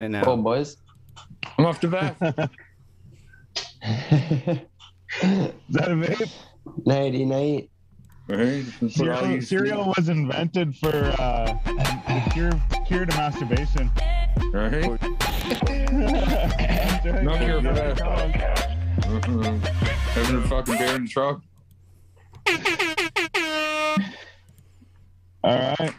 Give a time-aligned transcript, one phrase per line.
[0.00, 0.76] And Go on, boys.
[1.58, 2.16] I'm off to bat.
[2.20, 2.30] Is
[5.70, 6.32] that a vape?
[6.86, 7.70] Nighty night.
[8.28, 8.64] Right?
[8.80, 12.52] That's what all Cereal, cereal was invented for uh, the cure,
[12.86, 13.90] cure to masturbation.
[14.52, 15.02] Right?
[17.22, 17.98] no cure for that.
[20.14, 21.42] Having a fucking beer in the truck.
[25.42, 25.94] All right,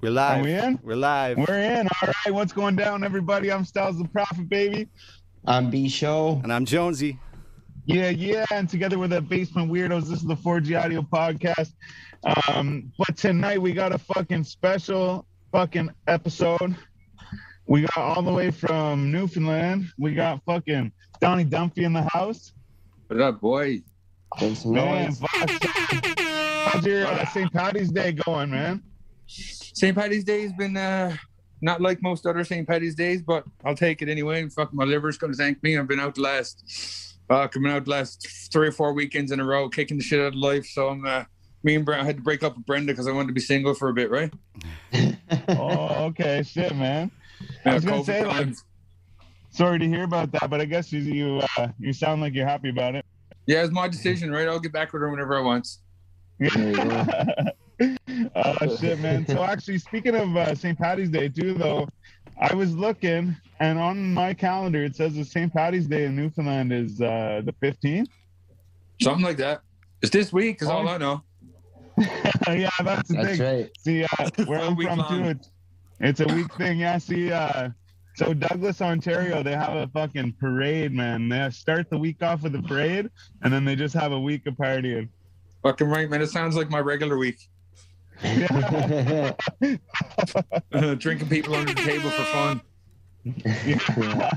[0.00, 0.44] we're are live.
[0.44, 0.78] we in?
[0.82, 1.36] We're live.
[1.36, 1.86] We're in.
[1.86, 3.52] All right, what's going down, everybody?
[3.52, 4.88] I'm Styles the Prophet, baby.
[5.46, 6.40] I'm B Show.
[6.42, 7.18] And I'm Jonesy.
[7.84, 8.46] Yeah, yeah.
[8.50, 11.74] And together with the Basement Weirdos, this is the 4G Audio Podcast.
[12.48, 16.76] Um, but tonight we got a fucking special fucking episode.
[17.66, 19.86] We got all the way from Newfoundland.
[19.98, 22.52] We got fucking Donnie Dumphy in the house.
[23.08, 23.82] What up, boy?
[24.40, 25.12] Make some Man,
[26.64, 27.52] how's your uh, St.
[27.52, 28.82] Patty's Day going, man?
[29.80, 29.96] St.
[29.96, 31.16] Patty's Day has been uh,
[31.62, 32.68] not like most other St.
[32.68, 34.46] Patty's Days, but I'll take it anyway.
[34.50, 35.78] Fuck, my liver's going to thank me.
[35.78, 39.40] I've been out the last, uh, coming out the last three or four weekends in
[39.40, 40.66] a row, kicking the shit out of life.
[40.66, 41.24] So I'm, uh,
[41.62, 43.40] me and Brenda I had to break up with Brenda because I wanted to be
[43.40, 44.32] single for a bit, right?
[45.48, 47.10] Oh, okay, shit, man.
[47.64, 48.48] I was gonna COVID say, like,
[49.50, 52.46] sorry to hear about that, but I guess you you, uh, you sound like you're
[52.46, 53.06] happy about it.
[53.46, 54.48] yeah, it's my decision, right?
[54.48, 55.68] I'll get back with her whenever I want.
[57.80, 59.26] oh shit, man.
[59.26, 60.78] So actually, speaking of uh, St.
[60.78, 61.88] Patty's Day too, though,
[62.40, 65.52] I was looking, and on my calendar it says the St.
[65.52, 68.08] Patty's Day in Newfoundland is uh, the 15th.
[69.02, 69.62] Something like that.
[70.02, 71.22] It's this week, is all I know.
[72.48, 73.58] yeah, that's the That's thing.
[73.58, 73.70] right.
[73.78, 75.22] See, uh, where I'm from long.
[75.22, 75.50] too, it's,
[76.00, 76.78] it's a week thing.
[76.78, 77.70] Yeah, see, uh,
[78.14, 81.28] so Douglas, Ontario, they have a fucking parade, man.
[81.28, 83.10] They start the week off with a parade,
[83.42, 85.08] and then they just have a week of partying.
[85.62, 86.22] Fucking right, man.
[86.22, 87.48] It sounds like my regular week.
[90.98, 92.60] Drinking people under the table for fun.
[93.24, 94.32] yeah,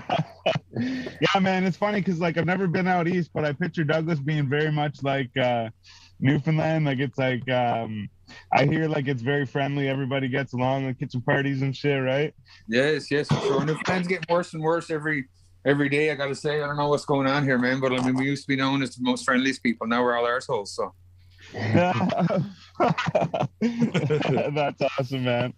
[0.77, 4.19] yeah, man, it's funny because like I've never been out east, but I picture Douglas
[4.19, 5.69] being very much like uh,
[6.19, 6.85] Newfoundland.
[6.85, 8.09] Like it's like um,
[8.53, 9.89] I hear like it's very friendly.
[9.89, 12.33] Everybody gets along, like kitchen parties and shit, right?
[12.67, 13.65] Yes, yes, for sure.
[13.65, 15.25] Newfoundland's getting worse and worse every
[15.65, 16.11] every day.
[16.11, 17.81] I gotta say, I don't know what's going on here, man.
[17.81, 19.87] But I mean, we used to be known as the most friendliest people.
[19.87, 20.73] Now we're all assholes.
[20.73, 20.93] So
[24.53, 25.53] That's awesome, man.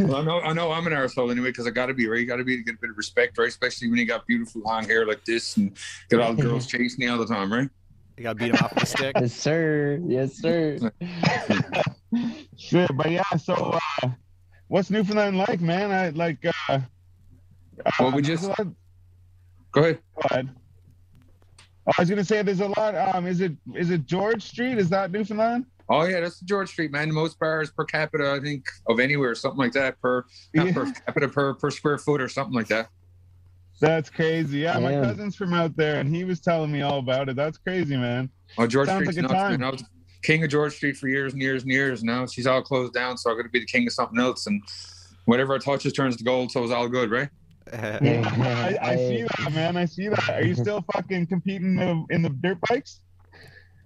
[0.00, 2.20] Well, I know, I know, I'm an arsehole anyway because I gotta be right.
[2.20, 3.48] You gotta be to get a bit of respect, right?
[3.48, 5.76] Especially when you got beautiful long hair like this and
[6.10, 7.68] get all the girls chasing you all the time, right?
[8.16, 9.16] You gotta beat them off with a stick.
[9.20, 10.00] yes, sir.
[10.06, 10.78] Yes, sir.
[12.56, 13.22] Shit, but yeah.
[13.38, 14.08] So, uh,
[14.68, 15.90] what's Newfoundland like, man?
[15.92, 16.44] I like.
[16.68, 16.80] Uh,
[18.00, 18.66] Well, we uh, just- lot-
[19.72, 19.98] Go ahead.
[20.14, 20.48] Go ahead.
[21.88, 22.94] Oh, I was gonna say there's a lot.
[22.96, 24.78] Um, is it is it George Street?
[24.78, 25.66] Is that Newfoundland?
[25.88, 27.08] Oh yeah, that's the George Street, man.
[27.08, 30.24] The most bars per capita, I think, of anywhere, something like that per
[30.54, 30.72] not Yeah.
[30.72, 32.88] per capita per per square foot or something like that.
[33.80, 34.60] That's crazy.
[34.60, 37.36] Yeah, my cousin's from out there, and he was telling me all about it.
[37.36, 38.30] That's crazy, man.
[38.58, 39.60] Oh, George Sounds Street's like a nuts, time.
[39.60, 39.64] man.
[39.64, 39.84] I was
[40.22, 42.02] king of George Street for years and years and years.
[42.02, 44.46] Now she's all closed down, so I'm gonna be the king of something else.
[44.46, 44.62] And
[45.26, 47.28] whatever I touches turns to gold, so it's all good, right?
[47.72, 49.76] I, I see that, man.
[49.76, 50.30] I see that.
[50.30, 53.00] Are you still fucking competing in the, in the dirt bikes?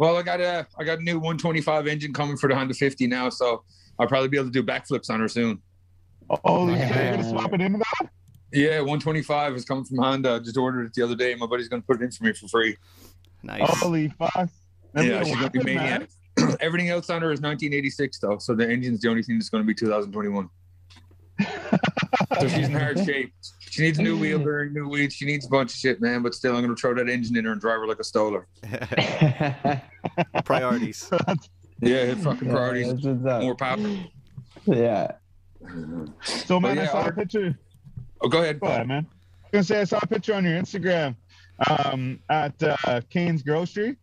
[0.01, 3.07] Well, I got a I got a new 125 engine coming for the Honda 50
[3.07, 3.65] now, so
[3.99, 5.61] I'll probably be able to do backflips on her soon.
[6.31, 6.89] Oh, Holy shit!
[6.89, 8.09] You're gonna swap it into that?
[8.51, 10.37] Yeah, 125 is coming from Honda.
[10.37, 11.35] I just ordered it the other day.
[11.35, 12.79] My buddy's gonna put it in for me for free.
[13.43, 13.61] nice.
[13.79, 14.33] Holy fuck!
[14.95, 16.09] That's yeah, she's gonna be maniac.
[16.61, 19.65] Everything else on her is 1986 though, so the engine's the only thing that's gonna
[19.65, 20.49] be 2021.
[22.41, 23.33] So she's in hard shape.
[23.61, 25.13] She needs a new wheel bearing, new wheels.
[25.13, 26.23] She needs a bunch of shit, man.
[26.23, 28.47] But still, I'm gonna throw that engine in her and drive her like a stoler.
[30.45, 31.11] Priorities.
[31.81, 32.93] Yeah, hit fucking Yeah, priorities.
[32.93, 33.43] that's what's up.
[33.43, 33.79] More power.
[34.67, 35.13] Yeah.
[36.23, 37.59] So, man, Oh, I saw a picture.
[38.21, 38.61] Oh, go ahead.
[38.61, 39.07] Go ahead, man.
[39.07, 41.17] I was gonna say I saw a picture on your Instagram
[41.69, 43.97] um, at uh, Kane's Grocery.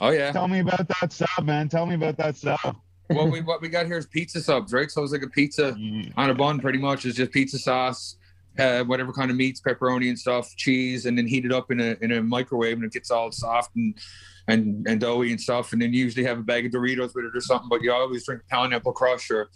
[0.00, 0.32] Oh yeah.
[0.32, 1.68] Tell me about that sub, man.
[1.68, 2.76] Tell me about that sub.
[3.10, 4.90] What we what we got here is pizza subs, right?
[4.90, 5.76] So it's like a pizza
[6.16, 7.04] on a bun, pretty much.
[7.04, 8.16] It's just pizza sauce,
[8.58, 11.80] uh, whatever kind of meats, pepperoni and stuff, cheese, and then heat it up in
[11.80, 13.94] a in a microwave, and it gets all soft and
[14.48, 15.72] and and doughy and stuff.
[15.72, 17.68] And then you usually have a bag of Doritos with it or something.
[17.68, 19.50] But you always drink pineapple crush or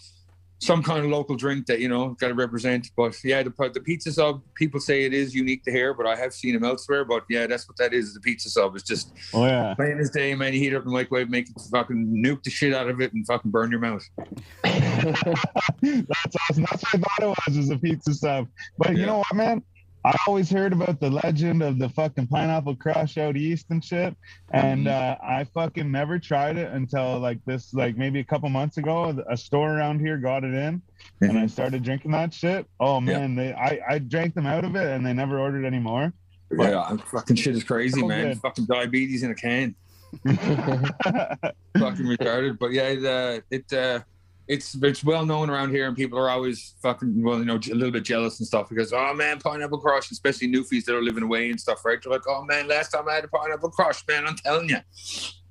[0.65, 2.91] some kind of local drink that you know got to represent.
[2.97, 6.17] But yeah, the the pizza sub, people say it is unique to here, but I
[6.17, 7.05] have seen them elsewhere.
[7.05, 8.15] But yeah, that's what that is.
[8.15, 8.75] The pizza sub.
[8.75, 9.75] It's just Oh yeah.
[9.75, 10.53] plain as day, man.
[10.53, 13.13] You heat up in the microwave, make it fucking nuke the shit out of it,
[13.13, 14.05] and fucking burn your mouth.
[14.63, 16.67] That's awesome.
[16.71, 18.49] That's what I thought it was, was a pizza sub.
[18.79, 19.63] But you know what, man?
[20.05, 24.15] I always heard about the legend of the fucking pineapple crush out east and shit,
[24.53, 28.77] and uh, I fucking never tried it until like this, like maybe a couple months
[28.77, 29.19] ago.
[29.31, 30.83] A store around here got it in,
[31.23, 32.67] and I started drinking that shit.
[32.81, 35.79] Oh man, they I, I drank them out of it, and they never ordered any
[35.79, 36.13] more.
[36.53, 38.29] Yeah, I'm fucking shit is crazy, So man.
[38.29, 38.41] good.
[38.41, 39.75] Fucking diabetes in a can.
[40.27, 42.59] fucking retarded.
[42.59, 44.01] But yeah, it, uh, it uh,
[44.47, 47.75] it's it's well known around here, and people are always fucking well, you know, a
[47.75, 51.23] little bit jealous and stuff because oh man, pineapple crush, especially newfies that are living
[51.23, 51.99] away and stuff, right?
[52.03, 54.79] They're like, oh man, last time I had a pineapple crush, man, I'm telling you.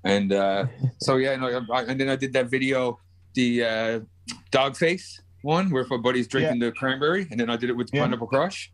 [0.04, 0.66] And uh,
[1.00, 3.00] so yeah, no, I, and then I did that video,
[3.34, 4.00] the uh,
[4.52, 7.90] dog face one, where my buddy's drinking the cranberry, and then I did it with
[7.90, 8.04] the Yeah.
[8.04, 8.72] pineapple crush.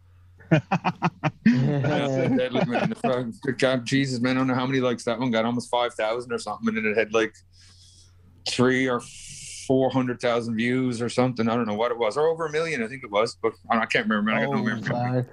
[0.51, 0.59] Yeah,
[1.45, 2.89] deadly, man.
[2.89, 5.45] The fucking- God, Jesus, man, I don't know how many likes that one got.
[5.45, 7.35] Almost five thousand or something, and then it had like
[8.47, 9.01] three or
[9.69, 11.47] four hundred thousand views or something.
[11.47, 13.37] I don't know what it was, or over a million, I think it was.
[13.39, 14.31] But I can't remember.
[14.31, 14.35] Man.
[14.37, 15.25] I got no Oh, memory.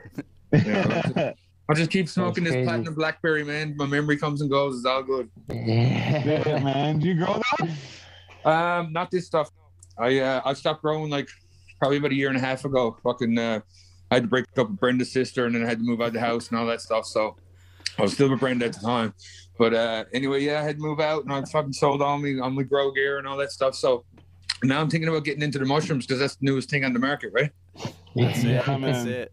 [0.52, 1.32] Yeah,
[1.68, 3.74] I just keep smoking this platinum blackberry, man.
[3.76, 4.76] My memory comes and goes.
[4.76, 5.30] It's all good.
[5.48, 6.98] Yeah, man.
[6.98, 7.74] Do you grow that?
[8.48, 9.50] Um, not this stuff.
[9.98, 11.28] I uh, I stopped growing like
[11.78, 12.96] probably about a year and a half ago.
[13.02, 13.60] Fucking, uh,
[14.10, 16.08] I had to break up with Brenda's sister, and then I had to move out
[16.08, 17.06] of the house and all that stuff.
[17.06, 17.36] So
[17.98, 19.14] I was still with Brenda at the time.
[19.58, 22.38] But uh, anyway, yeah, I had to move out, and I fucking sold all me
[22.38, 23.74] on my grow gear and all that stuff.
[23.74, 24.04] So
[24.62, 26.98] now I'm thinking about getting into the mushrooms because that's the newest thing on the
[26.98, 27.50] market, right?
[28.14, 28.46] That's it.
[28.46, 29.32] Yeah, That's it.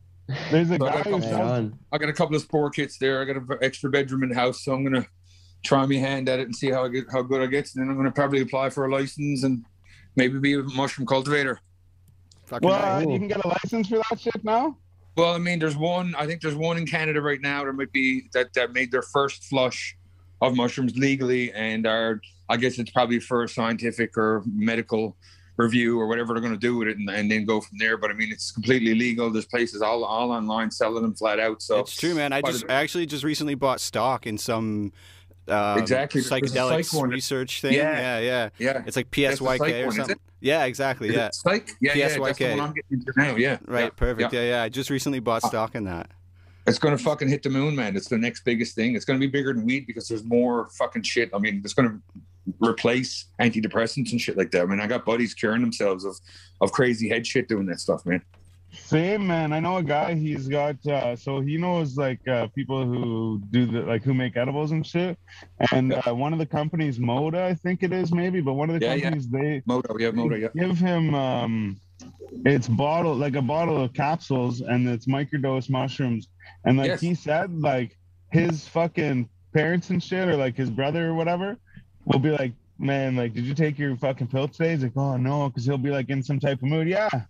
[0.51, 1.71] There's a So I guy got a couple- Right.
[1.91, 3.21] I got a couple of spore kits there.
[3.21, 5.05] I got an extra bedroom in the house, so I'm gonna
[5.63, 7.69] try my hand at it and see how I get how good I get.
[7.75, 9.65] And then I'm gonna probably apply for a license and
[10.15, 11.59] maybe be a mushroom cultivator.
[12.45, 13.05] Fucking Well, right.
[13.05, 14.77] uh, you can get a license for that shit now.
[15.15, 16.15] Well, I mean, there's one.
[16.17, 17.63] I think there's one in Canada right now.
[17.63, 19.95] There might be that that made their first flush
[20.47, 25.15] of mushrooms legally, and are I guess it's probably for a scientific or medical
[25.57, 27.97] review or whatever they're going to do with it, and, and then go from there.
[27.97, 29.29] But I mean, it's completely legal.
[29.31, 31.61] There's places all all online selling them flat out.
[31.61, 32.33] So it's true, man.
[32.33, 32.65] I just.
[32.69, 34.91] I actually just recently bought stock in some
[35.47, 36.21] um, Exactly.
[36.21, 37.73] Psychedelics psych research thing.
[37.73, 37.99] Yeah.
[37.99, 38.49] Yeah, yeah.
[38.59, 40.15] yeah, It's like PSYK or something.
[40.15, 40.21] it?
[40.41, 41.13] Yeah, exactly.
[41.13, 41.29] Yeah.
[41.31, 41.71] psych.
[41.81, 42.51] Yeah, yeah, that's the PSYK.
[42.51, 43.35] one I'm getting into now.
[43.35, 43.83] Yeah, Right.
[43.85, 44.33] yeah, Perfect.
[44.33, 44.41] yeah.
[44.41, 44.49] Yeah.
[44.49, 46.09] yeah, I just recently bought stock in that.
[46.65, 47.95] It's gonna fucking hit the moon, man.
[47.95, 48.95] It's the next biggest thing.
[48.95, 51.29] It's gonna be bigger than weed because there's more fucking shit.
[51.33, 51.99] I mean, it's gonna
[52.59, 54.61] replace antidepressants and shit like that.
[54.61, 56.15] I mean, I got buddies curing themselves of
[56.61, 58.21] of crazy head shit doing that stuff, man.
[58.71, 59.53] Same man.
[59.53, 60.15] I know a guy.
[60.15, 64.35] He's got uh, so he knows like uh, people who do the like who make
[64.35, 65.17] edibles and shit.
[65.71, 66.01] And Yeah.
[66.07, 68.85] uh, one of the companies, Moda, I think it is maybe, but one of the
[68.85, 69.01] Yeah, yeah.
[69.03, 70.47] companies they Moda, yeah, Moto, yeah.
[70.55, 71.79] give him um,
[72.45, 76.27] it's bottle like a bottle of capsules and it's microdose mushrooms.
[76.65, 77.01] And like Yes.
[77.01, 77.97] he said, like
[78.31, 81.57] his fucking parents and shit, or like his brother or whatever,
[82.05, 84.71] will be like, man, like, did you take your fucking pill today?
[84.71, 86.87] He's like, oh no, because he'll be like in some type of mood.
[86.87, 87.09] Yeah.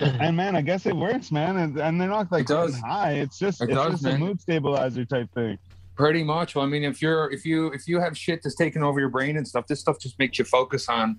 [0.00, 1.56] And man, I guess it works, man.
[1.56, 2.78] And, and they're not like It does.
[2.78, 3.14] high.
[3.14, 5.58] It's just It it's does, just a mood stabilizer type thing.
[5.96, 6.54] Pretty much.
[6.54, 9.08] Well, I mean, if you're if you if you have shit that's taking over your
[9.08, 11.18] brain and stuff, this stuff just makes you focus on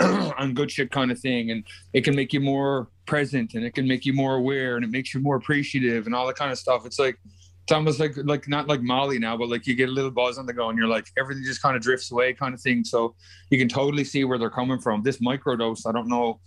[0.38, 3.74] on good shit kind of thing, and it can make you more present, and it
[3.74, 6.50] can make you more aware, and it makes you more appreciative, and all that kind
[6.52, 6.86] of stuff.
[6.86, 7.18] It's like
[7.64, 10.38] it's almost like like not like Molly now, but like you get a little buzz
[10.38, 12.82] on the go, and you're like everything just kind of drifts away, kind of thing.
[12.84, 13.14] So
[13.50, 15.02] you can totally see where they're coming from.
[15.02, 16.40] This microdose, I don't know.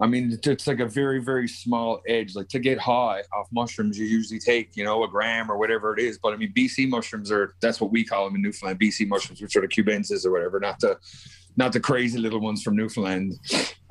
[0.00, 2.34] I mean, it's- like a very, very small edge.
[2.34, 5.96] Like to get high off mushrooms, you usually take, you know, a gram or whatever
[5.96, 6.18] it is.
[6.18, 8.80] But I mean, BC mushrooms are that's what we call them in Newfoundland.
[8.80, 10.98] BC mushrooms, which are the cubensis or whatever, not the
[11.56, 13.34] not the crazy little ones from Newfoundland.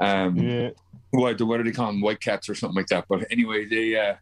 [0.02, 0.70] Um, Yeah.
[1.12, 2.02] what what do they call them?
[2.02, 3.06] White cats or something like that.
[3.08, 4.16] But anyway, they uh,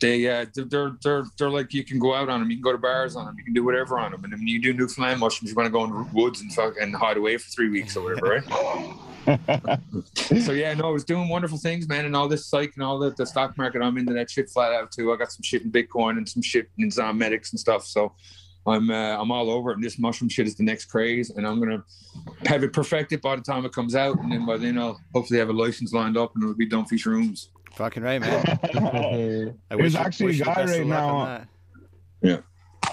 [0.00, 2.72] they uh, they're, they're they're like you can go out on them, you can go
[2.72, 4.22] to bars on them, you can do whatever on them.
[4.24, 6.74] And when you do Newfoundland mushrooms, you want to go in the woods and fuck
[6.80, 8.44] and hide away for three weeks or whatever, right?
[10.42, 12.98] so yeah, no, I was doing wonderful things, man, and all this psych and all
[12.98, 13.80] that the stock market.
[13.80, 15.12] I'm into that shit flat out too.
[15.12, 17.86] I got some shit in Bitcoin and some shit in Zomedica and stuff.
[17.86, 18.14] So
[18.66, 19.74] I'm uh, I'm all over it.
[19.74, 21.84] And this mushroom shit is the next craze, and I'm gonna
[22.46, 25.38] have it perfected by the time it comes out, and then by then I'll hopefully
[25.38, 27.50] have a license lined up, and it'll be done for rooms.
[27.74, 28.44] Fucking right, man.
[28.74, 31.46] I There's wish, actually wish a guy right now- on
[32.22, 32.44] that.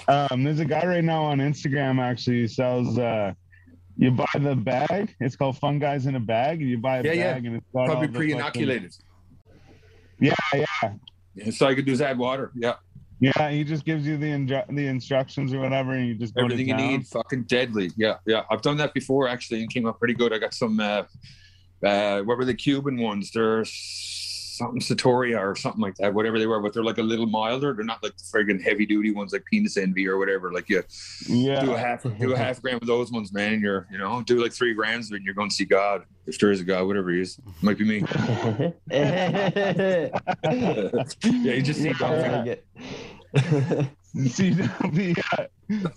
[0.08, 2.98] Um, there's a guy right now on Instagram actually who sells.
[2.98, 3.32] Uh,
[3.96, 5.14] you buy the bag.
[5.20, 6.60] It's called Fun Guys in a Bag.
[6.60, 7.32] and You buy a Yeah, yeah.
[7.34, 8.92] bag and it's got Probably pre-inoculated.
[8.92, 9.62] fucking-
[10.18, 10.34] Yeah,
[10.82, 10.92] yeah,
[11.34, 12.50] Yeah, so I could do is add water.
[12.56, 12.74] Yeah,
[13.22, 13.50] yeah.
[13.50, 16.66] He just gives you the inju- the instructions or whatever, and you just go everything
[16.76, 17.06] to you need.
[17.06, 17.90] Fucking deadly.
[17.96, 18.42] Yeah, yeah.
[18.50, 20.32] I've done that before actually, and came up pretty good.
[20.32, 20.80] I got some.
[20.80, 21.04] Uh,
[21.84, 23.30] uh, what were the Cuban ones?
[23.32, 23.70] There's
[24.62, 27.72] something Satoria or something like that, whatever they were, but they're like a little milder.
[27.72, 30.52] They're not like the friggin' heavy duty ones like penis envy or whatever.
[30.52, 30.82] Like you
[31.28, 31.60] yeah.
[31.60, 31.78] do a Yeah.
[31.78, 33.60] half do a half gram of those ones, man.
[33.60, 36.50] You're you know do like three grams and you're going to see God if there
[36.52, 37.38] is a God, whatever he is.
[37.62, 38.00] Might be me.
[38.90, 40.10] yeah,
[41.22, 42.58] you just see God.
[44.28, 44.64] See, the,
[45.32, 45.46] uh,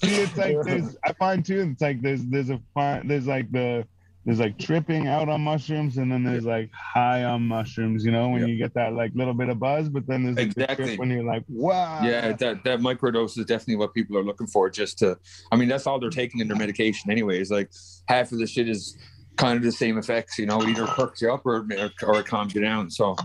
[0.01, 0.95] see, it's like there's.
[1.03, 1.69] I find too.
[1.71, 3.07] It's like there's there's a fine.
[3.07, 3.85] There's like the
[4.25, 8.03] there's like tripping out on mushrooms, and then there's like high on mushrooms.
[8.03, 8.47] You know, when Yeah.
[8.47, 10.97] you get that like little bit of buzz, but then there's like, the Exactly.
[10.97, 12.01] when you're like, wow.
[12.03, 14.69] Yeah, that that microdose is definitely what people are looking for.
[14.69, 15.17] Just to,
[15.51, 17.51] I mean, that's all they're taking in their medication, anyways.
[17.51, 17.69] Like
[18.07, 18.97] half of the shit is
[19.37, 20.39] kind of the same effects.
[20.39, 21.67] You know, it either perks you up or
[22.03, 22.89] or it calms you down.
[22.89, 23.15] So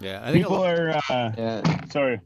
[0.00, 0.90] Yeah, I think a People lot, are.
[0.90, 1.84] Uh, yeah.
[1.90, 2.20] sorry.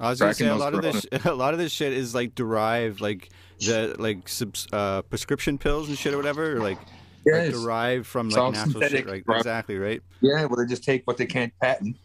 [0.00, 2.14] I was gonna say a those lot of this a lot of this shit is
[2.14, 6.78] like derived like the like subs, uh, prescription pills and shit or whatever, or, like,
[7.26, 9.24] like derived from like natural shit, right?
[9.24, 9.36] bro.
[9.36, 10.00] Exactly, right?
[10.20, 11.96] Yeah, well, they just take what they can't patent,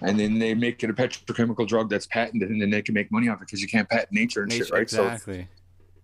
[0.00, 3.12] and then they make it a petrochemical drug that's patented, and then they can make
[3.12, 4.82] money off it because you can't patent nature and Nature, shit, right?
[4.82, 5.48] exactly.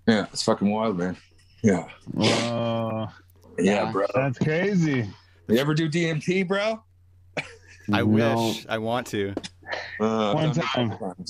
[0.06, 1.16] So yeah, it's fucking wild, man.
[1.62, 3.08] Yeah, Whoa,
[3.58, 4.06] yeah, bro.
[4.14, 5.08] that's crazy.
[5.48, 6.82] You ever do DMT, bro?
[7.92, 8.06] I No.
[8.06, 9.34] wish I want to.
[10.00, 11.24] Uh, One I've done it a time.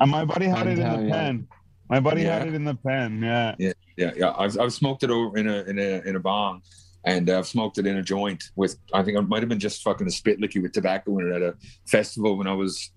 [0.00, 1.14] And my buddy had it in time, the yeah.
[1.14, 1.48] pen.
[1.88, 3.22] My buddy had it in the pen.
[3.22, 3.54] Yeah.
[3.96, 4.34] Yeah, yeah.
[4.36, 6.62] I've, I've smoked it over in a in a in a bong,
[7.04, 8.78] and uh, I've smoked it in a joint with.
[8.92, 11.36] I think it might have been just fucking a spit licky with tobacco in it
[11.36, 11.54] at a
[11.86, 12.90] festival when I was.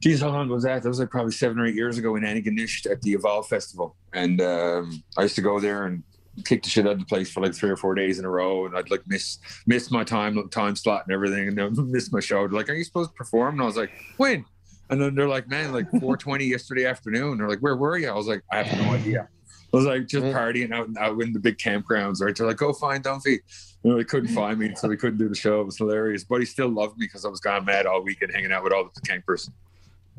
[0.00, 0.82] Geez, how long was that?
[0.82, 3.96] That was like probably seven or eight years ago in Antigonish at the Evolve Festival,
[4.12, 6.02] and um, I used to go there and
[6.44, 8.30] kick the shit out of the place for like three or four days in a
[8.30, 12.12] row, and I'd like miss miss my time time slot and everything, and then miss
[12.12, 12.46] my show.
[12.46, 14.44] They're like, "Are you supposed to perform?" And I was like, "When?"
[14.90, 18.14] And then they're like, "Man, like 4:20 yesterday afternoon." They're like, "Where were you?" I
[18.14, 19.28] was like, "I have no idea."
[19.72, 22.36] I was like just partying out, out in the big campgrounds, right?
[22.36, 23.40] They're like, go find Dumphy.
[23.82, 25.62] You know, they couldn't find me, so they couldn't do the show.
[25.62, 26.24] It was hilarious.
[26.24, 28.74] But he still loved me because I was gone mad all weekend hanging out with
[28.74, 29.50] all the campers.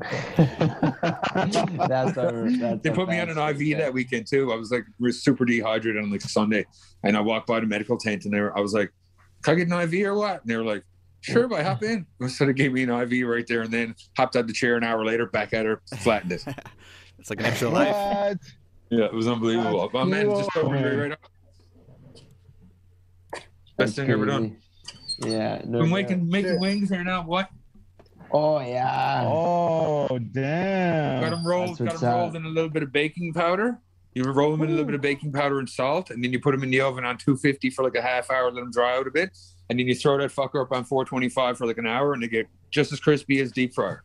[0.36, 4.52] that's our, that's They put me on an best IV that weekend too.
[4.52, 6.66] I was like was super dehydrated on like Sunday,
[7.04, 8.92] and I walked by the medical tent, and they were, I was like,
[9.42, 10.82] "Can I get an IV or what?" And they were like,
[11.20, 14.34] "Sure, but hop in." So they gave me an IV right there, and then hopped
[14.36, 16.44] out the chair an hour later, back at her, flattened it.
[17.18, 17.94] It's like an extra life.
[17.94, 18.38] What?
[18.90, 19.80] Yeah, it was unbelievable.
[19.80, 20.98] That's Oh man, it just cool, man.
[20.98, 21.20] right up.
[23.78, 24.58] Best thing ever done.
[25.20, 25.62] Yeah.
[25.64, 25.94] No Been doubt.
[25.94, 27.22] making making wings here now.
[27.24, 27.48] What?
[28.32, 29.22] Oh yeah.
[29.26, 31.20] Oh damn.
[31.22, 31.78] Got them rolled.
[31.78, 32.36] Got them rolled up.
[32.36, 33.78] in a little bit of baking powder.
[34.14, 36.38] You roll them in a little bit of baking powder and salt, and then you
[36.40, 38.96] put them in the oven on 250 for like a half hour, let them dry
[38.96, 39.36] out a bit,
[39.68, 42.28] and then you throw that fucker up on 425 for like an hour, and they
[42.28, 44.04] get just as crispy as deep fryer.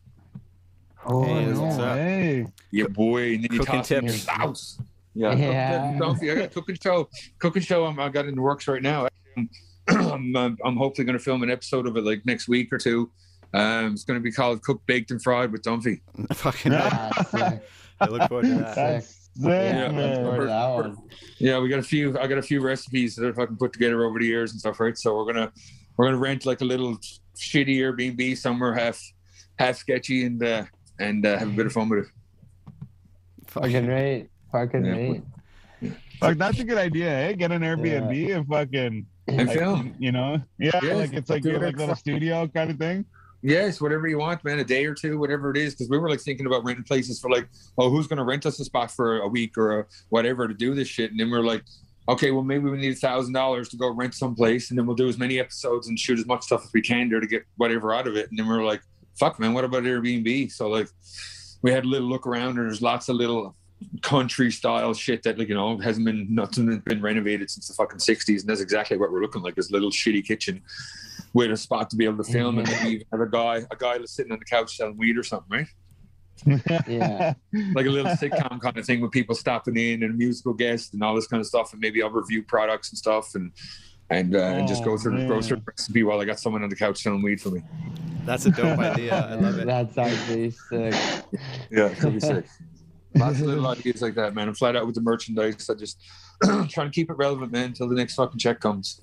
[1.06, 1.84] Oh Hey, no what's no.
[1.84, 1.96] up?
[1.96, 2.46] way.
[2.72, 3.34] Yeah, boy.
[3.34, 4.24] And then you Cooking toss it in your tips.
[4.24, 4.78] sauce.
[5.14, 5.92] Yeah, Yeah.
[5.96, 5.98] I
[6.34, 7.08] got a cooking show.
[7.38, 7.84] Cooking show.
[7.86, 9.06] I'm, I got in the works right now.
[9.88, 12.78] I'm, I'm, I'm hopefully going to film an episode of it like next week or
[12.78, 13.10] two.
[13.52, 16.00] Um, it's going to be called Cooked, Baked, and Fried with Dumphy.
[16.34, 16.72] Fucking.
[16.72, 17.34] That's.
[17.34, 18.74] I look forward to that.
[18.76, 20.24] That's sick, Yeah, Yeah, man.
[20.24, 20.96] Or that.
[21.38, 22.18] Yeah, we got a few.
[22.18, 24.78] I got a few recipes that I fucking put together over the years and stuff,
[24.80, 24.96] right?
[24.96, 25.52] So we're gonna
[25.96, 26.96] we're gonna rent like a little
[27.36, 29.00] shitty Airbnb somewhere, half
[29.58, 30.64] half sketchy, and uh,
[30.98, 32.06] and uh, have a bit of fun with it.
[33.48, 34.28] Fucking right.
[34.52, 34.92] Fucking Yeah.
[34.92, 35.22] right.
[36.20, 37.32] Fuck, that's a good idea, eh?
[37.32, 39.94] Get an Airbnb and fucking, And like, film.
[39.98, 43.06] you know, yeah, Yes, like it's like do your little studio kind of thing.
[43.42, 44.58] Yes, whatever you want, man.
[44.58, 47.18] A day or two, whatever it is, because we were like thinking about renting places
[47.18, 50.46] for like, oh, who's gonna rent us a spot for a week or a, whatever
[50.46, 51.64] to do this shit, and then we are like.
[52.08, 54.96] Okay, well, maybe we need a thousand dollars to go rent someplace, and then we'll
[54.96, 57.44] do as many episodes and shoot as much stuff as we can there to get
[57.56, 58.28] whatever out of it.
[58.30, 58.82] And then we are like,
[59.16, 60.88] "Fuck, man, what about Airbnb?" So like,
[61.62, 63.54] we had a little look around, and there's lots of little
[64.02, 67.74] country style shit that like you know hasn't been nothing has been renovated since the
[67.74, 70.60] fucking 60s and that's exactly what we're looking like this little shitty kitchen
[71.32, 73.56] with a spot to be able to film and then we even have a guy
[73.70, 75.66] a guy that's sitting on the couch selling weed or something right
[76.88, 77.34] Yeah.
[77.74, 81.02] like a little sitcom kind of thing with people stopping in and musical guests and
[81.02, 83.52] all this kind of stuff and maybe I'll review products and stuff and
[84.12, 85.64] and, uh, and just go Oh, through the go through man.
[85.66, 87.62] the recipe while I got someone on the couch selling weed for me
[88.24, 89.14] That's a dope idea.
[89.14, 89.66] I love it.
[89.66, 90.94] That's actually sick.
[91.70, 92.46] yeah it could be sick
[93.14, 96.00] lots of little ideas like that man I'm flat out with the merchandise I just
[96.44, 99.02] trying to keep it relevant man until the next fucking check comes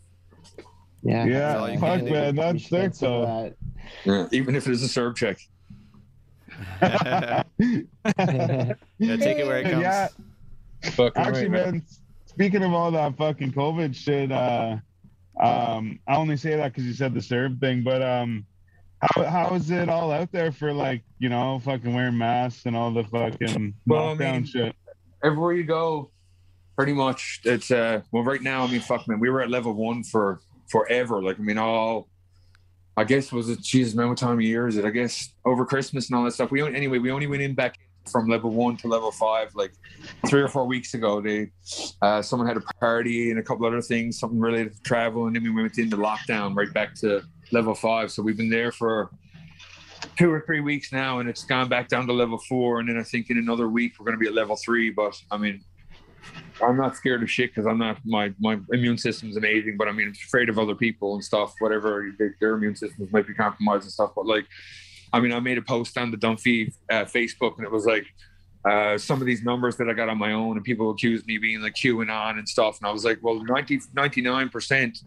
[1.03, 1.25] Yeah.
[1.25, 3.53] Yeah, all fuck man, We that's should get sick some of though.
[4.05, 5.37] yeah even if it is a CERB check
[6.81, 7.43] yeah,
[9.17, 9.81] take it where it comes.
[9.81, 10.07] Yeah,
[10.91, 11.71] Fucking actually, right, man.
[11.71, 11.85] man.
[12.25, 14.77] Speaking of all that fucking COVID shit, uh,
[15.39, 18.45] um, I only say that because you said the CERB thing, but um,
[19.01, 22.75] how how is it all out there for like you know fucking wearing masks and
[22.75, 24.75] all the fucking Well, I lockdown mean, shit?
[25.23, 26.11] everywhere you go,
[26.75, 29.73] pretty much it's uh well right now, I mean fuck man, we were at level
[29.73, 30.39] one for
[30.69, 31.21] forever.
[31.21, 32.09] Like I mean, all
[32.95, 34.85] I guess was it Jesus man, what time of year is it?
[34.85, 36.49] I guess over Christmas and all that stuff.
[36.49, 37.77] We only, anyway, we only went in back
[38.11, 39.73] from level one to level five like
[40.27, 41.21] three or four weeks ago.
[41.21, 41.51] They
[42.01, 45.35] uh, someone had a party and a couple other things, something related to travel, and
[45.35, 48.11] then we went into lockdown right back to level five.
[48.11, 49.09] So we've been there for
[50.17, 52.79] two or three weeks now, and it's gone back down to level four.
[52.79, 54.89] And then I think in another week we're going to be at level three.
[54.89, 55.63] But I mean,
[56.61, 59.91] I'm not scared of shit because I'm not my my immune system's amazing, but I
[59.91, 61.53] mean, I'm afraid of other people and stuff.
[61.59, 64.11] Whatever their, their immune systems might be compromised and stuff.
[64.15, 64.45] But like,
[65.13, 68.05] I mean, I made a post on the Dumphy uh, Facebook, and it was like.
[68.67, 71.37] Uh, some of these numbers that I got on my own, and people accused me
[71.37, 72.79] being like QAnon and stuff.
[72.79, 75.03] And I was like, well, 90, 99%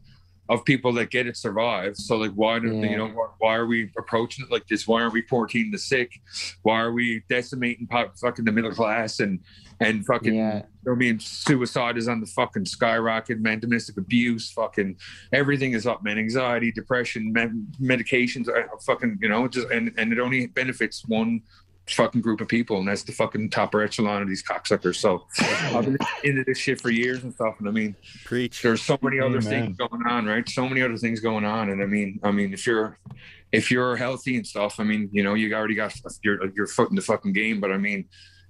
[0.50, 1.96] of people that get it survive.
[1.96, 2.90] So like, why do Yeah.
[2.90, 3.08] you know?
[3.38, 4.86] Why, are we approaching it like this?
[4.86, 6.20] Why aren't we quarantining the sick?
[6.62, 9.38] Why are we decimating po- fucking the middle class and
[9.78, 10.34] and fucking?
[10.34, 10.62] Yeah.
[10.90, 13.38] I mean, suicide is on the fucking skyrocket.
[13.40, 14.96] Man, domestic abuse, fucking
[15.32, 16.02] everything is up.
[16.02, 21.06] Man, anxiety, depression, med- medications, are fucking you know, just and and it only benefits
[21.06, 21.42] one
[21.94, 24.96] fucking group of people, and that's the fucking top echelon of these cocksuckers.
[24.96, 28.62] So I've been into this shit for years and stuff, and I mean Preach.
[28.62, 29.42] there's so many other Amen.
[29.42, 30.48] things going on, right?
[30.48, 32.98] So many other things going on, and I mean, I mean, if you're
[33.52, 36.90] if you're healthy and stuff, I mean, you know, you already got your your foot
[36.90, 37.60] in the fucking game.
[37.60, 38.08] But I mean,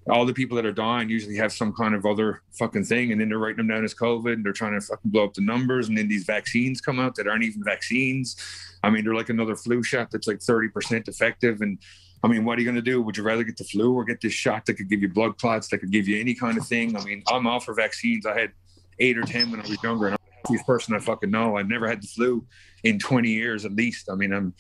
[0.09, 3.21] all the people that are dying usually have some kind of other fucking thing, and
[3.21, 5.43] then they're writing them down as COVID, and they're trying to fucking blow up the
[5.43, 8.37] numbers, and then these vaccines come out that aren't even vaccines.
[8.83, 11.79] I mean, they're like another flu shot that's like thirty percent effective, and
[12.23, 13.01] I mean, what are you going to do?
[13.01, 15.39] Would you rather get the flu or get this shot that could give you blood
[15.39, 16.97] clots, that could give you any kind of thing?
[16.97, 18.27] I mean, I'm all for vaccines.
[18.27, 18.53] I had
[18.99, 21.57] eight or ten when I was younger, and I'm the happiest person I fucking know.
[21.57, 22.45] I've never had the flu
[22.85, 24.11] in 20 years at least.
[24.11, 24.55] I mean, I'm,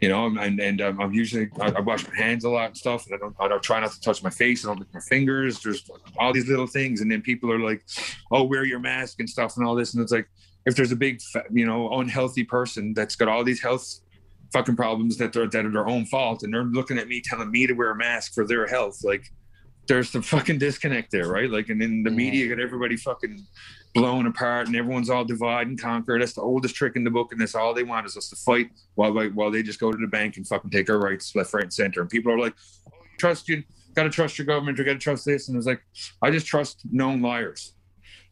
[0.00, 2.76] you know, and and um, I'm usually I, I wash my hands a lot and
[2.76, 4.64] stuff, and I don't I don't try not to touch my face.
[4.64, 5.60] I don't lick my fingers.
[5.62, 7.84] There's all these little things, and then people are like,
[8.30, 10.28] "Oh, wear your mask and stuff and all this," and it's like,
[10.66, 11.20] if there's a big,
[11.50, 14.00] you know, unhealthy person that's got all these health
[14.54, 17.50] fucking problems that are that are their own fault, and they're looking at me telling
[17.50, 19.24] me to wear a mask for their health, like
[19.86, 21.50] there's the fucking disconnect there, right?
[21.50, 22.16] Like, and then the Yeah.
[22.16, 23.38] media got everybody fucking
[23.94, 26.18] blown apart, and everyone's all divide and conquer.
[26.18, 28.36] That's the oldest trick in the book, and that's all they want is us to
[28.36, 31.52] fight while while they just go to the bank and fucking take our rights left,
[31.52, 32.00] right, and center.
[32.00, 32.54] And people are like,
[32.88, 33.62] oh, you trust you,
[33.94, 35.82] got to trust your government, you got to trust this, and it's like,
[36.22, 37.73] I just trust known liars.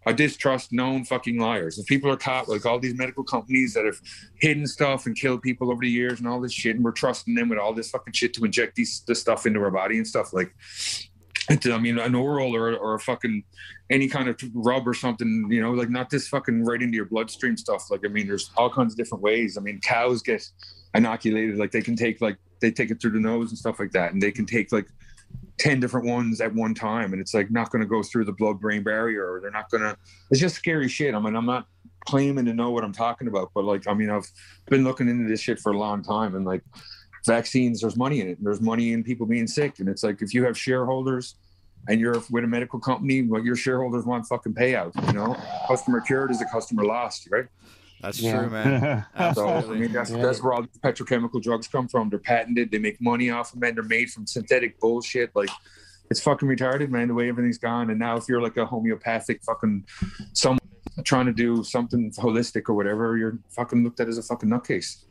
[0.07, 1.79] I distrust known fucking liars.
[1.79, 4.01] If people are caught, like all these medical companies that have
[4.41, 7.35] hidden stuff and killed people over the years and all this shit, and we're trusting
[7.35, 10.07] them with all this fucking shit to inject these this stuff into our body and
[10.07, 10.55] stuff, like
[11.51, 13.43] I mean, an oral or, or a fucking
[13.91, 17.05] any kind of rub or something, you know, like not this fucking right into your
[17.05, 17.91] bloodstream stuff.
[17.91, 19.59] Like, I mean, there's all kinds of different ways.
[19.59, 20.49] I mean, cows get
[20.95, 23.91] inoculated, like they can take like they take it through the nose and stuff like
[23.93, 24.87] that, and they can take like
[25.63, 28.33] 10 different ones at one time and it's like not going to go through the
[28.33, 29.97] blood brain barrier or they're not going to
[30.29, 31.15] it's just scary shit.
[31.15, 31.69] I mean i'm not
[32.05, 34.29] claiming to know what i'm talking about but like i mean i've
[34.67, 36.65] been looking into this shit for a long time and like
[37.27, 40.21] vaccines there's money in it and there's money in people being sick and it's like
[40.21, 41.37] if you have shareholders
[41.87, 45.37] and you're with a medical company well your shareholders want fucking payout you know?
[45.69, 47.47] Customer cured is a customer lost right
[48.03, 48.39] That's Yeah.
[48.41, 49.07] true, man.
[49.35, 50.23] so I mean, that's Yeah.
[50.23, 52.09] that's where all these petrochemical drugs come from.
[52.11, 52.71] They're patented.
[52.71, 55.31] They make money off of them, and they're made from synthetic bullshit.
[55.35, 55.51] Like,
[56.11, 57.09] it's fucking retarded, man.
[57.09, 57.91] The way everything's gone.
[57.91, 59.87] And now, if you're like a homeopathic fucking
[60.33, 60.59] someone
[61.05, 65.05] trying to do something holistic or whatever, you're fucking looked at as a fucking nutcase.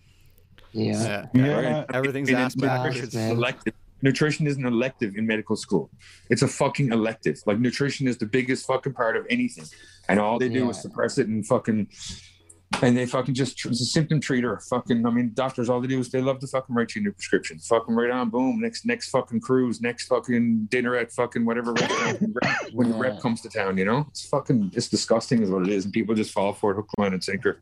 [0.74, 1.26] Yeah.
[1.34, 1.62] yeah.
[1.62, 1.86] Yeah.
[1.94, 2.96] Everything's And ass it's backwards.
[2.98, 3.32] nutrition man.
[3.32, 3.74] is elective.
[4.04, 5.90] Nutrition isn't elective in medical school.
[6.30, 7.40] It's a fucking elective.
[7.46, 9.66] Like nutrition is the biggest fucking part of anything,
[10.10, 11.88] and all they do is suppress it and fucking.
[12.88, 14.62] And they fucking just it's a symptom treater.
[14.70, 17.04] Fucking, I mean, doctors all they do is they love to fucking write you a
[17.04, 17.60] new prescription.
[17.60, 18.60] Fucking right on, boom.
[18.60, 22.34] Next, next fucking cruise, next fucking dinner at fucking whatever restaurant
[22.74, 23.78] when the rep comes to town.
[23.78, 26.72] You know, it's fucking, it's disgusting, is what it is, and people just fall for
[26.72, 27.62] it, hook, line, and sinker.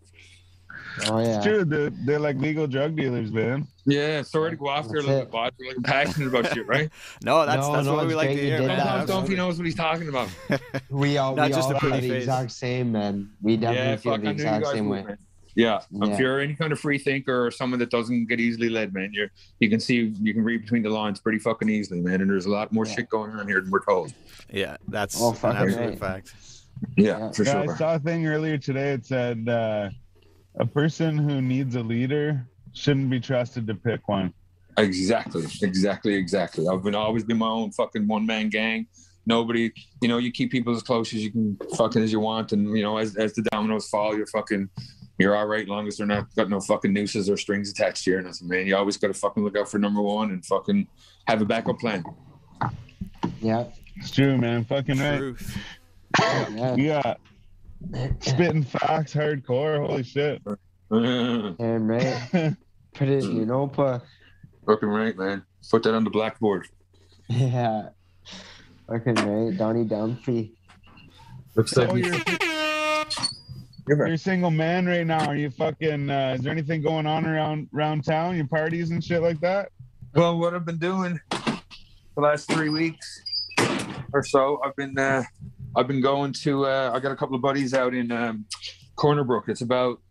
[1.07, 1.35] Oh yeah.
[1.37, 1.63] It's true.
[1.65, 3.67] They're, they're like legal drug dealers, man.
[3.85, 6.53] Yeah, sorry to go off there a That's little bit, but we're like passionate about
[6.53, 6.89] shit, right?
[7.23, 8.57] No, that's No, that's no, what we it's like great to you hear.
[8.59, 8.77] did man.
[8.77, 8.83] that.
[8.85, 9.35] Sometimes Absolutely.
[9.35, 10.29] Dumphy knows what he's talking about.
[10.89, 12.23] We all Not we just all a pretty the face.
[12.23, 13.29] exact same, man.
[13.41, 15.07] We definitely Yeah, feel fuck, the I knew you exact guys same would, way.
[15.09, 15.17] man.
[15.55, 16.13] Yeah, Yeah.
[16.13, 19.09] if you're any kind of free thinker or someone that doesn't get easily led, man,
[19.13, 22.21] you're you can see you can read between the lines pretty fucking easily, man.
[22.21, 22.93] And there's a lot more Yeah.
[22.95, 24.13] shit going on here than we're told.
[24.51, 25.99] Yeah, that's Oh, an fucking absolute right.
[25.99, 26.33] fact.
[26.95, 27.31] Yeah, Yeah.
[27.31, 27.77] for Yeah, I sure.
[27.77, 28.91] saw a thing earlier today.
[28.93, 29.89] It said uh,
[30.55, 34.33] a person who needs a leader shouldn't be trusted to pick one.
[34.77, 36.67] Exactly, exactly, exactly.
[36.67, 38.87] I've been always been my own fucking one man gang.
[39.25, 42.51] Nobody, you know, you keep people as close as you can, fucking as you want,
[42.51, 44.69] and you know, as as the dominoes fall, you're fucking,
[45.17, 48.11] you're all right, long as they're not got no fucking nooses or strings attached to
[48.11, 48.65] you or nothing, man.
[48.65, 50.87] You always got to fucking look out for number one and fucking
[51.27, 52.03] have a backup plan.
[53.41, 53.65] Yeah.
[53.97, 54.63] It's true, man.
[54.63, 55.17] Fucking right.
[55.17, 55.57] Truth.
[56.19, 56.75] Yeah.
[56.75, 57.19] You got
[58.19, 59.85] spitting facts hardcore.
[59.85, 60.41] Holy shit.
[60.91, 62.19] Damn right.
[62.95, 64.03] Put it in your notebook.
[64.65, 65.43] fucking right, man.
[65.69, 66.67] Put that on the blackboard.
[67.27, 67.89] Yeah.
[68.87, 69.55] Fucking right.
[69.57, 70.53] Donnie Dumphy.
[71.55, 75.25] Looks Oh, like you're, you're a single man right now.
[75.27, 76.09] Are you fucking?
[76.09, 78.35] Uh, is there anything going on around around town?
[78.35, 79.69] Your parties and shit like that?
[80.15, 81.61] Well, what I've been doing the
[82.21, 83.21] last three weeks
[84.13, 85.23] or so, I've been uh,
[85.79, 86.65] I've been going to.
[86.65, 88.45] Uh, I got a couple of buddies out in um,
[88.97, 89.45] Corner Brook.
[89.47, 90.01] It's about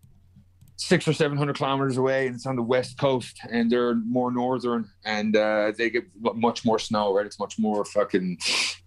[0.77, 3.39] six or seven hundred kilometers away, and it's on the west coast.
[3.51, 7.15] And they're more northern, and uh, they get much more snow.
[7.15, 8.39] Right, it's much more fucking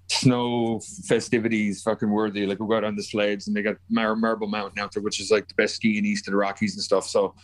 [0.10, 2.48] snow festivities, fucking worthy.
[2.48, 5.04] Like we go out on the sleds, and they got Mar- Marble Mountain out there,
[5.04, 7.06] which is like the best skiing east of the Rockies and stuff.
[7.06, 7.36] So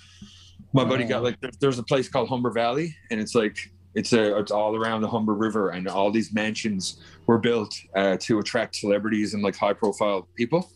[0.73, 4.37] my buddy got like there's a place called Humber Valley, and it's like it's a
[4.37, 8.75] it's all around the Humber River, and all these mansions were built uh, to attract
[8.75, 10.69] celebrities and like high profile people.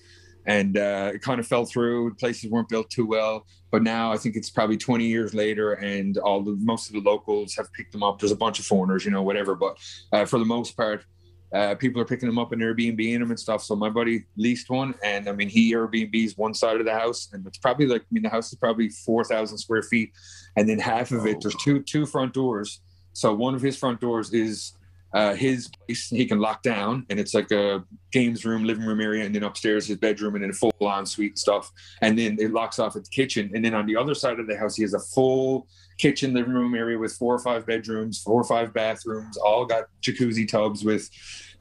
[0.48, 2.16] And uh, it kind of fell through.
[2.16, 6.18] Places weren't built too well, but now I think it's probably 20 years later, and
[6.18, 8.18] all the most of the locals have picked them up.
[8.18, 9.78] There's a bunch of foreigners, you know, whatever, but
[10.12, 11.06] uh, for the most part,
[11.54, 13.62] uh, people are picking them up and Airbnb them and stuff.
[13.62, 17.30] So my buddy leased one, and I mean he Airbnbs one side of the house,
[17.34, 20.12] and it's probably like I mean the house is probably four thousand square feet,
[20.56, 22.82] and then half of it there's two two front doors.
[23.14, 24.74] So one of his front doors is
[25.14, 26.10] uh, his place.
[26.10, 29.44] He can lock down, and it's like a games room, living room area, and then
[29.44, 31.70] upstairs his bedroom, and then a full on suite stuff,
[32.02, 34.48] and then it locks off at the kitchen, and then on the other side of
[34.48, 38.20] the house he has a full kitchen living room area with four or five bedrooms
[38.24, 41.08] four or five bathrooms all got jacuzzi tubs with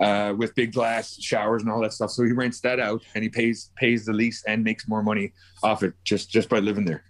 [0.00, 2.10] uh, with big glass showers and all that stuff.
[2.10, 5.32] So he rents that out and he pays pays the lease and makes more money
[5.62, 7.09] off it just just by living there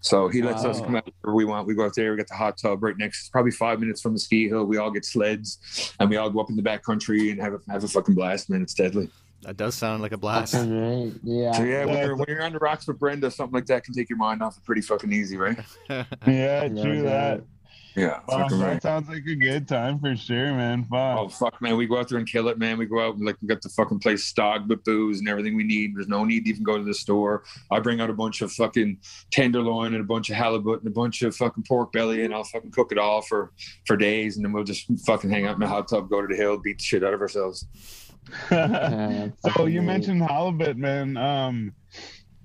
[0.00, 2.28] so he lets us come out where we want we go out there we got
[2.28, 4.90] the hot tub right next It's probably five minutes from the ski hill we all
[4.90, 7.84] get sleds and we all go up in the back country and have a have
[7.84, 9.08] a fucking blast man it's deadly
[9.42, 10.52] That does sound like a blast.
[10.54, 11.12] Fucking right.
[11.22, 11.52] Yeah.
[11.52, 13.94] so yeah when you're, when you're on the rocks with brenda something like that can
[13.94, 15.58] take your mind off it pretty fucking easy right
[16.26, 17.42] Yeah, No true that.
[17.98, 18.24] Doubt.
[18.28, 20.84] yeah Wow, fucking right that sounds like a good time for sure, man.
[20.84, 21.18] Fuck.
[21.18, 21.76] Oh fuck, man!
[21.76, 22.78] We go out there and kill it, man.
[22.78, 25.56] We go out and like we got the fucking place stocked with booze and everything
[25.56, 25.96] we need.
[25.96, 27.44] There's no need to even go to the store.
[27.70, 28.98] I bring out a bunch of fucking
[29.30, 32.44] tenderloin and a bunch of halibut and a bunch of fucking pork belly, and I'll
[32.44, 33.52] fucking cook it all for
[33.86, 36.28] for days, and then we'll just fucking hang out in the hot tub, go to
[36.28, 37.66] the hill, beat the shit out of ourselves.
[38.50, 41.16] Yeah, so you mentioned halibut, man.
[41.16, 41.72] Um,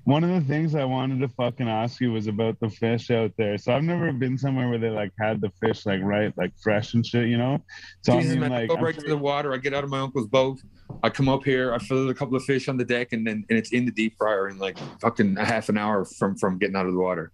[0.05, 3.31] one of the things I wanted to fucking ask you was about the fish out
[3.37, 3.57] there.
[3.57, 6.93] So I've never been somewhere where they like had the fish like right, like fresh
[6.93, 7.63] and shit, you know.
[8.01, 9.53] So Jesus, I mean, man, I go I'm right to the water.
[9.53, 10.59] I get out of my uncle's boat.
[11.03, 11.73] I come up here.
[11.73, 13.91] I fill a couple of fish on the deck, and then and it's in the
[13.91, 16.99] deep fryer in like fucking a half an hour from from getting out of the
[16.99, 17.31] water.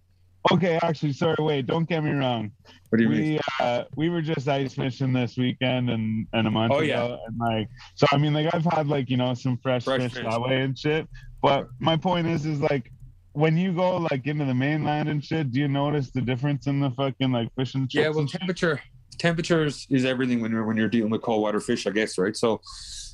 [0.52, 2.50] okay, actually, sorry, wait, don't get me wrong.
[2.88, 3.20] What do you mean?
[3.32, 6.86] we uh, we were just ice fishing this weekend and and a month Oh, ago,
[6.86, 7.16] yeah.
[7.26, 10.12] and like so I mean like I've had like you know some fresh, Fresh fish,
[10.14, 10.24] fish.
[10.24, 11.06] that way and shit.
[11.42, 12.92] But my point is is like
[13.32, 16.80] when you go like into the mainland and shit, do you notice the difference in
[16.80, 18.02] the fucking like fish and chips?
[18.02, 18.80] Yeah, well, temperature
[19.20, 22.36] temperatures is everything when you're when you're dealing with cold water fish, I guess, right?
[22.36, 22.60] So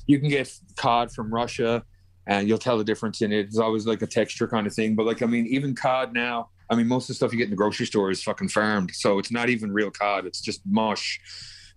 [0.07, 1.83] you can get cod from Russia,
[2.25, 3.45] and you'll tell the difference in it.
[3.45, 4.95] It's always like a texture kind of thing.
[4.95, 6.49] But like, I mean, even cod now.
[6.69, 8.91] I mean, most of the stuff you get in the grocery store is fucking farmed,
[8.93, 10.25] so it's not even real cod.
[10.25, 11.19] It's just mush,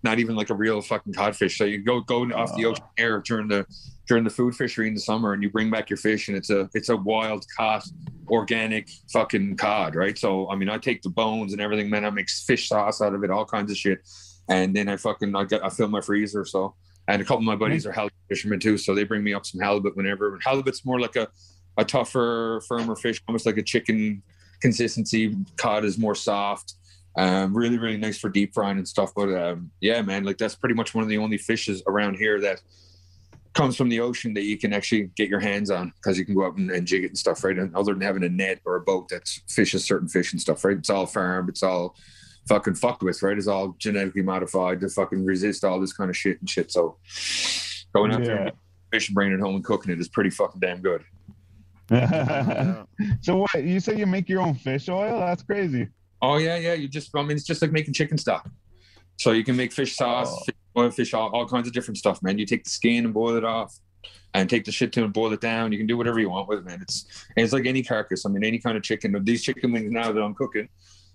[0.03, 1.57] not even like a real fucking codfish.
[1.57, 3.65] So you go go off the ocean air during the
[4.07, 6.49] during the food fishery in the summer, and you bring back your fish, and it's
[6.49, 7.85] a it's a wild caught
[8.29, 10.17] organic fucking cod, right?
[10.17, 12.05] So I mean, I take the bones and everything, man.
[12.05, 13.99] I make fish sauce out of it, all kinds of shit,
[14.49, 16.45] and then I fucking I get I fill my freezer.
[16.45, 16.75] So
[17.07, 19.45] and a couple of my buddies are halibut fishermen too, so they bring me up
[19.45, 20.39] some halibut whenever.
[20.43, 21.27] Halibut's more like a
[21.77, 24.21] a tougher, firmer fish, almost like a chicken
[24.61, 25.35] consistency.
[25.57, 26.75] Cod is more soft.
[27.17, 29.11] Um, really, really nice for deep frying and stuff.
[29.15, 32.39] But um, yeah, man, like that's pretty much one of the only fishes around here
[32.41, 32.61] that
[33.53, 36.33] comes from the ocean that you can actually get your hands on because you can
[36.33, 37.57] go out and, and jig it and stuff, right?
[37.59, 40.63] And other than having a net or a boat that fishes certain fish and stuff,
[40.63, 40.77] right?
[40.77, 41.97] It's all farmed, it's all
[42.47, 43.37] fucking fucked with, right?
[43.37, 46.71] It's all genetically modified to fucking resist all this kind of shit and shit.
[46.71, 46.95] So
[47.93, 48.51] going out there and Yeah.
[48.51, 48.59] getting
[48.93, 51.03] fish and bringing it home and cooking it is pretty fucking damn good.
[53.21, 55.19] So what you say you make your own fish oil?
[55.19, 55.89] That's crazy.
[56.21, 56.73] Oh yeah, yeah.
[56.73, 58.49] You just, I mean, it's just like making chicken stock.
[59.17, 60.43] So you can make fish sauce, Oh.
[60.45, 62.37] fish oil, fish, all, all kinds of different stuff, man.
[62.37, 63.77] You take the skin and boil it off,
[64.33, 65.71] and take the shit to and boil it down.
[65.71, 66.81] You can do whatever you want with it, man.
[66.81, 67.05] It's
[67.35, 68.25] it's like any carcass.
[68.25, 69.15] I mean, any kind of chicken.
[69.23, 70.69] These chicken wings now that I'm cooking,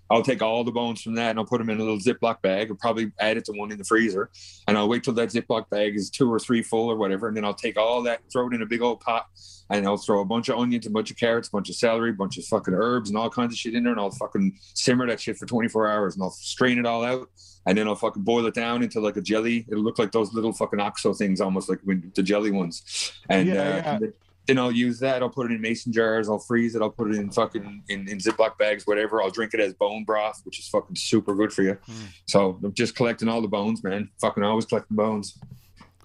[0.09, 2.41] I'll take all the bones from that and I'll put them in a little Ziploc
[2.41, 2.69] bag.
[2.69, 4.29] I'll probably add it to one in the freezer,
[4.67, 7.35] and I'll wait till that Ziploc bag is two or three full or whatever, and
[7.35, 9.27] then I'll take all that, throw it in a big old pot,
[9.69, 12.11] and I'll throw a bunch of onions, a bunch of carrots, a bunch of celery,
[12.11, 14.57] a bunch of fucking herbs, and all kinds of shit in there, and I'll fucking
[14.73, 17.29] simmer that shit for 24 hours, and I'll strain it all out,
[17.65, 19.65] and then I'll fucking boil it down into like a jelly.
[19.69, 23.47] It'll look like those little fucking oxo things, almost like when the jelly ones, and
[23.47, 23.93] Yeah, uh, yeah.
[23.95, 24.13] and then-
[24.47, 25.21] then I'll use that.
[25.21, 26.29] I'll put it in mason jars.
[26.29, 26.81] I'll freeze it.
[26.81, 29.21] I'll put it in fucking in, in Ziploc bags, whatever.
[29.21, 31.77] I'll drink it as bone broth, which is fucking super good for you.
[31.89, 31.93] Mm.
[32.25, 34.09] So I'm just collecting all the bones, man.
[34.21, 35.37] Fucking always collecting bones.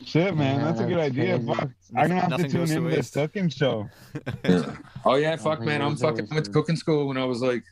[0.05, 1.39] Shit, man, Yeah, that's a good that's idea.
[1.39, 1.47] crazy.
[1.55, 1.71] Fuck.
[1.97, 3.89] I'm gonna have to tune goes to into this cooking show.
[4.45, 4.77] Yeah.
[5.05, 5.81] Oh yeah, fuck man.
[5.81, 7.63] I'm fucking always went to cooking school when I was like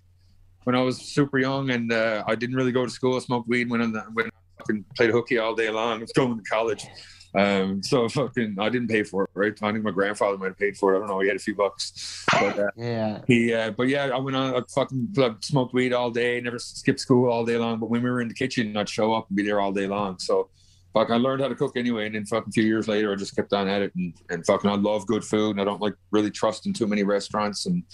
[0.64, 3.16] when I was super young and uh, I didn't really go to school.
[3.16, 5.98] I smoked weed when I when I fucking played hooky all day long.
[5.98, 6.86] I was going to college.
[7.34, 9.62] Um, so fucking I didn't pay for it, right?
[9.62, 10.96] I think my grandfather might have paid for it.
[10.96, 11.20] I don't know.
[11.20, 13.20] He had a few bucks, but uh, Yeah.
[13.26, 13.54] he.
[13.54, 14.54] Uh, but yeah, I went on.
[14.56, 16.40] I fucking I smoked weed all day.
[16.40, 17.78] Never skipped school all day long.
[17.78, 19.86] But when we were in the kitchen, I'd show up and be there all day
[19.86, 20.18] long.
[20.18, 20.50] So.
[20.92, 23.14] Fuck, I learned how to cook anyway, and then fucking a few years later, I
[23.14, 25.80] just kept on at it, and, and fucking, I love good food, and I don't
[25.80, 27.84] like really trust in too many restaurants, and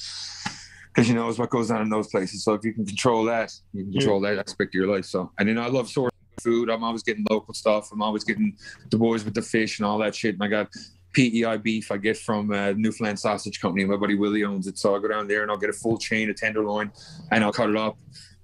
[0.87, 2.42] because you know it's what goes on in those places.
[2.42, 5.05] So if you can control that, you can control that aspect of your life.
[5.05, 6.09] So and then I love sourcing
[6.46, 6.70] food.
[6.70, 7.90] I'm always getting local stuff.
[7.92, 8.56] I'm always getting
[8.90, 10.35] the boys with the fish and all that shit.
[10.35, 10.68] And I got
[11.12, 13.85] PEI beef I get from uh, Newfoundland Sausage Company.
[13.85, 15.98] My buddy Willie owns it, so I'll go down there and I'll get a full
[15.98, 16.92] chain of tenderloin
[17.32, 17.98] and I'll cut it up.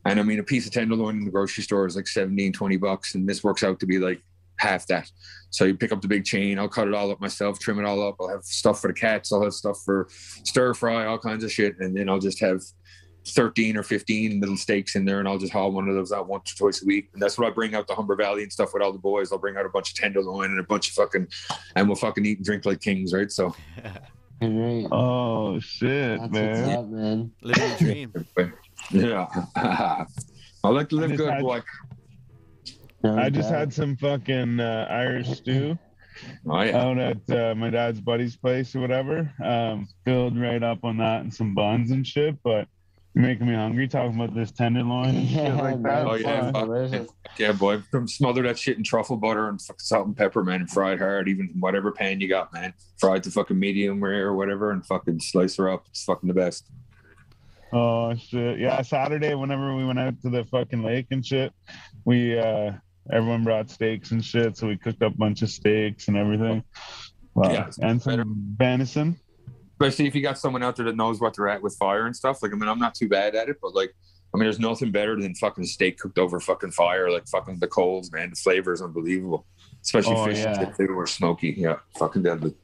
[0.04, 2.76] And I mean, a piece of tenderloin in the grocery store is like 17, 20
[2.78, 4.20] bucks, and this works out to be like
[4.58, 5.08] half that.
[5.50, 7.84] So you pick up the big chain, I'll cut it all up myself, trim it
[7.84, 8.16] all up.
[8.20, 11.52] I'll have stuff for the cats, I'll have stuff for stir fry, all kinds of
[11.52, 12.62] shit, and then I'll just have
[13.26, 16.28] 13 or 15 little steaks in there, and I'll just haul one of those out
[16.28, 17.08] once or twice a week.
[17.12, 19.30] And that's what I bring out the Humber Valley and stuff with all the boys.
[19.32, 21.28] I'll bring out a bunch of tenderloin and a bunch of fucking,
[21.76, 23.30] and we'll fucking eat and drink like kings, right?
[23.30, 23.54] So,
[24.40, 24.88] Right.
[24.90, 26.66] Oh shit, That's man.
[26.66, 27.30] what's up, man.
[27.42, 28.52] Living the dream.
[28.90, 29.26] yeah.
[30.64, 31.62] I like to live good, had- boy.
[33.04, 33.58] No I just doubt.
[33.58, 35.76] had some fucking uh, Irish stew
[36.48, 36.76] Oh, yeah.
[36.84, 39.32] out at uh, my dad's buddy's place or whatever.
[39.42, 42.36] Um, filled right up on that and some buns and shit.
[42.44, 42.68] But
[43.14, 46.06] you're making me hungry talking about this tenderloin and shit Yeah, like that.
[46.06, 47.08] Oh, yeah, Fuck.
[47.38, 47.82] Yeah, boy.
[48.06, 51.28] Smother that shit in truffle butter and salt and pepper, man, and fry it hard,
[51.28, 52.72] even whatever pan you got, man.
[52.98, 55.84] Fry it to fucking medium rare or whatever, and fucking slice her up.
[55.90, 56.70] It's fucking the best.
[57.72, 58.58] Oh shit.
[58.58, 61.52] Yeah, Saturday whenever we went out to the fucking lake and shit,
[62.04, 62.72] we uh
[63.10, 66.62] everyone brought steaks and shit, so we cooked up a bunch of steaks and everything.
[67.34, 67.50] Wow.
[67.50, 68.24] Yeah, and some better.
[68.26, 69.18] venison.
[69.72, 72.14] Especially if you got someone out there that knows what they're at with fire and
[72.14, 72.42] stuff.
[72.42, 73.94] Like, I mean, I'm not too bad at it, but like,
[74.34, 77.68] I mean, there's nothing better than fucking steak cooked over fucking fire, like fucking the
[77.68, 78.30] coals, man.
[78.30, 79.46] The flavor is unbelievable.
[79.82, 80.64] Especially Oh, fish and yeah.
[80.68, 81.54] shit too, or smoky.
[81.58, 82.54] Yeah, fucking deadly.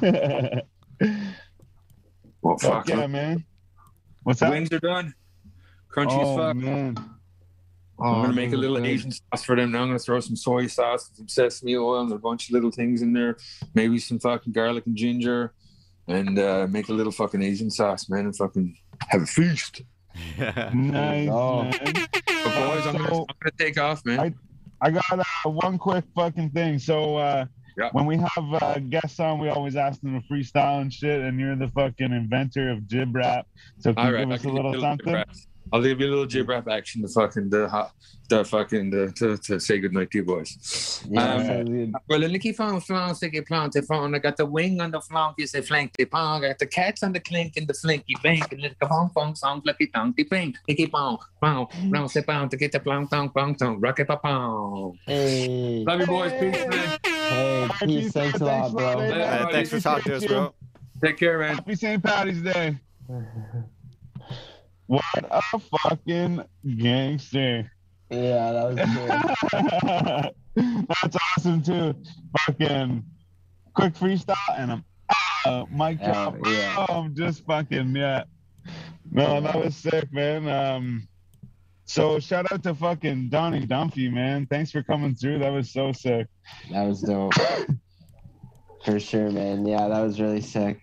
[2.40, 2.88] Well, Fuck fuck.
[2.88, 3.44] yeah, man.
[4.22, 4.50] What's that?
[4.50, 5.12] wings are done.
[5.94, 6.56] Crunchy oh, as fuck.
[6.56, 6.96] man.
[8.00, 8.78] I'm gonna oh, make a Oh, little.
[8.84, 9.82] Asian sauce for them now.
[9.82, 13.02] I'm gonna throw some soy sauce, some sesame oil, and a bunch of little things
[13.02, 13.36] in there.
[13.74, 15.52] Maybe some fucking garlic and ginger,
[16.08, 18.76] and uh, make a little fucking Asian sauce, man, and fucking
[19.08, 19.82] have a feast.
[20.38, 21.62] Nice, Oh.
[21.62, 21.72] man.
[21.82, 24.18] But boys, I'm gonna, I'm gonna take off, man.
[24.20, 24.34] I-
[24.80, 26.78] I got uh, one quick fucking thing.
[26.78, 27.88] So uh, Yeah.
[27.90, 31.20] when we have uh, guests on, we always ask them to freestyle and shit.
[31.20, 33.48] And you're the fucking inventor of jib rap.
[33.80, 35.24] So can All you right, give us a can little do something?
[35.68, 35.72] Jib rap.
[35.72, 37.92] I'll give you a little jib rap action to fucking the hot,
[38.28, 41.04] the fucking the, to, to say goodnight to you boys.
[41.16, 41.94] Um.
[42.08, 44.14] Well, the Nicky Fong flans they get planted phone.
[44.14, 46.44] I got the wing on the flank, you say flanky pong.
[46.44, 48.52] I got the cats on the clink and the flinky blink.
[48.52, 50.56] And the pong pong song, lucky tonky pink.
[50.66, 53.80] Nicky Pong, pong, round say pound to get the plong tong pong tong.
[53.80, 54.98] Rocket pa pong.
[55.06, 56.32] Hey, Love you boys.
[56.32, 56.98] Peace, man.
[57.04, 58.12] hey, Peace, peace.
[58.12, 58.92] Thanks a lot, bro.
[58.94, 59.52] Friday, Yeah, man.
[59.52, 60.54] Thanks for talking to us, bro.
[61.02, 61.54] Take care, man.
[61.56, 62.02] Happy St.
[62.02, 62.76] Patty's Day.
[64.88, 65.42] What a
[65.82, 66.42] fucking
[66.78, 67.70] gangster.
[68.10, 70.86] Yeah, that was good.
[71.02, 71.94] That's awesome too.
[72.46, 73.04] Fucking
[73.74, 74.84] quick freestyle and I'm
[75.46, 76.36] uh, mic Yeah, drop.
[76.46, 76.86] yeah.
[76.88, 78.24] Oh, I'm just fucking yeah.
[79.10, 80.48] No, that was sick, man.
[80.48, 81.08] Um,
[81.84, 84.46] so shout out to fucking Donnie Dumphy, man.
[84.46, 85.38] Thanks for coming through.
[85.38, 86.26] That was so sick.
[86.70, 87.32] That was dope.
[88.84, 89.66] For sure, man.
[89.66, 90.80] Yeah, that was really sick.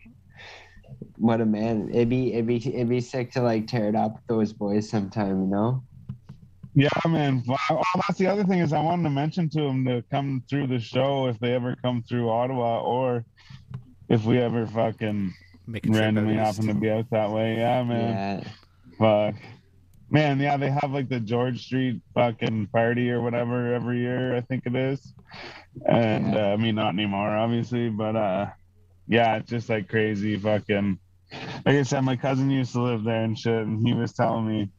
[1.17, 1.89] What a man.
[1.89, 4.89] It'd be it'd be it'd be sick to like tear it up with those boys
[4.89, 5.83] sometime, you know?
[6.75, 7.41] Yeah, man.
[7.47, 7.57] Wow.
[7.69, 10.67] Oh, that's the other thing is I wanted to mention to them to come through
[10.67, 13.23] the show if they ever come through Ottawa or
[14.09, 15.33] if we ever fucking
[15.67, 17.55] Make randomly happen to be out that way.
[17.55, 18.43] Yeah, man.
[18.43, 18.49] Yeah.
[19.31, 19.41] Fuck.
[20.09, 24.41] Man, yeah, they have like the George Street fucking party or whatever every year, I
[24.41, 25.13] think it is.
[25.87, 28.47] And uh, I mean, not anymore, obviously, but uh,
[29.07, 30.99] yeah, it's just like crazy fucking.
[31.31, 34.47] Like I said, my cousin used to live there and shit, and he was telling
[34.47, 34.69] me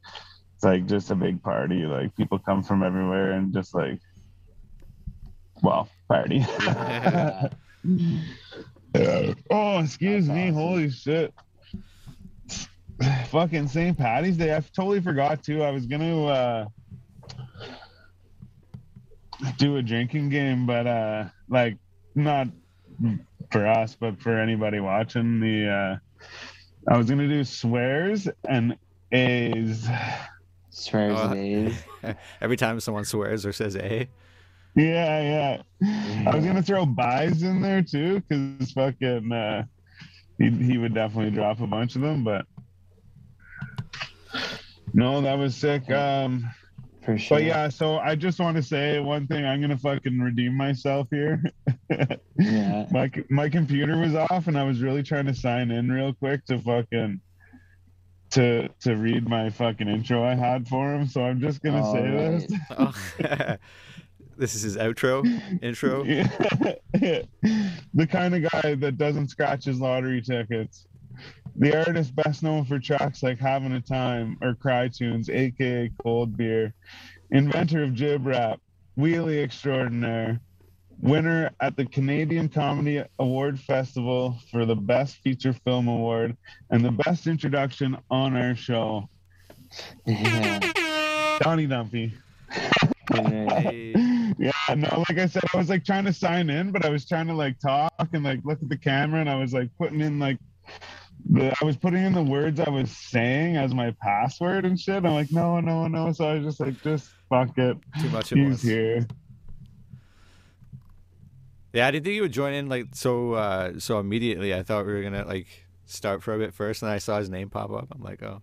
[0.54, 1.84] it's like just a big party.
[1.86, 3.98] Like people come from everywhere and just like,
[5.62, 6.44] well, party.
[6.60, 7.48] Yeah.
[8.94, 9.34] Yeah.
[9.50, 10.44] Oh, excuse That's me.
[10.44, 10.54] awesome.
[10.54, 11.34] Holy shit.
[13.26, 13.96] Fucking St.
[13.98, 14.56] Patty's Day.
[14.56, 15.62] I totally forgot too.
[15.62, 16.66] I was gonna uh
[19.58, 21.76] do a drinking game, but uh like
[22.14, 22.48] not
[23.50, 25.96] for us, but for anybody watching the, uh,
[26.88, 28.76] I was gonna do swears and
[29.12, 29.88] A's.
[30.70, 31.30] Swears Oh.
[31.30, 31.84] and A's.
[32.40, 34.08] Every time someone swears or says "a,"
[34.74, 36.26] Yeah, yeah.
[36.30, 39.64] I was gonna throw buys in there too, because fucking uh,
[40.38, 42.46] he he would definitely drop a bunch of them, but
[44.92, 45.90] no, that was sick.
[45.90, 46.48] Um,
[47.06, 47.38] For sure.
[47.38, 49.46] but yeah, so I just want to say one thing.
[49.46, 51.40] I'm gonna fucking redeem myself here.
[52.36, 52.86] Yeah.
[52.90, 56.44] my my computer was off, and I was really trying to sign in real quick
[56.46, 57.20] to fucking
[58.30, 61.06] to to read my fucking intro I had for him.
[61.06, 62.48] So I'm just gonna All say right.
[62.48, 62.58] this.
[62.76, 63.56] oh.
[64.36, 65.24] this is his outro
[65.62, 66.02] intro.
[66.02, 66.26] Yeah.
[67.94, 70.88] the kind of guy that doesn't scratch his lottery tickets.
[71.58, 76.36] The artist best known for tracks like Having a Time or Cry Tunes, aka Cold
[76.36, 76.74] Beer.
[77.30, 78.60] Inventor of Jib Rap,
[78.98, 80.40] Wheelie Extraordinaire.
[81.00, 86.36] Winner at the Canadian Comedy Award Festival for the Best Feature Film Award
[86.70, 89.08] and the Best Introduction on our show.
[90.06, 90.58] Yeah.
[91.40, 92.14] Donnie Dumphy.
[93.14, 93.60] Yeah.
[93.60, 93.92] Hey.
[94.38, 97.06] yeah, no, like I said, I was like trying to sign in, but I was
[97.06, 100.00] trying to like talk and like look at the camera, and I was like putting
[100.00, 100.38] in like
[101.60, 105.04] I was putting in the words I was saying as my password and shit.
[105.04, 106.12] I'm like, no, no, no.
[106.12, 107.76] So I was just like, just fuck it.
[108.00, 108.62] Too much at He's once.
[108.62, 109.06] here.
[111.72, 114.54] Yeah, I didn't think you would join in like so uh so immediately.
[114.54, 115.46] I thought we were gonna like
[115.84, 117.88] start for a bit first, and I saw his name pop up.
[117.94, 118.40] I'm like, oh,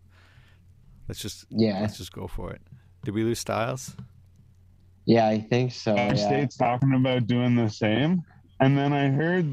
[1.07, 1.79] let's just Yeah.
[1.81, 2.61] let's just go for it.
[3.03, 3.95] Did we lose Styles?
[5.05, 5.93] Yeah, I think so.
[5.97, 6.15] Our Yeah.
[6.15, 8.21] state's talking about doing the same,
[8.59, 9.45] and then I heard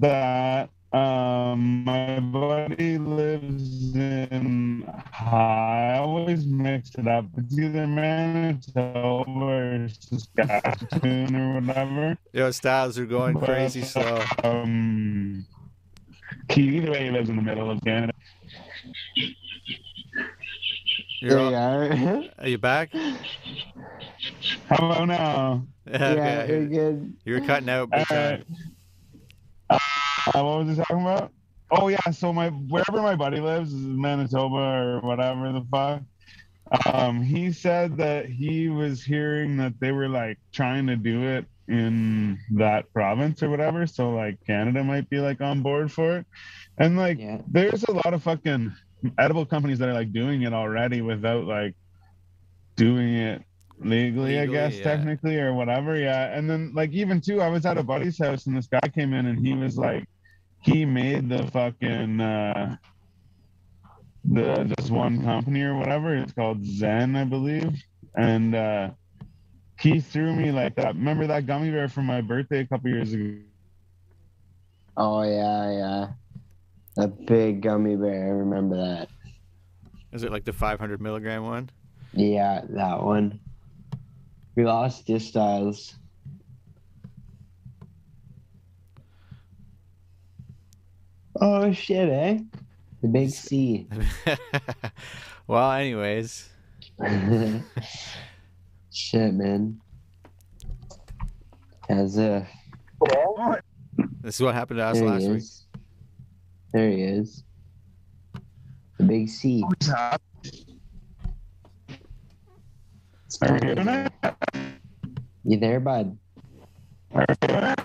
[0.00, 7.26] that um my buddy lives in I always mix it up.
[7.36, 12.18] It's either Manitoba or Saskatchewan or whatever.
[12.32, 14.22] Yo, Styles are going crazy slow.
[14.44, 15.46] Um,
[16.50, 18.12] he either way he lives in the middle of Canada.
[21.20, 22.24] You're There all, you are.
[22.38, 22.92] are you back?
[24.68, 25.66] How about now?
[25.86, 27.16] Yeah, yeah, you're good.
[27.24, 28.46] you were cutting out big Alright.
[28.46, 28.56] time.
[30.28, 31.32] Uh, what was he talking about?
[31.70, 36.02] Oh yeah, so my wherever my buddy lives is Manitoba or whatever the fuck.
[36.92, 41.46] Um, he said that he was hearing that they were like trying to do it
[41.68, 43.86] in that province or whatever.
[43.86, 46.26] So like Canada might be like on board for it,
[46.78, 47.40] and like Yeah.
[47.48, 48.72] there's a lot of fucking
[49.18, 51.74] edible companies that are like doing it already without like
[52.76, 53.42] doing it
[53.80, 54.84] legally, I guess yeah.
[54.84, 55.96] technically or whatever.
[55.96, 56.36] Yeah.
[56.36, 59.12] And then like even too, I was at a buddy's house and this guy came
[59.12, 60.06] in and he was like
[60.62, 62.76] he made the fucking uh
[64.24, 66.14] the this one company or whatever.
[66.16, 67.82] It's called Zen, I believe.
[68.16, 68.90] And uh
[69.80, 70.94] he threw me like that.
[70.94, 73.34] Remember that gummy bear from my birthday a couple years ago?
[74.96, 77.02] Oh yeah, yeah.
[77.02, 78.26] A big gummy bear.
[78.26, 79.08] I remember that.
[80.12, 81.70] Is it like the 500 milligram one?
[82.12, 83.40] Yeah, that one.
[84.54, 85.32] We lost this
[91.44, 92.38] Oh shit, eh?
[93.02, 93.88] The big C.
[95.48, 96.48] well, anyways,
[98.92, 99.80] shit, man.
[101.88, 102.46] As if.
[104.20, 105.42] this is what happened to us There last week.
[106.72, 107.42] There he is.
[108.98, 109.64] The big C.
[113.42, 114.12] Are we doing it?
[115.42, 116.16] You there, bud?
[117.12, 117.80] Are we doing it?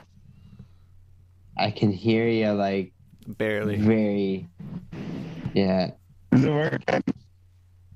[1.58, 2.94] I can hear you like
[3.28, 3.76] Barely.
[3.78, 4.48] very.
[5.54, 5.92] Yeah,
[6.32, 7.04] Is it working?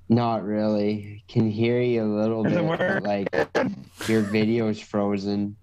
[0.10, 1.24] not really.
[1.28, 2.80] Can hear you a little Does it bit, work?
[2.80, 5.56] but like your video is frozen.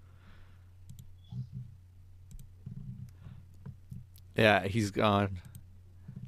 [4.35, 5.39] Yeah, he's gone.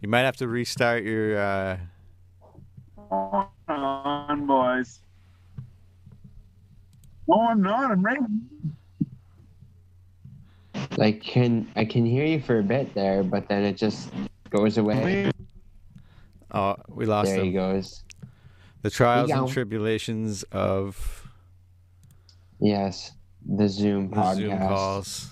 [0.01, 1.37] You might have to restart your.
[1.39, 1.77] uh
[2.97, 4.99] Hold on, boys.
[7.27, 7.91] No, I'm not.
[7.91, 8.19] I'm right.
[10.97, 14.11] Like can I can hear you for a bit there, but then it just
[14.49, 15.31] goes away.
[16.53, 18.03] Oh, we lost There he goes.
[18.81, 21.27] The trials and tribulations of
[22.59, 23.11] Yes,
[23.45, 24.35] the Zoom the podcast.
[24.35, 25.29] Zoom calls.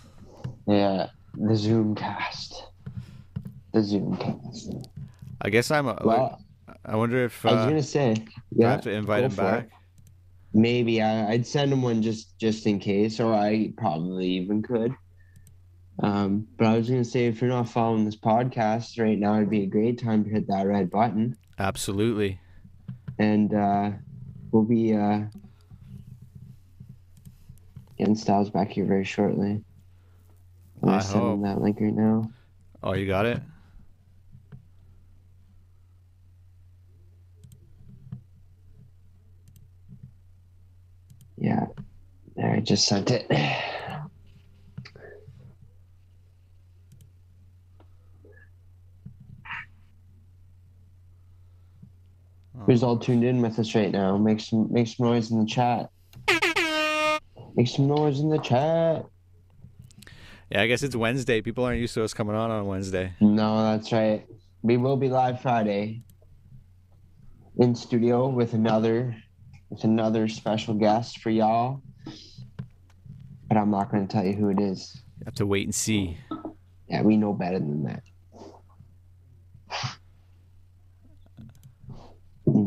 [0.68, 2.66] Yeah, the Zoom cast.
[3.74, 4.74] The Zoom cast.
[5.42, 5.88] I guess I'm.
[5.88, 6.42] A, Well,
[6.86, 8.16] I wonder if I was uh, gonna say,
[8.58, 9.66] do I have to invite him back.
[9.66, 9.70] it.
[10.54, 14.94] maybe I, I'd send him one just just in case, or I probably even could.
[16.02, 19.50] Um, but I was gonna say, if you're not following this podcast right now, it'd
[19.50, 22.40] be a great time to hit that red button, Absolutely.
[23.18, 23.92] and uh,
[24.52, 25.22] we'll be uh,
[27.98, 29.62] getting Styles back here very shortly.
[30.82, 31.42] I'm I gonna send hope.
[31.44, 32.32] that link right now.
[32.82, 33.42] Oh, you got it.
[41.38, 41.68] Yeah.
[42.36, 43.30] There, I just sent it.
[52.66, 54.18] Who's all tuned in with us right now?
[54.18, 55.90] Make some make some noise in the chat.
[57.56, 59.06] Make some noise in the chat.
[60.50, 61.42] Yeah, I guess it's Wednesday.
[61.42, 63.14] People aren't used to us coming on on Wednesday.
[63.22, 64.26] No, that's right.
[64.62, 66.02] We will be live Friday
[67.58, 69.16] in studio with another
[69.70, 71.82] with another special guest for y'all.
[73.48, 75.02] But I'm not going to tell you who it is.
[75.20, 76.18] You have to wait and see.
[76.88, 78.04] Yeah, we know better than that.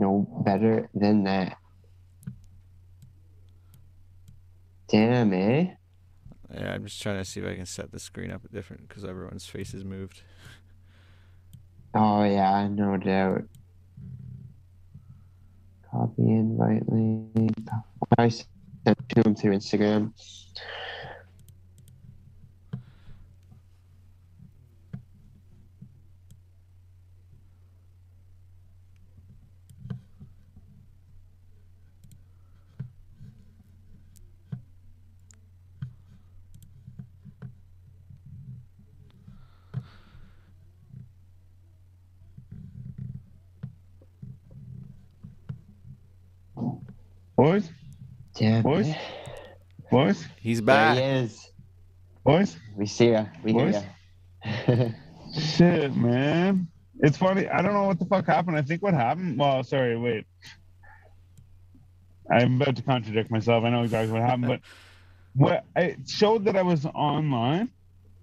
[0.02, 1.58] Know better than that.
[4.88, 5.66] Damn, eh?
[6.52, 9.04] Yeah, I'm just trying to see if I can set the screen up different because
[9.04, 10.22] everyone's faces moved.
[11.94, 13.44] Oh yeah, no doubt.
[15.88, 17.68] Copy invite link.
[18.18, 20.12] I sent to him through Instagram.
[47.42, 47.68] Boys,
[48.36, 48.62] Damn.
[48.62, 48.94] Boys?
[49.90, 50.94] boys, He's back.
[50.94, 51.18] There back.
[51.18, 51.50] he is.
[52.22, 52.56] boys.
[52.76, 53.24] We see ya.
[53.42, 53.82] We hear Boys?
[54.46, 54.88] ya.
[55.40, 56.68] Shit, man.
[57.00, 57.48] It's funny.
[57.48, 58.56] I don't know what the fuck happened.
[58.56, 59.40] I think what happened.
[59.40, 60.24] Well, sorry, wait.
[62.30, 63.64] I'm about to contradict myself.
[63.64, 64.60] I know exactly what happened, but
[65.34, 67.70] what it showed that I was online,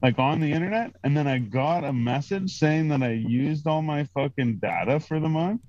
[0.01, 3.81] like on the internet, and then I got a message saying that I used all
[3.81, 5.59] my fucking data for the month,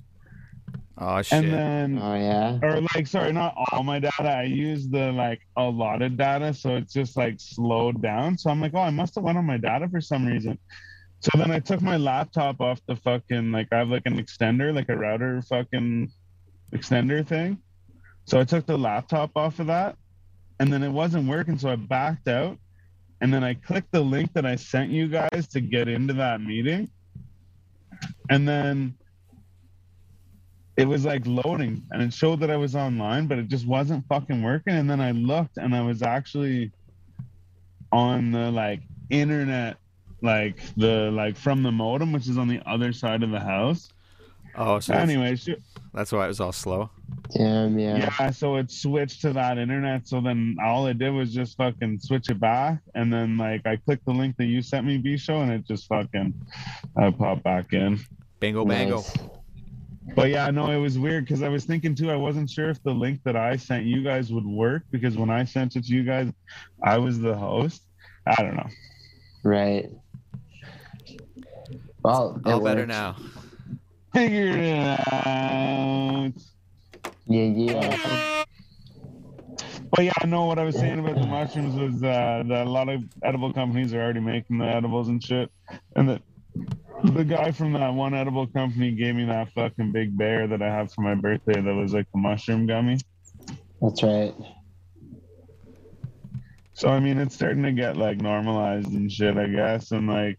[0.99, 1.45] Oh shit.
[1.45, 2.59] and then oh yeah.
[2.63, 4.29] or like sorry not all my data.
[4.29, 8.37] I used the like a lot of data so it's just like slowed down.
[8.37, 10.59] So i'm like oh i must have went on my data for some reason.
[11.21, 14.75] So then i took my laptop off the fucking like i have like an extender
[14.75, 16.11] like a router fucking
[16.73, 17.59] extender thing.
[18.27, 19.97] So i took the laptop off of that
[20.59, 22.59] and then it wasn't working so i backed out.
[23.23, 26.43] And then i clicked the link that i sent you guys to get into that
[26.43, 26.91] meeting.
[28.29, 28.95] And then
[30.81, 34.07] it was like loading and it showed that I was online, but it just wasn't
[34.07, 34.75] fucking working.
[34.75, 36.73] And then I looked and I was actually
[37.93, 39.77] on the like internet,
[40.23, 43.91] like the like from the modem, which is on the other side of the house.
[44.57, 45.61] oh, so that's, Anyway, sh-
[45.93, 46.89] that's why it was all slow.
[47.37, 48.11] Damn yeah.
[48.19, 50.09] yeah, so it switched to that internet.
[50.09, 53.77] So then all I did was just fucking switch it back, and then like I
[53.77, 56.33] clicked the link that you sent me, B show, and it just fucking
[56.97, 58.01] I popped back in.
[58.39, 58.97] Bingo, bango.
[58.97, 59.17] Nice.
[60.15, 62.11] But yeah, no, it was weird because I was thinking too.
[62.11, 65.31] I wasn't sure if the link that I sent you guys would work because when
[65.31, 66.33] I sent it to you guys,
[66.83, 67.83] I was the host.
[68.27, 68.69] I don't know.
[69.43, 69.91] Right.
[72.03, 72.89] Well, it All better worked.
[72.89, 73.17] now.
[74.15, 76.33] Figured it out.
[77.27, 78.45] Yeah, yeah.
[79.93, 82.71] But yeah, I know what I was saying about the mushrooms was uh, that a
[82.71, 85.51] lot of edible companies are already making the edibles and shit,
[85.97, 86.23] and that
[87.05, 90.67] the guy from that one edible company gave me that fucking big bear that I
[90.67, 92.99] have for my birthday that was like a mushroom gummy.
[93.81, 94.35] That's right.
[96.75, 100.39] So I mean, it's starting to get like normalized and shit, I guess, and like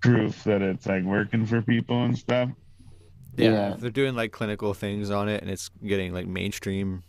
[0.00, 2.50] proof that it's like working for people and stuff.
[3.36, 3.74] Yeah, Yeah.
[3.78, 7.02] they're doing like clinical things on it, and it's getting like mainstream.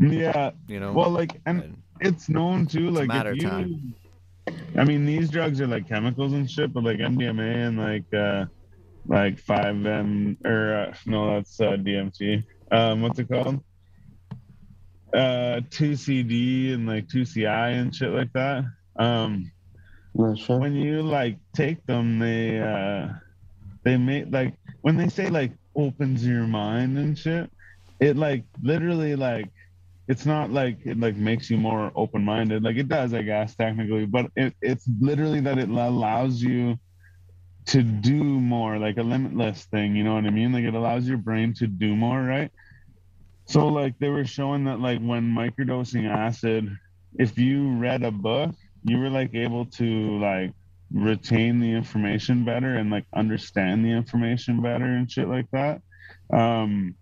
[0.00, 0.92] Yeah, You know.
[0.92, 2.88] well, like, and and- it's known too.
[2.88, 3.94] It's a Like, matter if of you, time.
[4.76, 8.46] I mean, these drugs are like chemicals and shit, but like MDMA and like uh
[9.06, 12.44] like five M or uh, no, that's uh, DMT.
[12.70, 13.60] Um, what's it called?
[15.14, 18.64] Uh, two CD and like two CI and shit like that.
[18.98, 19.50] Um,
[20.36, 20.58] sure.
[20.58, 23.08] when you like take them they uh
[23.84, 27.50] they make like when they say like opens your mind and shit
[28.00, 29.48] it like literally like
[30.08, 32.62] it's not like it like makes you more open-minded.
[32.62, 36.76] Like it does i guess technically but it, it's literally that it allows you
[37.66, 40.52] to do more like a limitless thing you know what i mean?
[40.52, 42.50] Like it allows your brain to do more right?
[43.46, 46.68] So like they were showing that like when microdosing acid
[47.18, 48.54] if you read a book
[48.84, 50.52] you were like able to like
[50.92, 55.82] retain the information better and like understand the information better and shit like that.
[56.32, 56.94] Um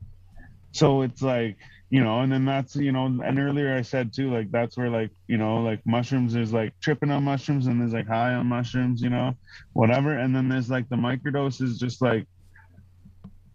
[0.72, 1.57] so it's like
[1.91, 4.91] you know and then that's you know and earlier i said too like that's where
[4.91, 8.47] like you know like mushrooms is like tripping on mushrooms and there's like high on
[8.47, 9.32] mushrooms you know
[9.72, 10.12] whatever.
[10.12, 12.26] And then there's like the microdose is just like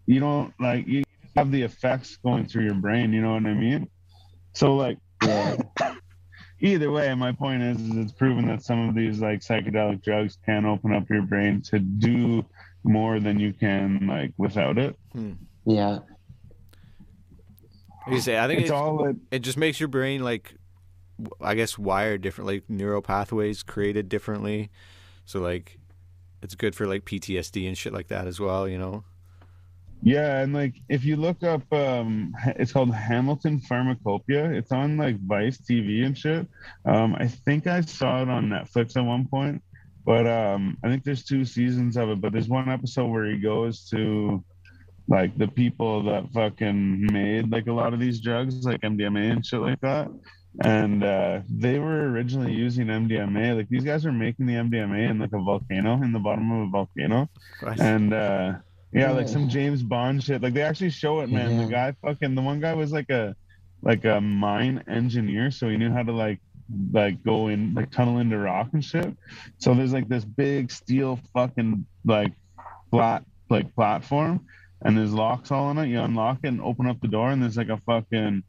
[0.06, 1.04] you don't like you
[1.36, 3.88] have the effects going through your brain you know what i mean?
[4.54, 4.98] So like
[6.60, 10.38] either way my point is, is it's proven that some of these like psychedelic drugs
[10.44, 12.44] can open up your brain to do
[12.84, 14.96] more than you can like without it.
[15.12, 15.32] Hmm.
[15.64, 16.00] Yeah.
[18.10, 20.54] You say, I think it's it, all it, it just makes your brain like,
[21.40, 22.56] I guess, wired differently.
[22.56, 24.70] Like neural pathways created differently,
[25.24, 25.78] so like,
[26.42, 28.68] it's good for like PTSD and shit like that as well.
[28.68, 29.04] You know.
[30.04, 34.52] Yeah, and like if you look up, um, it's called Hamilton Pharmacopeia.
[34.52, 36.48] It's on like Vice TV and shit.
[36.84, 39.62] Um, I think I saw it on Netflix at one point,
[40.04, 42.20] but um, I think there's two seasons of it.
[42.20, 44.44] But there's one episode where he goes to
[45.08, 49.44] like the people that fucking made like a lot of these drugs, like MDMA and
[49.44, 50.08] shit like that.
[50.64, 53.56] And uh, they were originally using MDMA.
[53.56, 56.68] Like these guys were making the MDMA in like a volcano, in the bottom of
[56.68, 57.28] a volcano
[57.62, 57.80] Right.
[57.80, 58.52] and uh
[58.94, 60.42] yeah, like some James Bond shit.
[60.42, 61.56] Like they actually show it, man.
[61.56, 63.34] The guy fucking the one guy was like a
[63.80, 66.40] like a mine engineer, so he knew how to like
[66.92, 69.16] like go in like tunnel into rock and shit.
[69.58, 72.32] So there's like this big steel fucking like
[72.90, 74.44] flat like platform
[74.84, 75.88] and there's locks all on it.
[75.88, 78.42] You unlock it and open up the door and there's like a fucking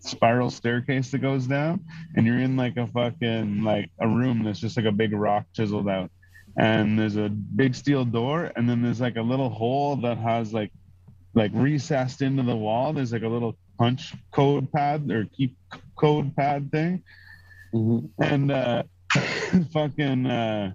[0.00, 1.84] spiral staircase that goes down
[2.16, 5.44] and you're in like a fucking like a room that's just like a big rock
[5.54, 6.10] chiseled out
[6.58, 10.54] and there's a big steel door and then there's like a little hole that has
[10.54, 10.72] like
[11.34, 15.56] like recessed into the wall there's like a little punch code pad or keep
[15.96, 17.02] code pad thing
[17.74, 18.08] Mhm.
[18.20, 18.82] and uh
[19.72, 20.72] fucking uh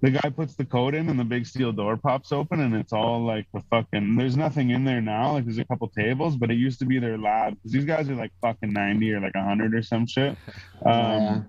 [0.00, 2.92] the guy puts the code in and the big steel door pops open and it's
[2.92, 6.50] all like the fucking there's nothing in there now like there's a couple tables but
[6.50, 9.34] it used to be their lab because these guys are like fucking 90 or like
[9.34, 10.30] 100 or some shit
[10.86, 11.40] um Yeah.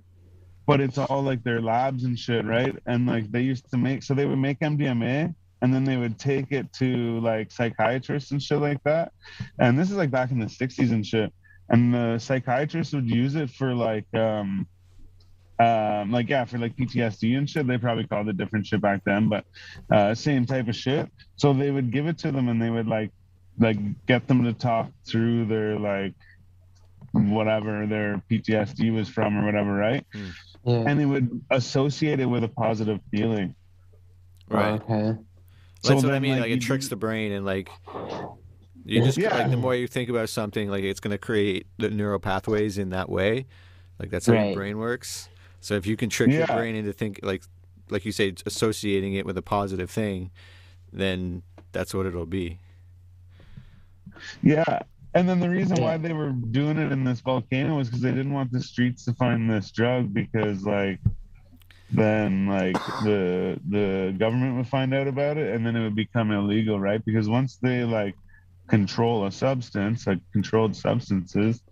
[0.66, 2.76] but it's all like their labs and shit, right?
[2.86, 6.18] And like they used to make, so they would make MDMA and then they would
[6.20, 9.12] take it to like psychiatrists and shit like that.
[9.60, 11.34] And this is like back in the 60s and shit.
[11.70, 14.68] And the psychiatrists would use it for like, um,
[15.60, 17.68] um, like yeah, for like PTSD and shit.
[17.68, 19.46] They probably called it different shit back then, but
[19.92, 21.10] uh, same type of shit.
[21.36, 23.12] So they would give it to them and they would like,
[23.60, 26.14] like get them to talk through their like
[27.12, 30.06] whatever their PTSD was from or whatever, right?
[30.64, 30.84] Yeah.
[30.88, 33.56] and they would associate it with a positive feeling.
[34.50, 34.82] Right.
[34.82, 35.18] Okay.
[35.84, 36.40] That's what I mean.
[36.40, 37.70] Like, you it tricks the brain, and like
[38.86, 39.36] you just Yeah.
[39.38, 42.90] like the more you think about something, like it's gonna create the neural pathways in
[42.90, 43.46] that way.
[44.00, 45.30] Like that's how your brain works.
[45.62, 47.44] So if you can trick your brain into think like
[47.90, 50.32] like you say, associating it with a positive thing,
[50.92, 52.60] then that's what it'll be.
[54.42, 54.80] Yeah.
[55.14, 58.12] And then the reason why they were doing it in this volcano was because they
[58.12, 61.00] didn't want the streets to find this drug because like
[61.92, 66.32] then like the the government would find out about it and then it would become
[66.32, 67.04] illegal, right?
[67.04, 68.16] Because once they like
[68.68, 71.64] control a substance, like controlled substances,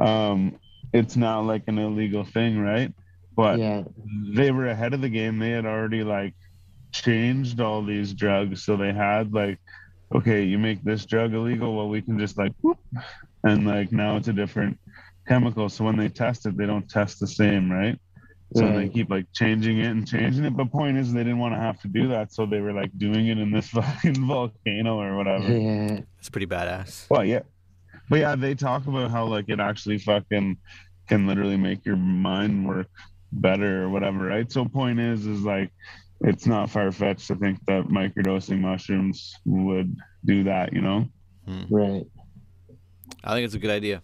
[0.00, 0.58] um,
[0.94, 2.94] it's now like an illegal thing, right?
[3.36, 3.84] But Yeah.
[4.34, 5.38] they were ahead of the game.
[5.38, 6.34] They had already like
[6.92, 8.64] changed all these drugs.
[8.64, 9.58] So they had like,
[10.14, 12.78] okay, you make this drug illegal, well, we can just like, whoop,
[13.44, 14.78] and like now it's a different
[15.28, 15.68] chemical.
[15.68, 17.98] So when they test it, they don't test the same, right?
[18.54, 20.56] So they keep like changing it and changing it.
[20.56, 22.96] But point is, they didn't want to have to do that, so they were like
[22.96, 25.52] doing it in this fucking volcano or whatever.
[25.52, 26.00] Yeah.
[26.20, 27.10] It's pretty badass.
[27.10, 27.40] Well, yeah,
[28.08, 30.56] but yeah, they talk about how like it actually fucking
[31.08, 32.86] can literally make your mind work
[33.40, 34.50] better or whatever, right?
[34.50, 35.70] So point is, is like
[36.22, 41.08] it's not far fetched to think that microdosing mushrooms would do that, you know?
[41.46, 41.62] Hmm.
[41.70, 42.06] Right.
[43.22, 44.02] I think it's a good idea.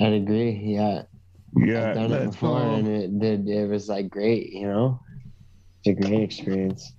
[0.00, 0.50] I'd agree.
[0.50, 1.02] Yeah.
[1.56, 2.74] Yeah, I've done it before go.
[2.74, 5.00] and it did it was like great, you know?
[5.84, 6.92] It's a great experience.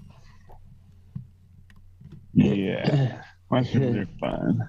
[2.33, 3.21] Yeah,
[3.51, 4.67] mushrooms are fun,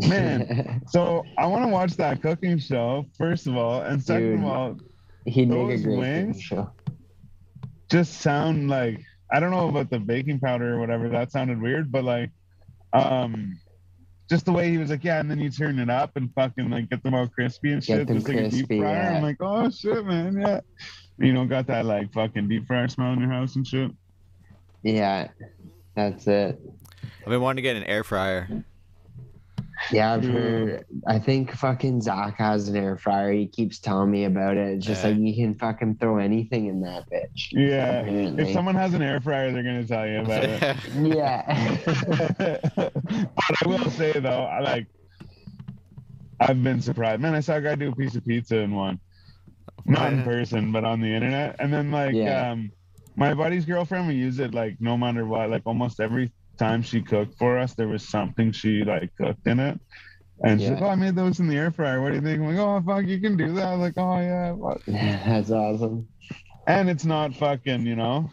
[0.00, 0.82] man.
[0.88, 4.38] So I want to watch that cooking show first of all, and second Dude.
[4.40, 4.78] of all,
[5.30, 6.40] He'd make a Those great wings?
[6.42, 6.70] show.
[7.90, 9.00] just sound like
[9.32, 11.08] I don't know about the baking powder or whatever.
[11.08, 12.30] That sounded weird, but like,
[12.92, 13.58] um,
[14.28, 16.68] just the way he was like, yeah, and then you turn it up and fucking
[16.70, 18.94] like get them all crispy and Get shit, them just like a deep crispy, fryer.
[18.94, 19.16] yeah.
[19.16, 20.60] I'm like, oh shit, man, yeah.
[21.18, 23.90] You know, got that like fucking deep fryer smell in your house and shit.
[24.82, 25.28] Yeah.
[25.94, 26.58] That's it.
[27.22, 28.64] I've been wanting to get an air fryer.
[29.90, 30.84] Yeah, I've heard.
[31.06, 33.32] I think fucking Zach has an air fryer.
[33.32, 34.76] He keeps telling me about it.
[34.76, 35.10] It's just Yeah.
[35.10, 37.48] like you can fucking throw anything in that bitch.
[37.52, 38.00] Yeah.
[38.00, 38.42] Apparently.
[38.44, 40.76] If someone has an air fryer, they're gonna tell you about it.
[40.94, 41.78] Yeah.
[42.38, 42.92] but
[43.64, 44.86] I will say though, I like
[46.40, 47.20] I've been surprised.
[47.20, 48.98] Man, I saw a guy do a piece of pizza in one.
[49.86, 51.56] Not in person, but on the internet.
[51.58, 52.50] And then like Yeah.
[52.52, 52.70] um
[53.16, 55.50] my buddy's girlfriend would use it like no matter what.
[55.50, 59.58] Like almost every time she cooked for us, there was something she like cooked in
[59.58, 59.80] it.
[60.44, 62.00] And she's like, Oh, I made those in the air fryer.
[62.00, 62.40] What do you think?
[62.40, 63.66] I'm like, Oh fuck, you can do that.
[63.66, 64.52] I'm like, oh yeah.
[64.52, 66.06] what?" That's awesome.
[66.66, 68.30] And it's not fucking, you know,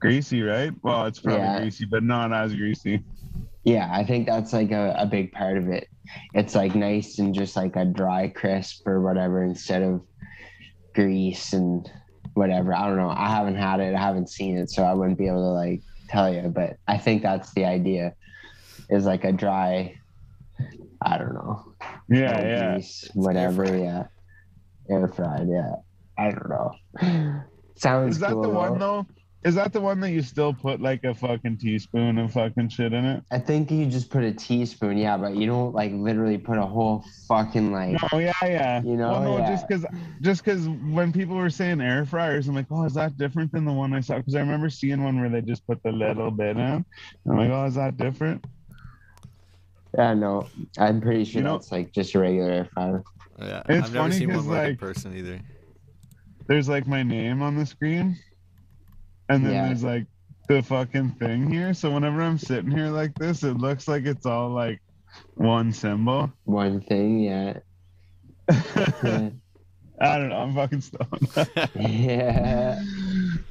[0.00, 0.72] greasy, right?
[0.82, 1.60] Well, it's probably Yeah.
[1.60, 3.04] greasy, but not as greasy.
[3.64, 5.88] Yeah, I think that's like a, a big part of it.
[6.32, 10.00] It's like nice and just like a dry crisp or whatever instead of
[10.94, 11.86] grease and
[12.34, 12.74] whatever.
[12.74, 13.10] I don't know.
[13.10, 13.94] I haven't had it.
[13.94, 16.48] I haven't seen it, so I wouldn't be able to like tell you.
[16.48, 18.14] But I think that's the idea.
[18.90, 19.98] Is like a dry.
[21.02, 21.74] I don't know.
[22.08, 22.72] Yeah, no yeah.
[22.72, 23.66] grease, whatever.
[23.66, 23.80] fried.
[23.80, 24.04] Yeah,
[24.90, 25.48] air fried.
[25.48, 25.74] Yeah,
[26.16, 27.42] I don't know.
[27.76, 29.06] Sounds Is that cool, the one though.
[29.42, 29.48] Though?
[29.48, 32.92] Is that the one that you still put like a fucking teaspoon of fucking shit
[32.92, 33.22] in it?
[33.30, 34.96] I think you just put a teaspoon.
[34.98, 37.96] Yeah, but you don't like literally put a whole fucking like.
[38.12, 38.82] No, yeah, yeah.
[38.82, 39.48] You know, well, no, yeah.
[39.50, 39.86] just because,
[40.20, 43.64] just because when people were saying air fryers, I'm like, oh, is that different than
[43.64, 44.16] the one I saw?
[44.18, 46.84] Because I remember seeing one where they just put the little bit in.
[47.28, 48.44] I'm like, oh, is that different?
[49.96, 50.46] Yeah, no,
[50.78, 53.02] I'm pretty sure You know- that's like just a regular air fryer.
[53.40, 55.40] Yeah, It's I've never funny seen 'cause, one work in like- person either.
[56.48, 58.18] There's like my name on the screen,
[59.28, 59.66] and then Yeah.
[59.66, 60.06] there's like
[60.48, 61.74] the fucking thing here.
[61.74, 64.80] So whenever I'm sitting here like this, it looks like it's all like
[65.34, 66.32] one symbol.
[66.44, 67.58] One thing, yeah.
[70.00, 70.36] I don't know.
[70.36, 71.28] I'm fucking stoned.
[71.74, 72.80] yeah.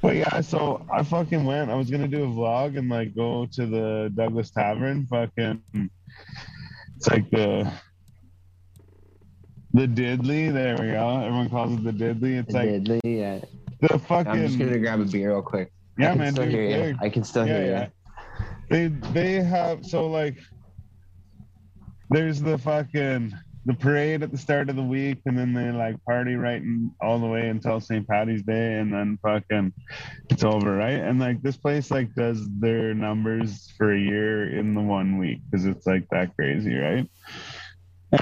[0.00, 1.70] But yeah, so I fucking went.
[1.70, 5.06] I was gonna do a vlog and like go to the Douglas Tavern.
[5.06, 5.62] Fucking,
[6.96, 7.70] it's like the
[9.74, 10.52] the Diddley.
[10.52, 11.20] There we go.
[11.20, 12.38] Everyone calls it the Diddley.
[12.40, 13.40] It's like Diddley, yeah.
[13.80, 15.70] The I'm just gonna grab a beer real quick.
[15.98, 16.32] I yeah, can man.
[16.32, 16.98] still Dude, hear you.
[17.00, 17.88] I can still yeah, hear yeah.
[18.70, 20.38] They they have so like
[22.10, 23.34] there's the fucking
[23.66, 26.90] the parade at the start of the week, and then they like party right in,
[27.02, 28.08] all the way until St.
[28.08, 29.74] Patty's Day, and then fucking
[30.30, 31.00] it's over, right?
[31.00, 35.40] And like this place like does their numbers for a year in the one week
[35.50, 37.10] because it's like that crazy, right?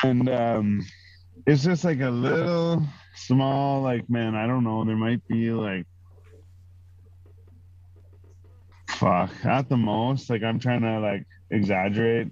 [0.03, 0.85] And um,
[1.47, 2.83] it's just like a little
[3.17, 5.87] small, like man, I don't know, there might be like
[8.89, 9.31] fuck.
[9.45, 12.29] At the most like i'm trying to like exaggerate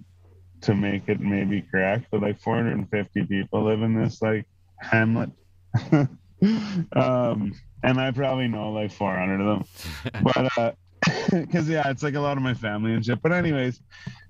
[0.63, 4.47] to make it maybe correct but like 450 people live in this like
[4.81, 5.31] hamlet.
[6.95, 10.23] Um and i probably know like 400 of them.
[10.23, 10.73] But uh
[11.31, 13.23] because yeah it's like a lot of my family and shit.
[13.23, 13.81] But anyways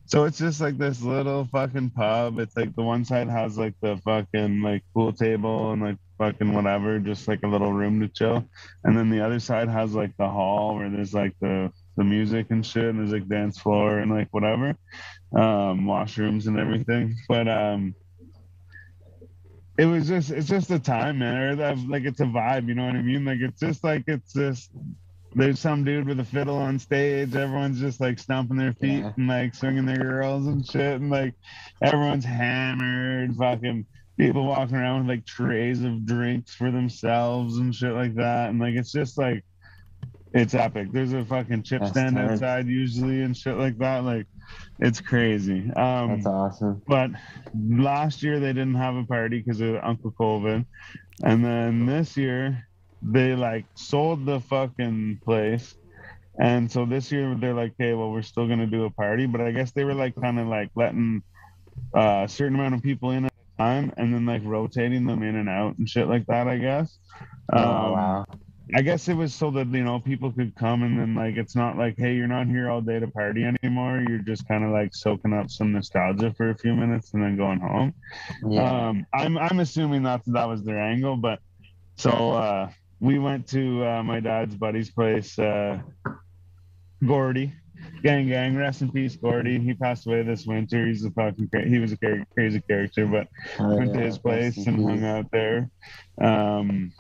[0.07, 2.39] so it's just like this little fucking pub.
[2.39, 6.53] It's like the one side has like the fucking like pool table and like fucking
[6.53, 8.45] whatever just like a little room to chill.
[8.85, 12.47] And then the other side has like the hall where there's like the the music
[12.51, 14.71] and shit and there's like dance floor and like whatever
[15.37, 17.17] um washrooms and everything.
[17.29, 17.95] But um
[19.77, 22.75] it was just it's just a time man or that, like it's a vibe you
[22.75, 23.25] know what i mean?
[23.25, 24.71] Like it's just like it's just
[25.37, 29.13] there's some dude with a fiddle on stage everyone's just like stomping their feet Yeah.
[29.17, 31.35] and like swinging their girls and shit and like
[31.83, 33.85] everyone's hammered fucking
[34.17, 38.61] people walking around with like trays of drinks for themselves and shit like that and
[38.61, 39.45] like it's just like
[40.35, 40.89] it's epic.
[40.91, 42.31] There's a fucking chip That's stand tight.
[42.33, 44.03] outside usually and shit like that.
[44.03, 44.27] Like,
[44.81, 45.71] it's crazy.
[45.77, 46.83] Um, That's awesome.
[46.89, 47.11] but
[47.57, 50.67] last year they didn't have a party because of Uncle COVID,
[51.23, 52.67] and then this year
[53.01, 55.77] they like sold the fucking place,
[56.41, 59.41] and so this year they're like, okay, well we're still gonna do a party, but
[59.41, 61.23] I guess they were like kind of like letting
[61.97, 63.29] uh, a certain amount of people in
[63.59, 66.49] time, and then like rotating them in and out and shit like that.
[66.49, 66.99] I guess.
[67.53, 68.25] oh Um, wow.
[68.75, 71.55] I guess it was so that you know people could come and then like it's
[71.55, 74.71] not like hey you're not here all day to party anymore you're just kind of
[74.71, 77.93] like soaking up some nostalgia for a few minutes and then going home.
[78.49, 78.89] Yeah.
[78.89, 81.41] Um, I'm I'm assuming that that was their angle, but
[81.97, 85.79] so uh, we went to uh, my dad's buddy's place, uh,
[87.07, 87.53] Gordy.
[88.03, 89.59] Gang, gang, rest in peace, Gordy.
[89.59, 90.87] He passed away this winter.
[90.87, 94.19] He's a fucking cra- he was a cra- crazy character, but Oh, went to his
[94.19, 95.71] place and hung out there.
[96.21, 96.93] Um,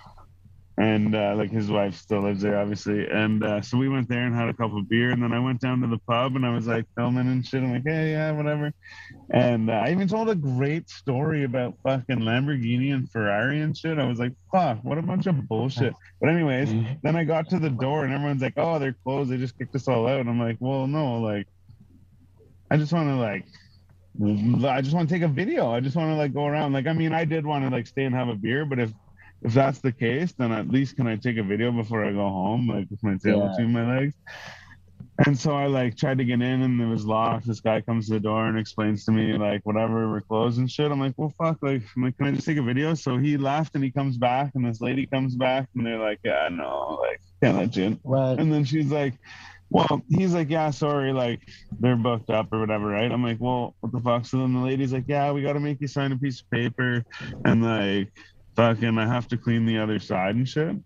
[0.76, 3.06] and uh, like his wife still lives there, obviously.
[3.06, 5.38] And uh, so we went there and had a couple of beer, and then I
[5.38, 7.62] went down to the pub and I was like filming and shit.
[7.62, 8.72] I'm like, hey, yeah, whatever.
[9.30, 13.98] And uh, I even told a great story about fucking Lamborghini and Ferrari and shit.
[13.98, 15.94] I was like, fuck, what a bunch of bullshit.
[16.20, 16.72] But anyways,
[17.02, 19.30] then I got to the door and everyone's like, oh, they're closed.
[19.30, 20.20] They just kicked us all out.
[20.20, 21.46] And I'm like, well, no, like,
[22.70, 23.46] I just want to like.
[24.16, 25.72] I just want to take a video.
[25.72, 26.72] I just want to like go around.
[26.72, 28.92] Like, I mean, I did want to like stay and have a beer, but if
[29.44, 32.28] if that's the case, then at least can I take a video before I go
[32.28, 33.48] home, like with my tail Yeah.
[33.48, 34.14] between my legs?
[35.26, 37.46] And so I like tried to get in and it was locked.
[37.46, 40.68] This guy comes to the door and explains to me like whatever we're closed and
[40.68, 40.90] shit.
[40.90, 42.94] I'm like, well fuck, like I'm like, can I just take a video?
[42.94, 46.18] So he left and he comes back and this lady comes back and they're like,
[46.24, 48.00] Yeah, no, like can't let you in.
[48.02, 48.40] What?
[48.40, 49.14] And then she's like,
[49.70, 51.40] Well, he's like, Yeah, sorry, like
[51.78, 53.12] they're booked up or whatever, right?
[53.12, 54.26] I'm like, Well, what the fuck?
[54.26, 57.04] So then the lady's like, Yeah, we gotta make you sign a piece of paper
[57.44, 58.12] and like
[58.56, 60.68] fucking I have to clean the other side and shit.
[60.68, 60.84] And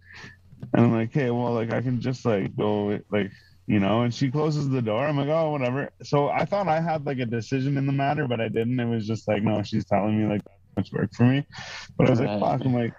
[0.75, 3.31] I'm like, hey, well, like I can just like go like
[3.69, 5.07] you know, and she closes the door.
[5.07, 5.91] I'm like, oh, whatever.
[6.03, 8.81] So I thought I had like a decision in the matter, but I didn't.
[8.81, 10.43] It was just like, no, she's telling me like
[10.75, 11.47] that's much work for me.
[11.99, 12.65] But I was like, fuck.
[12.65, 12.95] I'm like,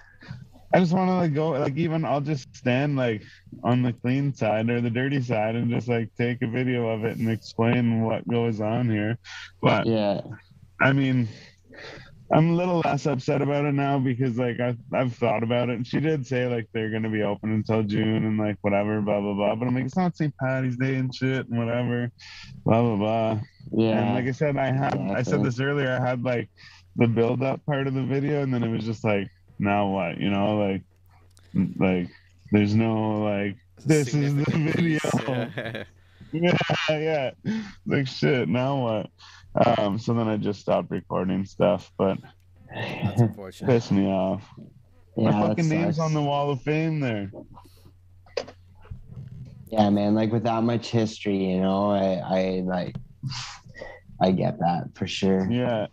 [0.72, 3.24] I just want to like go, like even I'll just stand like
[3.64, 7.04] on the clean side or the dirty side and just like take a video of
[7.04, 9.18] it and explain what goes on here.
[9.64, 10.22] But Yeah.
[10.80, 11.28] I mean,
[12.32, 15.78] I'm a little less upset about it now because like I've, I've thought about it
[15.78, 19.20] and she did say like they're gonna be open until June and like whatever, blah
[19.20, 19.56] blah blah.
[19.56, 20.34] But I'm like, it's not St.
[20.38, 22.12] Patty's Day and shit and whatever,
[22.66, 23.40] blah blah blah.
[23.72, 24.00] Yeah.
[24.00, 26.50] And like I said, I had I said this earlier, I had like
[26.98, 30.20] the build up part of the video and then it was just like, now what?
[30.20, 30.84] You know, like
[31.78, 32.10] like
[32.52, 35.84] there's no like this is the video.
[36.32, 36.58] Yeah,
[36.90, 37.32] yeah.
[37.88, 39.10] Like shit, now what?
[39.56, 42.18] Um, so then I just stopped recording stuff, but
[42.74, 43.68] That's unfortunate.
[43.70, 44.44] pissed me off.
[45.18, 47.32] yeah, My fucking name's on the wall of fame there.
[49.72, 50.16] Yeah, man.
[50.16, 52.96] Like without much history, you know, I, I like,
[54.22, 55.50] I get that for sure.
[55.50, 55.88] Yeah.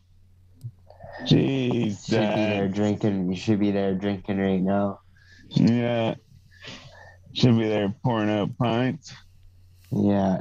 [1.22, 3.30] Jeez, Should be there drinking.
[3.30, 5.00] You should be there drinking right now.
[5.48, 6.14] Yeah.
[7.32, 9.14] Should be there pouring out pints.
[9.90, 10.40] Yeah.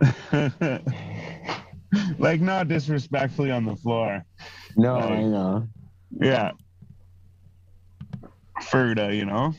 [2.18, 4.24] like not disrespectfully on the floor.
[4.76, 5.12] No, Right.
[5.12, 5.68] I know.
[6.20, 6.52] Yeah.
[8.62, 9.52] Ferda, you know,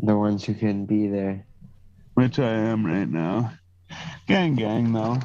[0.00, 1.44] The ones who couldn't be there.
[2.14, 3.52] which I am right now.
[4.26, 5.18] Gang, gang, though.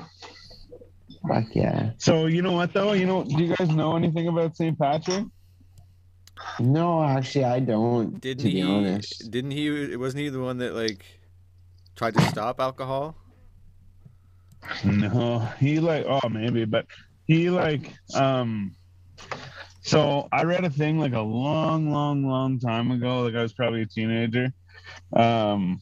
[1.27, 1.91] Fuck yeah.
[1.97, 2.91] So you know what though?
[2.93, 4.77] You know, do you guys know anything about St.
[4.77, 5.25] Patrick?
[6.59, 8.19] No, actually, I don't.
[8.19, 8.61] Didn't to be he?
[8.61, 9.31] honest.
[9.31, 9.95] Didn't he?
[9.95, 11.05] Wasn't he the one that like
[11.95, 13.15] tried to stop alcohol?
[14.83, 16.85] No, he like oh maybe, but
[17.25, 18.75] he like um.
[19.81, 23.21] So I read a thing like a long, long, long time ago.
[23.23, 24.53] Like I was probably a teenager.
[25.15, 25.81] Um,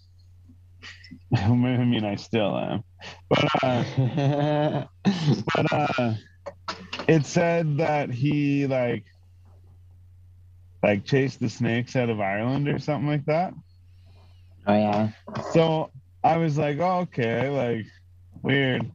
[1.35, 2.83] I mean, I still am,
[3.29, 4.85] but uh,
[5.55, 6.13] but uh,
[7.07, 9.05] it said that he like
[10.83, 13.53] like chased the snakes out of Ireland or something like that.
[14.67, 15.11] oh yeah.
[15.51, 15.91] So
[16.23, 17.85] I was like, oh, okay, like
[18.41, 18.91] weird.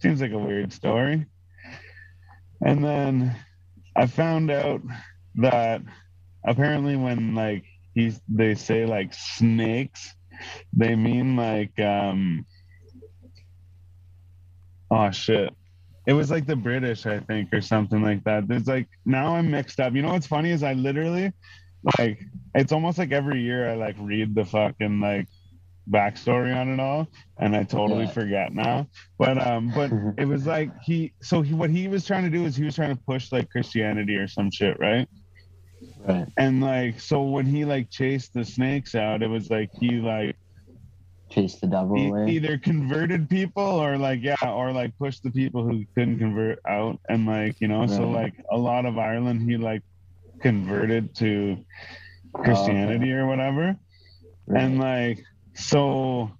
[0.00, 1.26] Seems like a weird story.
[2.64, 3.36] And then
[3.94, 4.82] I found out
[5.36, 5.82] that
[6.44, 7.64] apparently when like
[7.94, 10.14] he's they say like snakes,
[10.72, 12.46] they mean like um
[14.90, 15.52] oh shit.
[16.06, 18.46] It was like the British, I think, or something like that.
[18.46, 19.94] There's like now I'm mixed up.
[19.94, 21.32] You know what's funny is I literally
[21.98, 22.20] like
[22.54, 25.28] it's almost like every year I like read the fucking like
[25.90, 27.06] backstory on it all
[27.38, 28.10] and I totally Yeah.
[28.10, 28.88] forget now.
[29.18, 32.44] But um but it was like he so he what he was trying to do
[32.44, 35.08] is he was trying to push like Christianity or some shit, right?
[35.98, 36.26] Right.
[36.36, 40.36] And like so when he like chased the snakes out, it was like he like
[41.30, 42.30] chased the devil e- away.
[42.30, 46.98] either converted people or like yeah, or like pushed the people who couldn't convert out
[47.08, 49.82] and like, you know, so like a lot of Ireland he like
[50.40, 51.58] converted to
[52.34, 53.76] Christianity or whatever.
[54.48, 55.22] and like
[55.56, 56.30] so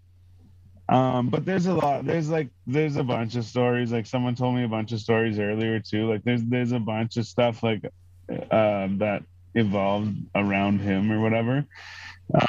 [0.88, 3.90] um but there's a lot there's like there's a bunch of stories.
[3.92, 6.08] Like someone told me a bunch of stories earlier too.
[6.08, 7.84] Like there's there's a bunch of stuff like
[8.28, 9.22] uh that
[9.54, 11.64] evolved around him or whatever.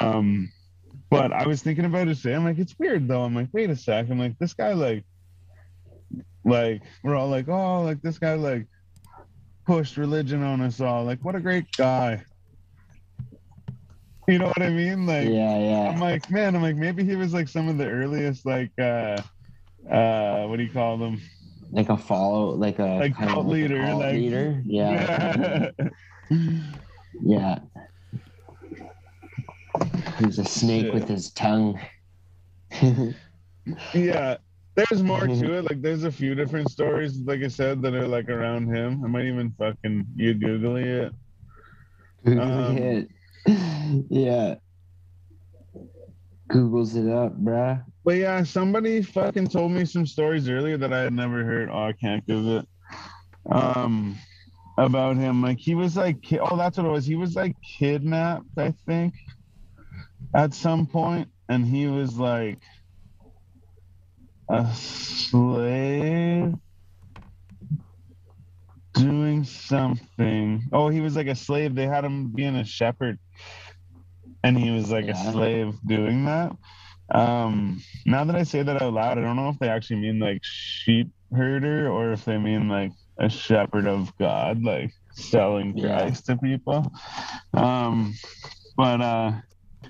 [0.00, 0.52] Um
[1.10, 3.22] but i was thinking about it today i'm like it's weird though.
[3.22, 4.08] I'm like wait a sec.
[4.10, 5.04] I'm like this guy like
[6.44, 8.66] like we're all like oh like this guy like
[9.66, 11.04] pushed religion on us all.
[11.04, 12.24] Like what a great guy
[14.32, 15.90] you know what i mean like yeah, yeah.
[15.90, 19.20] I'm like, man, I'm like, maybe he was like some of the earliest, like, uh,
[19.90, 21.20] uh, what do you call them?
[21.70, 24.62] like a follow, like a Like cult like leader, cult like- leader.
[24.64, 25.70] Yeah,
[27.22, 27.58] yeah.
[30.18, 30.94] He's a snake Shit.
[30.94, 31.78] with his tongue.
[33.94, 34.36] yeah.
[34.74, 35.62] There's more to it.
[35.68, 39.04] Like, there's a few different stories, like I said, that are like around him.
[39.04, 41.12] I might even fucking you googling
[42.26, 42.38] it.
[42.38, 43.08] Um,
[44.08, 44.56] yeah.
[46.50, 47.84] Googles it up, bruh.
[48.04, 51.68] But yeah, somebody fucking told me some stories earlier that I had never heard.
[51.70, 52.66] Oh, I can't give it.
[53.50, 54.16] Um,
[54.78, 57.04] about him, like he was like, oh, that's what it was.
[57.06, 59.14] He was like kidnapped, I think,
[60.34, 62.60] at some point, and he was like,
[64.50, 66.54] a slave
[68.94, 70.62] doing something.
[70.72, 71.74] Oh, he was like a slave.
[71.74, 73.18] They had him being a shepherd,
[74.44, 75.28] and he was like Yeah.
[75.28, 76.56] a slave doing that.
[77.10, 80.18] Um, now that I say that out loud, I don't know if they actually mean
[80.18, 85.98] like sheep herder or if they mean like a shepherd of God, like selling Yeah.
[85.98, 86.92] Christ to people.
[87.54, 88.14] Um,
[88.76, 89.32] but uh,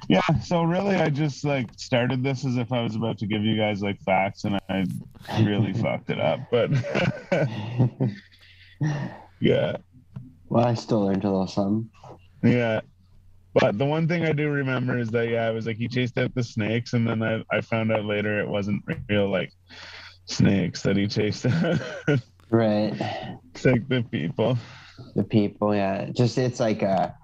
[0.08, 0.26] yeah.
[0.44, 3.56] So really, I just like started this as if I was about to give you
[3.56, 4.86] guys like facts, and I
[5.42, 6.40] really fucked it up.
[6.50, 6.70] But
[9.40, 9.76] yeah.
[10.48, 11.90] well, I still learned a little something.
[12.42, 12.80] Yeah.
[13.54, 16.18] But the one thing I do remember is that yeah, it was like he chased
[16.18, 19.52] out the snakes and then I, I found out later it wasn't real like
[20.26, 21.80] snakes that he chased out.
[22.50, 22.94] Right.
[23.54, 24.56] it's like the people.
[25.14, 26.08] The people, yeah.
[26.10, 27.14] Just it's like a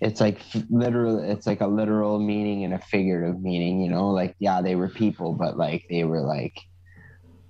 [0.00, 4.34] it's like literal it's like a literal meaning and a figurative meaning, you know, like
[4.40, 6.58] yeah, they were people, but like they were like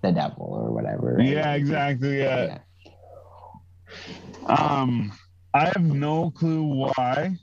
[0.02, 1.16] the devil or whatever.
[1.18, 1.26] right?
[1.26, 2.18] Yeah, exactly.
[2.18, 2.58] Yeah.
[4.46, 4.54] yeah.
[4.54, 5.12] Um
[5.54, 7.38] I have no clue why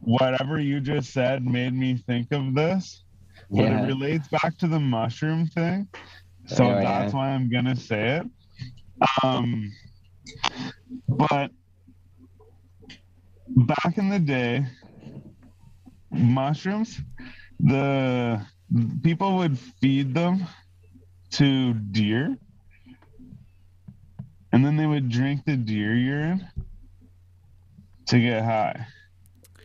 [0.00, 3.04] whatever you just said made me think of this.
[3.54, 3.72] But Yeah.
[3.72, 5.88] it relates back to the mushroom thing.
[6.46, 7.12] So Oh, that's yeah.
[7.12, 8.26] why I'm gonna say it.
[9.22, 9.72] Um
[11.08, 11.50] but
[13.56, 14.66] back in the day,
[16.10, 17.00] mushrooms,
[17.60, 18.40] the
[19.02, 20.46] people would feed them
[21.32, 22.36] to deer
[24.52, 26.46] and then they would drink the deer urine
[28.06, 28.86] to get high.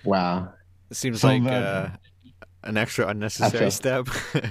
[0.06, 0.54] Wow.
[0.90, 1.90] It seems So like that- uh,
[2.66, 4.08] an extra unnecessary step.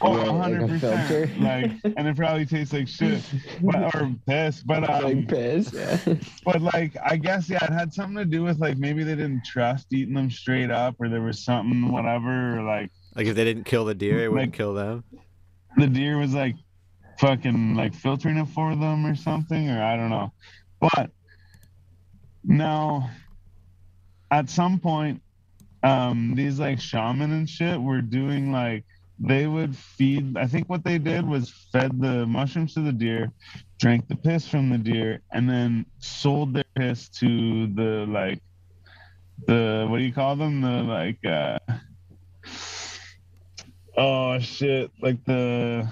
[0.00, 0.80] Oh, Yeah, like a 100%.
[0.80, 1.30] filter.
[1.40, 3.20] Like, and it probably tastes like shit,
[3.60, 4.62] but, or piss.
[4.62, 5.72] But um, like piss.
[5.72, 5.98] Yeah.
[6.44, 9.44] but like I guess yeah, it had something to do with like maybe they didn't
[9.44, 13.42] trust eating them straight up, or there was something whatever, or like like if they
[13.42, 15.02] didn't kill the deer, it wouldn't Like- kill them.
[15.76, 16.54] the deer was like
[17.18, 20.32] fucking like filtering it for them or something, or I don't know.
[20.80, 21.10] But
[22.44, 23.10] now,
[24.30, 25.22] at some point,
[25.82, 28.84] um, these like shaman and shit were doing like
[29.20, 30.36] they would feed.
[30.36, 33.32] I think what they did was fed the mushrooms to the deer,
[33.78, 38.40] drank the piss from the deer, and then sold their piss to the like
[39.46, 40.60] the what do you call them?
[40.60, 41.58] The like uh
[43.96, 45.90] oh shit, like the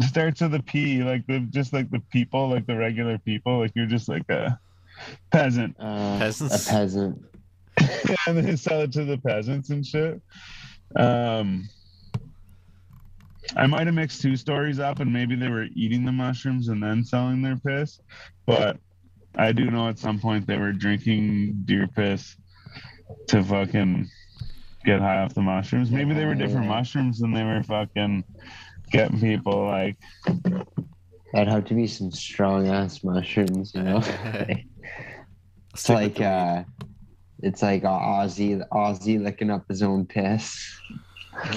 [0.00, 3.72] starts with a P, like the just like the people, like the regular people, like
[3.74, 4.58] you're just like a
[5.30, 5.76] peasant.
[5.78, 6.66] Uh, Peasants?
[6.66, 7.24] A peasant.
[8.26, 10.20] and they sell it to the peasants and shit.
[10.96, 11.68] Um,
[13.56, 16.82] I might have mixed two stories up, and maybe they were eating the mushrooms and
[16.82, 18.00] then selling their piss.
[18.46, 18.78] But
[19.36, 22.36] I do know at some point they were drinking deer piss
[23.28, 24.08] to fucking
[24.84, 25.90] get high off the mushrooms.
[25.90, 28.24] Maybe they were different mushrooms and they were fucking
[28.90, 29.96] getting people like
[31.32, 34.02] That'd have to be some strong ass mushrooms, you know.
[35.74, 36.64] it's like uh
[37.42, 40.80] it's like Ozzy Ozzy licking up his own piss.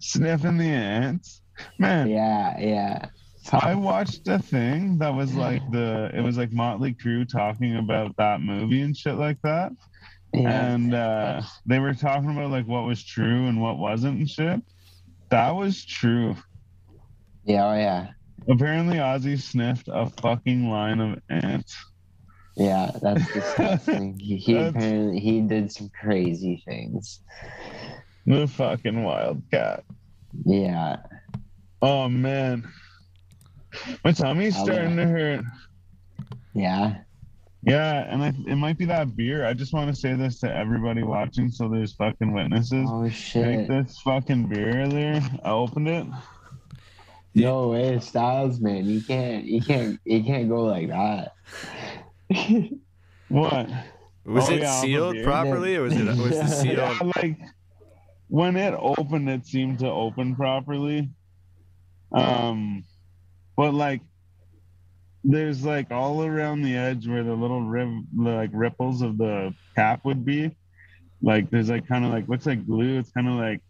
[0.00, 1.40] sniffing the ants.
[1.78, 3.06] Man, Yeah, yeah.
[3.52, 8.16] I watched a thing that was like the it was like Motley Crue talking about
[8.16, 9.72] that movie and shit like that.
[10.34, 10.72] Yeah.
[10.72, 14.60] And uh they were talking about like what was true and what wasn't and shit.
[15.30, 16.36] That was true.
[17.44, 18.08] yeah, oh yeah.
[18.48, 21.76] Apparently Ozzy sniffed a fucking line of ants.
[22.56, 24.18] Yeah, that's disgusting.
[24.18, 27.20] he he That's- apparently he did some crazy things.
[28.26, 29.84] The fucking wildcat.
[30.44, 30.96] Yeah.
[31.82, 32.68] Oh man.
[34.04, 35.44] My tummy's I starting to hurt.
[36.54, 36.98] Yeah.
[37.62, 39.44] Yeah, and I, it might be that beer.
[39.44, 42.86] I just want to say this to everybody watching, so there's fucking witnesses.
[42.88, 43.44] Oh shit!
[43.44, 45.20] Take this fucking beer there.
[45.44, 46.06] I opened it.
[47.34, 48.86] No way, Styles man.
[48.86, 51.34] You can't you can't you can't go like that.
[53.30, 53.68] What?
[54.24, 56.72] was oh, it yeah, sealed properly, or was it was the seal?
[56.74, 57.38] Yeah, like
[58.28, 61.10] when it opened, it seemed to open properly.
[62.12, 62.84] Um,
[63.56, 64.00] but like
[65.28, 70.02] there's like all around the edge where the little rib, like ripples of the cap
[70.06, 70.56] would be.
[71.20, 72.98] Like there's like kind of like looks like glue.
[72.98, 73.60] It's kind of like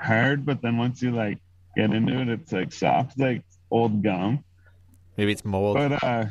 [0.00, 1.38] hard, but then once you like
[1.76, 4.42] get into it, it's like soft, like old gum.
[5.18, 5.76] Maybe it's mold.
[5.76, 6.24] But uh,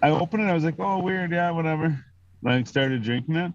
[0.00, 0.46] I opened it.
[0.46, 1.32] I was like, "Oh, weird.
[1.32, 1.98] Yeah, whatever."
[2.40, 3.52] Like, started drinking it,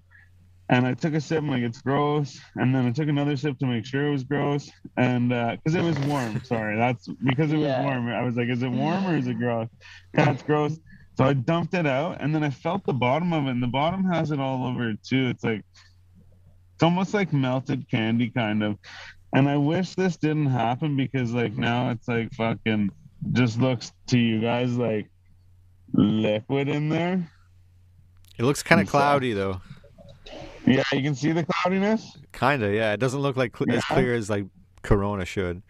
[0.70, 1.39] and I took a sip.
[1.39, 4.24] I'm like, "It's gross." And then I took another sip to make sure it was
[4.24, 6.41] gross, and uh, because it was warm.
[6.45, 7.84] Sorry, that's because it was Yeah.
[7.84, 8.07] warm.
[8.09, 9.68] I was like, "Is it warm or is it gross?"
[10.14, 10.78] Yeah, it's gross.
[11.16, 13.68] So I dumped it out, and then I felt the bottom of it, and the
[13.68, 15.28] bottom has it all over it too.
[15.28, 15.64] It's like
[16.76, 18.78] it's almost like melted candy, kind of.
[19.36, 22.89] And I wish this didn't happen because like now it's like fucking
[23.34, 25.09] just looks to you guys like
[25.93, 27.30] liquid in there.
[28.38, 28.91] It looks kind of Yeah.
[28.91, 29.61] cloudy though.
[30.66, 32.18] Yeah, you can see the cloudiness.
[32.32, 32.93] Kinda, yeah.
[32.93, 34.45] It doesn't look like cl- as clear as like
[34.82, 35.61] Corona should.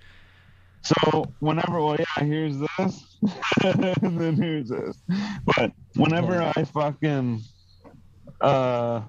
[0.83, 3.17] So whenever, well, yeah, here's this,
[3.63, 3.83] and
[4.19, 5.01] then here's this.
[5.55, 7.41] But whenever I fucking,
[8.41, 9.01] uh,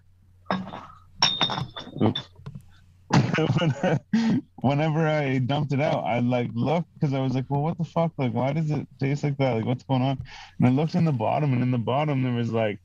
[2.03, 2.29] oops.
[4.63, 7.85] Whenever I dumped it out, I like looked because I was like, well, what the
[7.85, 8.13] fuck?
[8.17, 9.57] Like, why does it taste like that?
[9.57, 10.23] Like, what's going on?
[10.59, 12.81] And I looked in the bottom, and in the bottom there was like,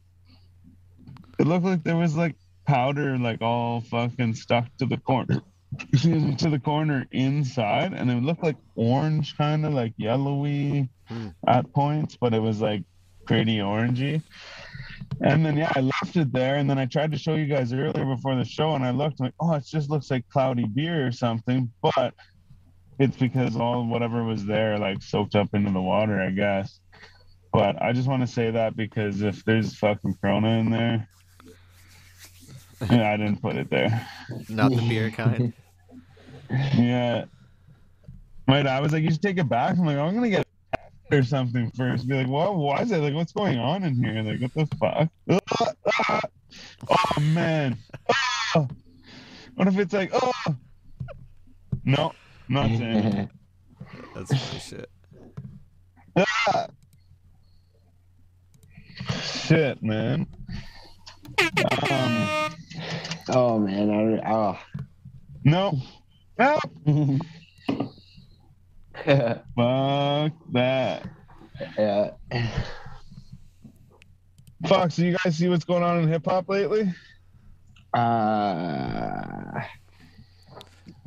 [1.39, 2.35] it looked like there was like
[2.69, 5.41] powder, like all fucking stuck to the corner
[5.93, 10.89] excuse me, to the corner inside, and it looked like orange, kind of like yellowy
[11.07, 11.29] Hmm.
[11.47, 12.83] at points, but it was like
[13.25, 14.21] pretty orangey.
[15.21, 17.73] And then yeah, I left it there, and then I tried to show you guys
[17.73, 20.65] earlier before the show, and I looked I'm like, oh, it just looks like cloudy
[20.65, 22.13] beer or something, but
[22.99, 26.79] it's because all whatever was there like soaked up into the water, I guess.
[27.51, 31.07] But I just want to say that because if there's fucking Corona in there,
[32.89, 34.07] yeah, I didn't put it there.
[34.47, 35.53] Not the beer kind.
[36.75, 37.25] Yeah.
[38.47, 39.77] My dad was like, you should take it back.
[39.77, 40.47] I'm like, I'm gonna get
[41.11, 42.07] or something first.
[42.07, 42.97] Be like, what is it?
[42.97, 44.21] Like, what's going on in here?
[44.23, 45.09] Like, what the fuck?
[45.29, 45.73] Ah,
[46.09, 46.21] ah.
[46.89, 47.77] Oh man.
[48.09, 48.67] Ah.
[49.55, 50.31] What if it's like, oh
[51.85, 52.13] no,
[52.47, 53.29] not saying.
[54.15, 54.89] That's funny shit.
[56.17, 56.67] Ah.
[59.23, 60.27] Shit, man.
[61.91, 62.55] Um,
[63.29, 64.57] oh man, I don't.
[65.43, 65.79] no.
[66.37, 66.59] No.
[66.87, 67.19] Oh.
[69.55, 71.07] Fuck that.
[71.77, 72.11] yeah.
[74.67, 76.93] Fuck, so you guys see what's going on in hip hop lately?
[77.93, 77.97] Uh,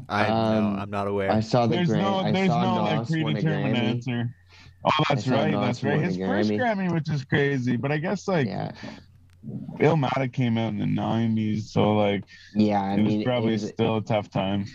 [0.08, 1.30] I Um, no, I'm not aware.
[1.30, 4.34] I saw the There's Gram- no, I there's saw no like Nas won predetermined answer.
[4.84, 6.00] Oh, that's right, Nas that's right.
[6.00, 6.58] His first Grammy.
[6.58, 8.72] Grammy, which is crazy, but I guess like Yeah,
[9.78, 12.24] Illmatic came out in the '90s, so like
[12.55, 12.82] yeah.
[12.82, 14.66] I it was probably it was, still a tough time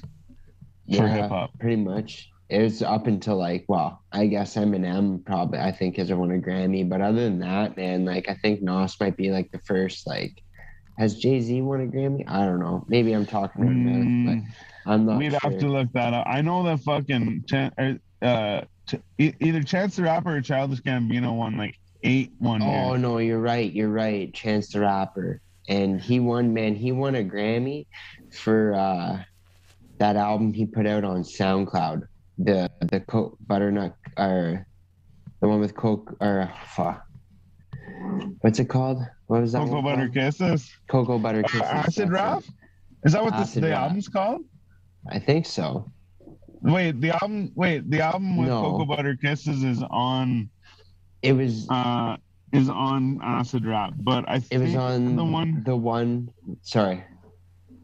[0.96, 1.58] for hip hop.
[1.60, 2.30] pretty much.
[2.50, 6.36] It was up until like, well, I guess Eminem probably I think has won a
[6.36, 10.08] Grammy, but other than that, man, like I think Nas might be like the first.
[10.08, 10.42] Like,
[10.98, 12.24] has Jay Z won a Grammy?
[12.28, 12.86] I don't know.
[12.88, 14.44] Maybe I'm talking out of mouth, Mm,
[14.86, 15.40] but I'm not we'd sure.
[15.44, 16.26] have to look that up.
[16.28, 18.62] I know that fucking Chan- er, uh,
[19.18, 22.98] either Chance the Rapper or Childish Gambino won like eight one Oh year.
[22.98, 23.72] no, you're right.
[23.72, 24.34] You're right.
[24.34, 26.54] Chance the Rapper, and he won.
[26.54, 27.86] Man, he won a Grammy
[28.32, 29.22] for uh,
[30.00, 32.08] that album he put out on SoundCloud.
[32.38, 34.66] The the Coke butternut or
[35.42, 37.04] the one with Coke or fuck.
[38.42, 39.00] What's it called?
[39.28, 39.60] What was that?
[39.64, 40.14] Cocoa Butter called?
[40.14, 40.72] Kisses.
[40.88, 41.62] Cocoa Butter Uh, Kisses.
[41.62, 42.44] Acid Rap?
[43.04, 43.80] Is that what this, the Rap.
[43.84, 44.42] album's called?
[45.10, 45.92] I think so.
[46.62, 47.52] Wait, the album.
[47.56, 48.62] Wait, the album with No.
[48.62, 50.50] Cocoa Butter Kisses is on.
[51.22, 51.68] It was.
[51.70, 52.18] uh
[52.54, 56.30] is on acid rap but i It think was on the one The one.
[56.62, 57.04] Sorry.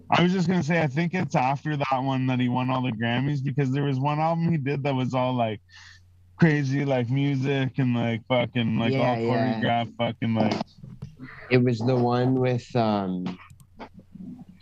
[0.10, 2.82] i was just gonna say i think it's after that one that he won all
[2.82, 5.60] the grammys because there was one album he did that was all like
[6.40, 9.60] crazy like music and like fucking like all Yeah, yeah.
[9.60, 10.56] choreographed fucking like
[11.52, 13.38] It was the one with um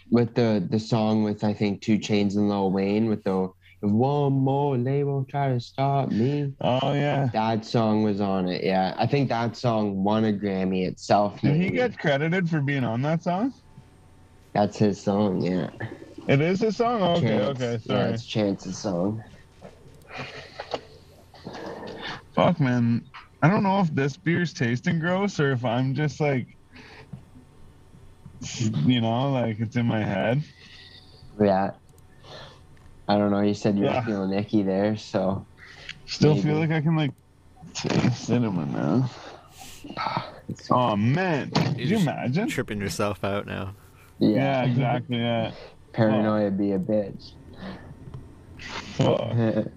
[0.10, 3.50] with the the song with I think 2 Chainz and Lil Wayne with the
[3.82, 6.54] one more label try to stop me.
[6.62, 8.64] oh yeah That song was on it.
[8.64, 11.42] Yeah, I think that song won a Grammy itself.
[11.42, 13.52] did he get credited for being on that song
[14.54, 15.42] That's his song.
[15.42, 15.70] Yeah.
[16.28, 17.60] it is his song okay Chance.
[17.62, 19.22] okay Yeah, sorry it's Chance's song.
[22.36, 23.04] fuck man
[23.42, 26.48] i don't know if this beer's tasting gross or if i'm just like
[28.86, 30.42] you know like it's in my head
[31.42, 31.72] Yeah.
[33.08, 33.42] I don't know.
[33.42, 34.00] You said you Yeah.
[34.00, 35.48] were feeling icky there, so
[36.06, 36.48] still Maybe.
[36.50, 37.12] feel like i can like
[37.74, 39.32] taste it in my mouth
[40.70, 42.48] Oh man, could you imagine?
[42.48, 43.76] Tripping yourself out now.
[44.20, 45.18] Yeah, exactly.
[45.18, 45.52] Yeah.
[45.94, 47.32] Paranoia be a bitch.
[48.60, 49.34] Fuck.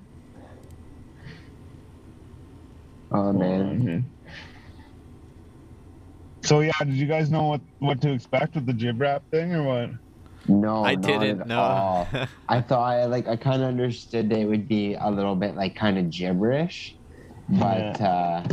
[3.13, 4.11] oh man.
[6.45, 9.53] So yeah, did you guys know what what to expect with the jib rap thing
[9.55, 9.91] or what?
[10.47, 11.59] No, I didn't at know.
[11.61, 12.09] all.
[12.49, 15.55] I thought I like I kind of understood that it would be a little bit
[15.57, 16.95] like kind of gibberish,
[17.49, 18.45] but uh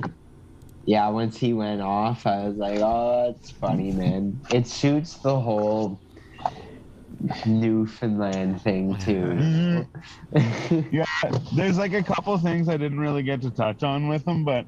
[0.85, 4.41] yeah, once he went off, I was like, oh, that's funny, man.
[4.51, 6.01] It suits the whole
[7.45, 9.87] Newfoundland thing too.
[10.91, 11.05] Yeah,
[11.55, 14.65] there's like a couple things I didn't really get to touch on with him, but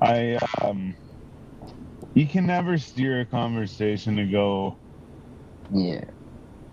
[0.00, 0.94] I um
[2.14, 4.78] you can never steer a conversation to go
[5.70, 6.04] Yeah.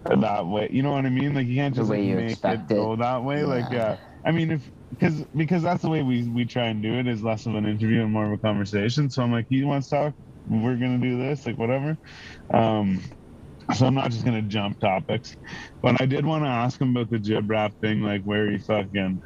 [0.10, 0.70] That way.
[0.72, 1.34] You know what I mean?
[1.34, 3.44] Like you can't just like, make it go that way.
[3.44, 3.84] Like Yeah.
[3.84, 7.08] uh, I mean, if because because that's the way we we try and do it
[7.08, 9.10] is less of an interview and more of a conversation.
[9.10, 10.14] So I'm like, he wants to talk,
[10.48, 11.98] we're gonna do this, like whatever.
[12.54, 13.02] Um,
[13.74, 15.36] so I'm not just gonna jump topics,
[15.82, 18.60] but I did want to ask him about the jib rap thing, like where he
[18.60, 19.22] fucking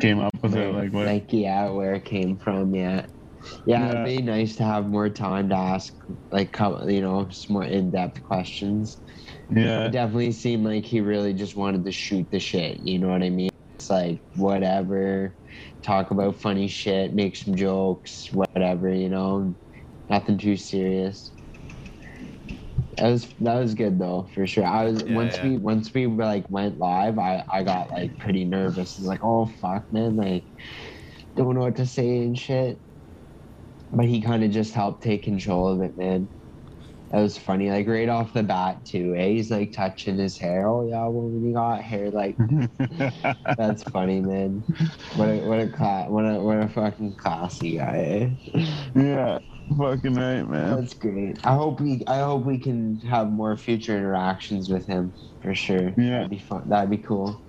[0.00, 1.06] came up with it, like what.
[1.06, 3.06] Like yeah, where it came from, yeah.
[3.66, 3.90] Yeah, Yeah.
[3.90, 5.94] it'd be nice to have more time to ask,
[6.32, 6.56] like,
[6.88, 9.00] you know, some more in-depth questions.
[9.50, 12.78] It yeah, definitely seemed like he really just wanted to shoot the shit.
[12.80, 13.50] You know what I mean?
[13.78, 15.36] It's like whatever,
[15.82, 18.92] talk about funny shit, make some jokes, whatever.
[18.92, 19.56] You know,
[20.10, 21.32] nothing too serious.
[22.96, 24.64] That was that was good though for sure.
[24.66, 25.42] I was Yeah, once yeah.
[25.42, 28.98] we once we like went live, I I got like pretty nervous.
[28.98, 30.46] It's like oh fuck man, like
[31.36, 32.80] don't know what to say and shit.
[33.92, 36.28] But he kind of just helped take control of it, man.
[37.10, 39.16] That was funny, like right off the bat too.
[39.16, 39.30] Eh?
[39.30, 40.68] He's like touching his hair.
[40.68, 42.36] Oh yeah, well when you got hair like
[43.58, 44.62] that's funny, man.
[45.16, 48.38] What a what a cla- what a what a fucking classy guy.
[48.54, 48.64] Eh?
[48.94, 49.38] yeah,
[49.76, 50.76] fucking right, man.
[50.76, 51.44] That's great.
[51.44, 55.12] I hope we I hope we can have more future interactions with him
[55.42, 55.92] for sure.
[55.96, 56.10] Yeah.
[56.18, 56.68] That'd be fun.
[56.68, 57.42] That'd be cool.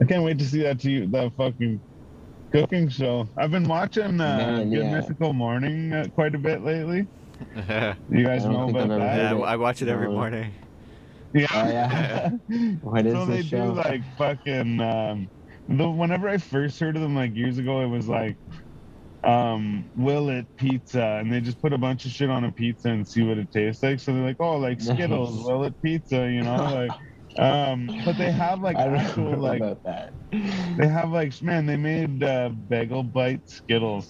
[0.00, 1.80] I can't wait to see that to you, that fucking
[2.52, 3.28] cooking show.
[3.36, 5.00] I've been watching uh, Man, Good yeah.
[5.00, 7.06] Mythical Morning uh, quite a bit lately.
[8.10, 9.16] You guys I know about that?
[9.16, 9.42] heard it.
[9.42, 10.52] I watch it every morning.
[11.34, 11.46] Yeah.
[11.52, 12.30] Oh yeah.
[12.80, 13.74] what is so they show?
[13.74, 15.30] do like fucking um
[15.68, 18.36] the whenever I first heard of them like years ago, it was like
[19.24, 22.88] um will it pizza and they just put a bunch of shit on a pizza
[22.88, 24.00] and see what it tastes like.
[24.00, 25.44] So they're like, Oh, like Skittles, Nice.
[25.46, 26.90] will it pizza, you know, like
[27.38, 30.14] um but they have like I don't actual know like about that.
[30.76, 34.08] they have like man, they made uh bagel bite Skittles.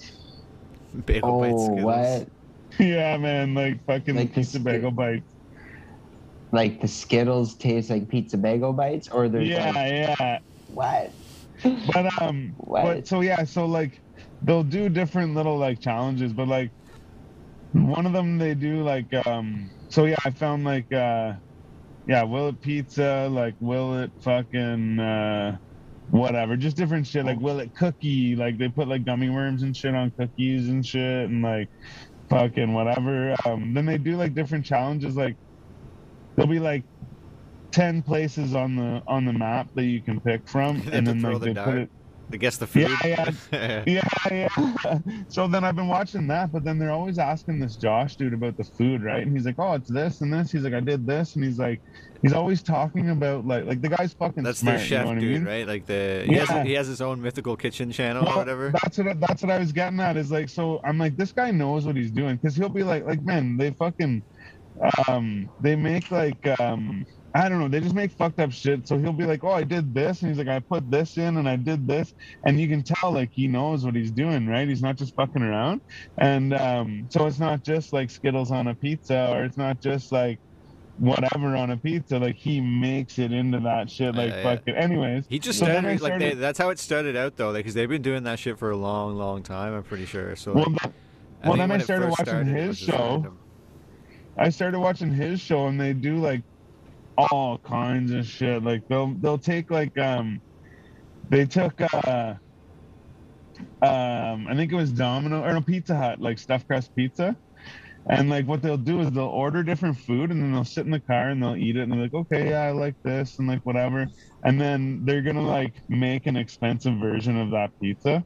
[1.07, 2.27] Bagel bite Oh Skittles.
[2.27, 2.29] what?
[2.79, 5.35] yeah, man, like fucking Like the pizza bagel bites.
[6.53, 9.79] Like the Skittles taste like pizza bagel bites, or there's Yeah, like
[10.19, 10.39] yeah.
[10.67, 11.17] what?
[11.85, 12.79] But um, What?
[12.81, 14.01] but so yeah, so like
[14.43, 16.73] they'll do different little like challenges, but like
[17.73, 19.73] one of them they do like um.
[19.91, 21.35] So yeah, I found like uh,
[22.09, 23.29] yeah, will it pizza?
[23.31, 25.59] Like will it fucking uh,
[26.11, 26.57] whatever?
[26.57, 27.27] Just different shit.
[27.27, 28.35] Like will it cookie?
[28.35, 31.69] Like they put like gummy worms and shit on cookies and shit, and like
[32.31, 33.37] fucking whatever.
[33.47, 35.17] Um, then they do like different challenges.
[35.17, 35.37] Like
[36.37, 36.85] there'll be like.
[37.71, 41.39] 10 places on the on the map that you can pick from and then like
[41.41, 41.69] they dart.
[41.69, 41.91] put it
[42.31, 42.91] I guess the food.
[43.05, 43.85] Yeah, yeah.
[43.87, 44.99] yeah, yeah.
[45.29, 48.57] So then I've been watching that, but then they're always asking this Josh dude about
[48.57, 49.23] the food, right?
[49.27, 51.59] And he's like, "Oh, it's this and this." He's like, "I did this," and he's
[51.59, 51.81] like,
[52.23, 54.77] he's always talking about like, like the guy's fucking That's smart.
[54.77, 55.45] their you chef know what I dude, mean?
[55.45, 55.67] right?
[55.67, 56.45] Like the he Yeah.
[56.45, 58.71] has he has his own mythical kitchen channel Well, or whatever.
[58.83, 60.17] That's what I- that's what I was getting at.
[60.19, 63.07] Is like, so I'm like, this guy knows what he's doing because he'll be like,
[63.07, 64.23] like, man, they fucking,
[65.09, 67.07] um, they make like, um.
[67.35, 67.69] I don't know.
[67.69, 68.89] They just make fucked up shit.
[68.89, 71.37] So he'll be like, "Oh, I did this," and he's like, "I put this in,
[71.37, 72.15] and I did this,"
[72.45, 74.67] and you can tell like he knows what he's doing, right?
[74.67, 75.83] He's not just fucking around.
[76.17, 80.11] And um, so it's not just like Skittles on a pizza, or it's not just
[80.11, 80.39] like
[80.97, 82.19] whatever on a pizza.
[82.19, 84.15] Like he makes it into that shit.
[84.15, 84.43] Like Yeah, yeah.
[84.57, 84.75] fucking.
[84.75, 87.75] Anyways, He just So then started, like they, that's how it started out though, because
[87.75, 89.75] they've been doing that shit for a long, long time.
[89.75, 90.35] I'm pretty sure.
[90.35, 90.93] So well, like, that-
[91.45, 92.93] well, then I started watching started, his show.
[92.99, 93.39] random.
[94.37, 96.43] I started watching his show and they do like
[97.19, 98.65] all kinds of shit.
[98.65, 100.43] Like they'll they'll take like um
[101.29, 102.35] they took uh
[103.83, 107.37] um I think it was Domino or no Pizza Hut, like stuffed crust pizza.
[108.11, 110.93] And like what they'll do is they'll order different food and then they'll sit in
[110.93, 113.49] the car and they'll eat it and they're like, okay, yeah, I like this and
[113.49, 114.07] like whatever.
[114.45, 118.25] And then they're gonna like make an expensive version of that pizza.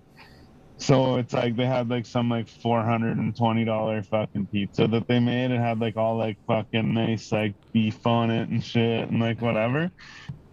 [0.82, 4.88] So it's like they had like some like four hundred and twenty dollar fucking pizza
[4.88, 5.52] that they made.
[5.52, 9.40] It had like all like fucking nice like beef on it and shit and like
[9.40, 9.92] whatever.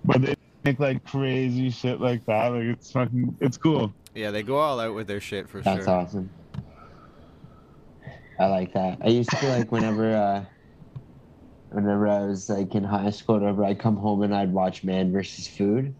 [0.06, 2.50] But they make like crazy shit like that.
[2.50, 3.92] Like it's fucking it's cool.
[4.14, 5.86] Yeah, they go all out with their shit for That's sure.
[5.86, 6.30] That's awesome.
[8.40, 9.00] I like that.
[9.04, 10.46] I used to like whenever uh
[11.72, 15.12] whenever I was like in high school, whenever I'd come home and I'd watch Man
[15.12, 15.96] versus Food.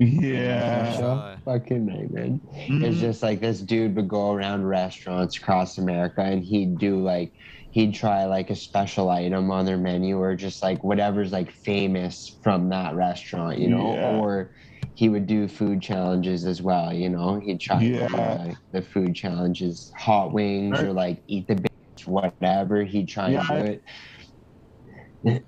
[0.00, 0.92] Yeah.
[0.96, 1.36] Show.
[1.44, 2.40] Fucking night, man.
[2.54, 3.00] It's Mhm.
[3.00, 7.32] just like this dude would go around restaurants across America and he'd do like
[7.72, 12.38] he'd try like a special item on their menu or just like whatever's like famous
[12.42, 14.16] from that restaurant, you know, Yeah.
[14.16, 14.50] or
[14.94, 17.38] he would do food challenges as well, you know.
[17.38, 18.08] He'd try Yeah.
[18.10, 20.86] like, the food challenges, hot wings Right.
[20.88, 22.82] or like eat the bitch, whatever.
[22.84, 23.82] He'd try Yeah, and do it.
[23.86, 23.90] I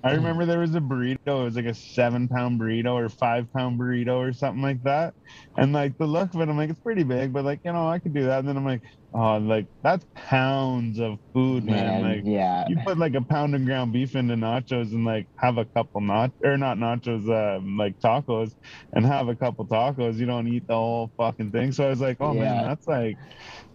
[0.03, 1.17] remember there was a burrito.
[1.41, 5.13] It was like a seven pound burrito or five pound burrito or something like that.
[5.57, 7.87] And like the look of it, I'm like, it's pretty big, but like, you know,
[7.87, 8.39] I could do that.
[8.39, 8.81] And then I'm like,
[9.13, 12.01] oh, like that's pounds of food, man.
[12.01, 12.65] Man, Like yeah.
[12.67, 16.01] you put like a pound of ground beef into nachos and like have a couple
[16.01, 18.55] not or not nachos, um, like tacos
[18.93, 20.17] and have a couple tacos.
[20.17, 21.71] You don't eat the whole fucking thing.
[21.71, 23.17] So I was like, oh man, that's like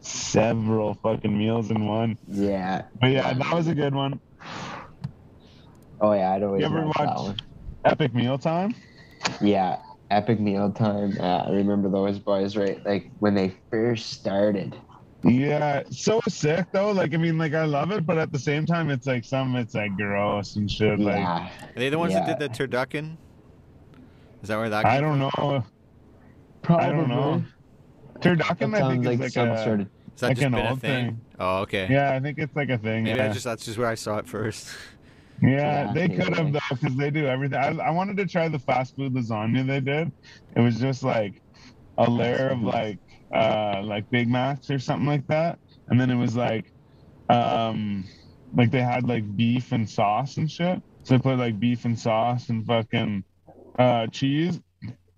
[0.01, 2.19] several fucking meals in one.
[2.29, 2.83] Yeah.
[3.01, 4.21] But yeah, that was a good one.
[6.01, 7.37] Oh yeah, I'd always You ever like that one.
[7.85, 8.75] Epic meal time.
[9.41, 9.79] Yeah.
[10.11, 11.17] Epic meal time.
[11.21, 14.77] Uh, I remember those boys right like when they first started.
[15.25, 16.93] Yeah, so sick though.
[16.93, 19.57] Like I mean, like I love it, but at the same time, it's like some
[19.57, 20.99] it's like gross and shit.
[21.01, 21.51] Like Yeah.
[21.63, 23.17] Are they the ones that did the turducken?
[24.43, 24.87] Is that where that?
[24.87, 25.41] I don't from?
[25.43, 25.65] know.
[26.69, 27.45] I don't know.
[28.21, 30.47] Turducken, I think sounds is like, like, some a, sort of Is that like just
[30.47, 31.07] an been a thing?
[31.07, 31.21] thing.
[31.39, 31.87] Oh, okay.
[31.91, 33.05] Yeah, I think it's like a thing.
[33.05, 33.31] Maybe yeah.
[33.31, 34.69] I just that's just where I saw it first.
[35.41, 37.59] Yeah, they could have though, because they do everything.
[37.59, 40.13] I, I wanted to try the fast food lasagna they did.
[40.57, 41.41] It was just like
[41.97, 42.99] a layer of like
[43.35, 45.59] uh like Big Macs or something like that,
[45.89, 46.73] and then it was like
[47.29, 48.05] um
[48.55, 50.83] like they had like beef and sauce and shit.
[51.05, 53.25] So they put like beef and sauce and fucking
[53.79, 54.61] uh cheese,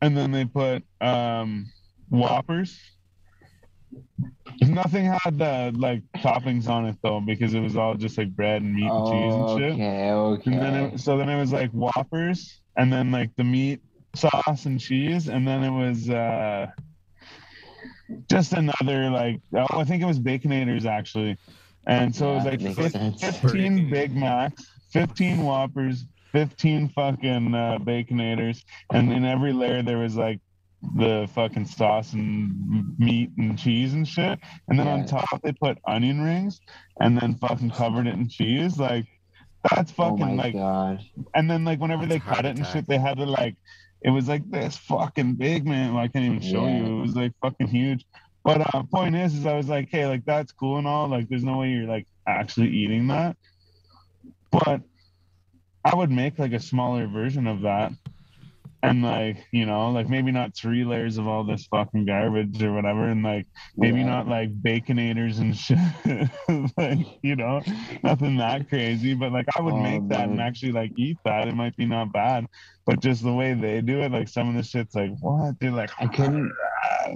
[0.02, 1.66] and then they put um
[2.10, 2.78] Whoppers.
[4.62, 8.62] Nothing had the like toppings on it though, because it was all just like bread
[8.62, 9.72] and meat and cheese and shit.
[9.74, 10.52] Okay, okay.
[10.52, 13.80] And then it, so then it was like Whoppers, and then like the meat
[14.14, 16.66] sauce and cheese, and then it was uh
[18.28, 21.36] just another like oh, I think it was Baconators actually,
[21.86, 23.20] and so Yeah, it was makes like sense.
[23.22, 28.62] fif- fifteen Big Macs, fifteen Whoppers, fifteen fucking uh, Baconators,
[28.92, 30.40] and in every layer there was like
[30.96, 34.38] the fucking sauce and meat and cheese and shit,
[34.68, 36.60] and then on top they put onion rings,
[37.00, 39.06] and then fucking covered it in cheese, like.
[39.70, 41.04] That's oh fucking my like god.
[41.34, 43.26] and then like whenever That's they a heart cut it and shit, they had to
[43.26, 43.56] like
[44.00, 45.92] it was like this fucking big man.
[45.92, 46.78] Well, I can't even show Yeah.
[46.78, 46.96] you.
[46.98, 48.06] It was like fucking huge.
[48.42, 51.08] But uh point is is I was like, hey, like that's cool and all.
[51.08, 53.36] Like there's no way you're like actually eating that.
[54.50, 54.80] But
[55.84, 57.92] I would make like a smaller version of that.
[58.82, 62.72] And like, you know, like maybe not three layers of all this fucking garbage or
[62.72, 63.46] whatever, and like
[63.80, 64.04] maybe Yeah.
[64.04, 66.70] not like baconators and shit.
[66.78, 67.62] like, you know,
[68.02, 71.46] nothing that crazy, but like I would Oh, make that and actually like eat that.
[71.48, 72.46] It might be not bad,
[72.86, 75.54] but just the way they do it, like some of the shit's like, what?
[75.60, 76.52] They're like, I couldn't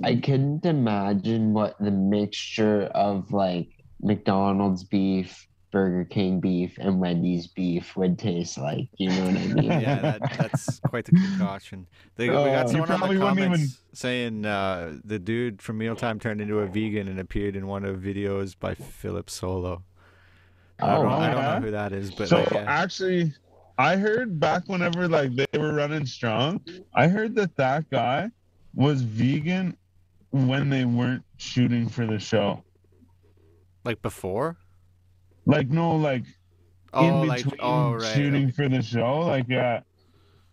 [0.05, 3.70] I couldn't imagine what the mixture of like
[4.03, 8.86] McDonald's beef, Burger King beef, and Wendy's beef would taste like.
[8.96, 9.64] You know what I mean?
[9.72, 11.88] yeah, that, that's quite the concoction.
[12.14, 12.44] They, we Oh.
[12.44, 16.40] got someone on probably the wouldn't comments even- saying uh, the dude from Mealtime turned
[16.40, 19.82] into a vegan and appeared in one of videos by Philip Solo.
[20.78, 21.55] I don't, Oh, I don't yeah?
[21.59, 22.64] know who that is, but so like, yeah.
[22.68, 23.32] actually,
[23.76, 26.60] I heard back whenever like they were running strong,
[26.94, 28.30] I heard that that guy
[28.74, 29.76] was vegan
[30.30, 32.62] when they weren't shooting for the show.
[33.84, 34.56] like before.
[35.47, 36.25] Like no, like
[36.97, 38.15] Oh, in like between oh right.
[38.15, 39.21] shooting for the show.
[39.21, 39.81] Like yeah,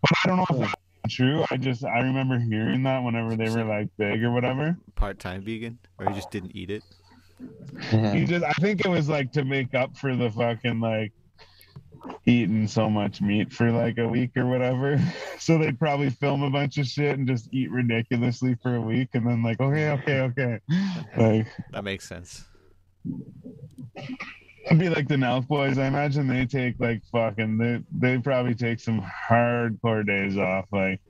[0.01, 0.73] but I don't know if
[1.03, 1.45] that's true.
[1.51, 4.75] I just I remember hearing that whenever they were like big or whatever.
[4.95, 6.83] Part time vegan, or he just didn't eat it.
[8.13, 11.11] He just I think it was like to make up for the fucking like
[12.25, 14.99] eating so much meat for like a week or whatever.
[15.39, 19.09] So they'd probably film a bunch of shit and just eat ridiculously for a week
[19.13, 20.59] and then like, okay, okay, okay.
[21.17, 22.45] Like That makes sense.
[24.65, 25.77] It'd be like the Nelk boys.
[25.77, 31.01] I imagine they take like fucking they they probably take some hardcore days off, like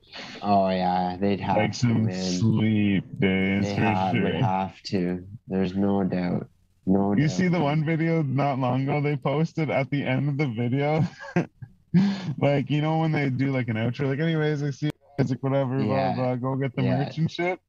[0.42, 4.24] oh yeah, they'd have like to, some sleep days They have, sure.
[4.24, 5.26] would have to.
[5.48, 6.48] There's no doubt.
[6.86, 7.32] No You doubt.
[7.38, 11.04] see the one video not long ago they posted at the end of the video?
[12.40, 14.91] like, you know, when they do like an outro, like, anyways, I see
[15.30, 16.14] like, whatever, Yeah.
[16.16, 16.98] blah, blah, go get the Yeah.
[16.98, 17.60] merch and shit.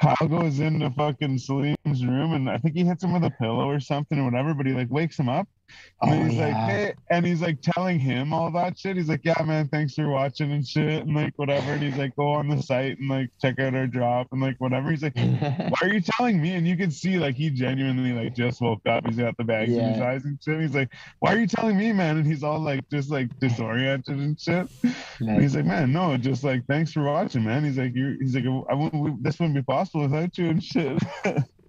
[0.00, 3.68] Kyle goes into fucking Salim's room and I think he hits him with a pillow
[3.68, 5.48] or something or whatever, but he like wakes him up.
[6.02, 8.96] And Oh, he's like, hey, and he's like telling him all that shit.
[8.96, 11.02] He's like, yeah, man, thanks for watching and shit.
[11.04, 11.72] And like, whatever.
[11.72, 14.56] And he's like, go on the site and like check out our drop and like,
[14.60, 14.90] whatever.
[14.90, 16.54] He's like, why are you telling me?
[16.54, 19.06] And you can see like he genuinely like just woke up.
[19.06, 20.58] He's got the bags in his eyes and shit.
[20.60, 20.88] He's like,
[21.18, 22.16] why are you telling me, man?
[22.16, 24.68] And he's all like just like disoriented and shit.
[25.20, 27.62] And he's like, man, no, just like thanks for watching, man.
[27.62, 28.14] He's like, you're.
[28.18, 29.02] He's like, I wouldn't.
[29.02, 30.98] we- This wouldn't be possible without you and shit.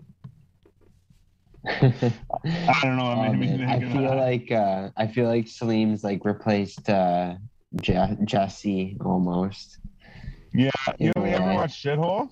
[1.66, 3.04] I don't know.
[3.04, 3.64] Oh, I mean.
[3.64, 7.36] I feel like uh, I feel like Salim's like replaced uh,
[7.82, 9.78] Je- Jesse almost.
[10.54, 10.72] yeah.
[11.00, 11.56] You know, you ever Yeah.
[11.56, 12.30] watch Shithole?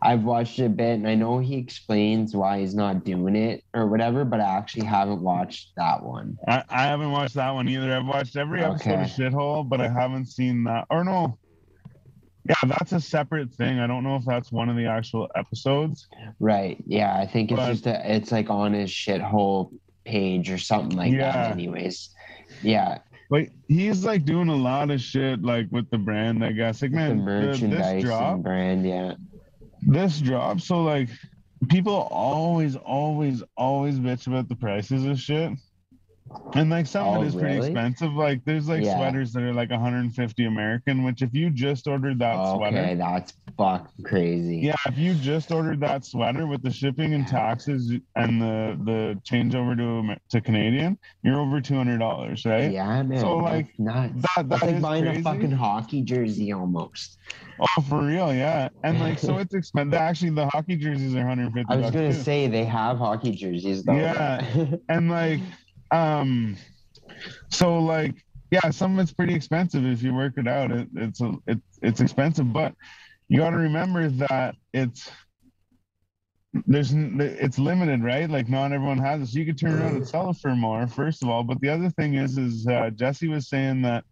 [0.00, 3.62] I've watched it a bit, and I know he explains why he's not doing it
[3.74, 6.38] or whatever, but I actually haven't watched that one.
[6.48, 7.94] I, I haven't watched that one either.
[7.94, 10.86] I've watched every episode of Shithole, but I haven't seen that.
[10.88, 11.36] Or no,
[12.48, 13.78] yeah, that's a separate thing.
[13.78, 16.08] I don't know if that's one of the actual episodes.
[16.40, 16.76] Right.
[16.86, 19.70] Yeah, I think it's but, just a, it's like on his shithole
[20.04, 21.32] page or something like yeah.
[21.32, 21.52] that.
[21.52, 22.10] Anyways,
[22.62, 22.98] yeah.
[23.30, 26.44] But he's like doing a lot of shit like with the brand.
[26.44, 28.86] I guess like man, the merchandise this drop, brand.
[28.86, 29.14] Yeah.
[29.82, 31.08] This drop, so like
[31.68, 35.52] people always, always, always bitch about the prices of shit.
[36.54, 38.12] And like some oh, of it oh, is pretty expensive.
[38.12, 38.96] Like there's like yeah.
[38.96, 42.94] sweaters that are like 150 American, which if you just ordered that okay, sweater, okay,
[42.94, 44.58] that's fucking crazy.
[44.58, 49.20] Yeah, if you just ordered that sweater with the shipping and taxes and the the
[49.24, 52.70] changeover to to Canadian, you're over two hundred dollars, right?
[52.70, 53.20] Yeah, man.
[53.20, 54.22] So like nuts.
[54.36, 55.20] That, that's like buying crazy.
[55.20, 57.18] a fucking hockey jersey almost.
[57.60, 58.68] Oh, for real, yeah.
[58.82, 59.94] And like, so it's expensive.
[59.94, 61.72] Actually, the hockey jerseys are 150.
[61.72, 62.18] I was gonna too.
[62.18, 63.84] say they have hockey jerseys.
[63.84, 63.94] Though.
[63.94, 64.44] Yeah,
[64.88, 65.40] and like
[65.92, 66.56] um,
[67.50, 68.14] so like,
[68.50, 70.72] yeah, some of it's pretty expensive if you work it out.
[70.72, 72.74] It, it's a, it, it's expensive, but
[73.28, 75.10] you got to remember that it's
[76.66, 78.28] there's it's limited, right?
[78.28, 80.86] Like not everyone has it, so you could turn around and sell it for more.
[80.86, 84.04] First of all, but the other thing is, is uh, Jesse was saying that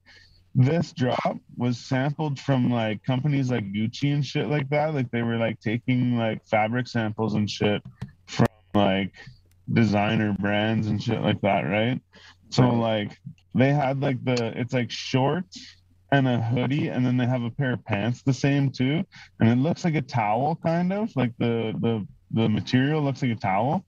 [0.55, 4.95] this drop was sampled from like companies like Gucci and shit like that.
[4.95, 7.83] Like they were like taking like fabric samples and shit
[8.27, 9.13] from like
[9.73, 12.01] designer brands and shit like that, right?
[12.51, 13.19] So like
[13.55, 15.77] they had like the it's like shorts
[16.13, 19.05] and a hoodie and then they have a pair of pants the same too.
[19.39, 21.15] And it looks like a towel kind of.
[21.17, 23.85] Like the the the material looks like a towel.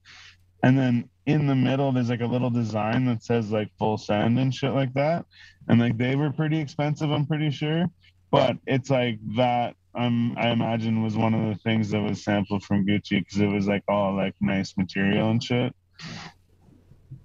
[0.63, 4.39] And then in the middle there's like a little design that says like full send
[4.39, 5.25] and shit like that.
[5.69, 7.87] And like they were pretty expensive i'm pretty sure.
[8.31, 12.65] But it's like that um, I imagine was one of the things that was sampled
[12.65, 15.75] from Gucci because it was like all like nice material and shit.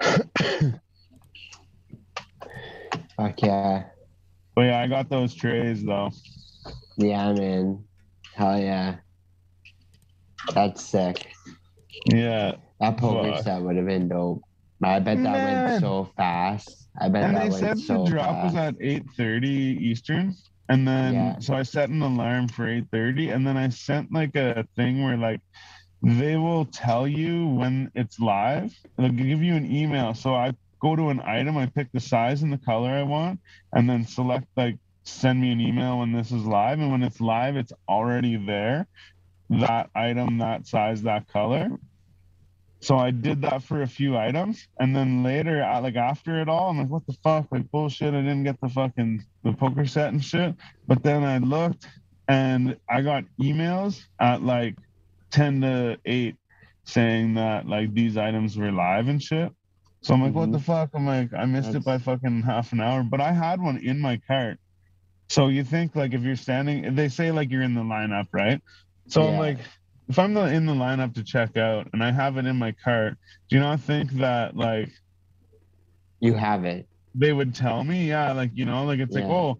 [3.17, 3.83] Fuck yeah.
[4.55, 6.11] But yeah, I got those trays though.
[6.97, 7.83] Yeah, man.
[8.33, 8.97] Hell yeah.
[10.53, 11.27] That's sick.
[12.05, 12.55] Yeah.
[12.79, 13.43] That poker Fuck.
[13.43, 14.41] set would have been dope.
[14.83, 15.69] I bet that man.
[15.69, 16.89] went so fast.
[16.99, 18.45] I bet and that they went said so the drop fast.
[18.45, 20.35] was at eight thirty Eastern.
[20.69, 21.39] And then yeah.
[21.39, 25.17] so I set an alarm for 8:30 and then I sent like a thing where
[25.17, 25.41] like
[26.01, 28.73] they will tell you when it's live.
[28.97, 30.13] They'll give you an email.
[30.13, 33.39] So I go to an item, I pick the size and the color I want,
[33.73, 36.79] and then select like send me an email when this is live.
[36.79, 38.87] And when it's live, it's already there.
[39.49, 41.69] That item, that size, that color.
[42.79, 46.47] So I did that for a few items, and then later, I, like after it
[46.47, 47.47] all, I'm like, what the fuck?
[47.51, 48.13] Like bullshit.
[48.13, 50.53] I didn't get the fucking the poker set and shit.
[50.87, 51.87] But then I looked,
[52.27, 54.75] and I got emails at like
[55.31, 56.35] ten to eight
[56.83, 59.51] saying that like these items were live and shit.
[60.01, 60.39] So I'm like, mm-hmm.
[60.39, 60.91] what the fuck?
[60.93, 61.83] I'm like, I missed That's...
[61.83, 64.59] it by fucking half an hour, but I had one in my cart.
[65.29, 68.61] So you think like if you're standing, they say like you're in the lineup, right?
[69.07, 69.29] So yeah.
[69.29, 69.57] I'm like,
[70.09, 73.17] if I'm in the lineup to check out and I have it in my cart,
[73.49, 74.89] do you not think that like
[76.19, 76.87] you have it?
[77.13, 79.23] They would tell me, yeah, like you know, like it's yeah.
[79.23, 79.59] like oh,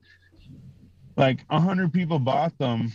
[1.16, 2.92] like a hundred people bought them,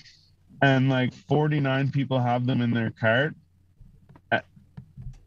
[0.63, 3.35] and like forty nine people have them in their cart.
[4.31, 4.41] Uh,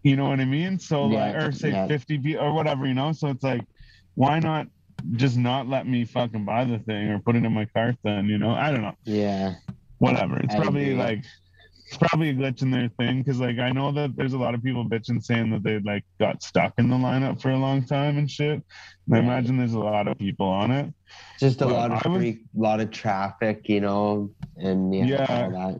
[0.04, 0.80] you know what I mean?
[0.80, 1.88] So yeah, like, or say yeah.
[1.88, 3.12] fifty people or whatever, you know.
[3.12, 3.66] So it's like,
[4.16, 4.68] why not
[5.16, 8.26] just not let me fucking buy the thing or put it in my cart then?
[8.28, 8.96] You know, I don't know.
[9.04, 9.56] Yeah.
[10.00, 10.40] Whatever.
[10.40, 10.96] It's I probably agree.
[10.96, 11.26] like
[11.88, 14.56] it's probably a glitch in their thing because like I know that there's a lot
[14.56, 17.86] of people bitching saying that they like got stuck in the lineup for a long
[17.86, 18.64] time and shit.
[19.08, 20.92] And I imagine there's a lot of people on it.
[21.40, 25.74] Just a but lot of lot of traffic, you know, and yeah, yeah.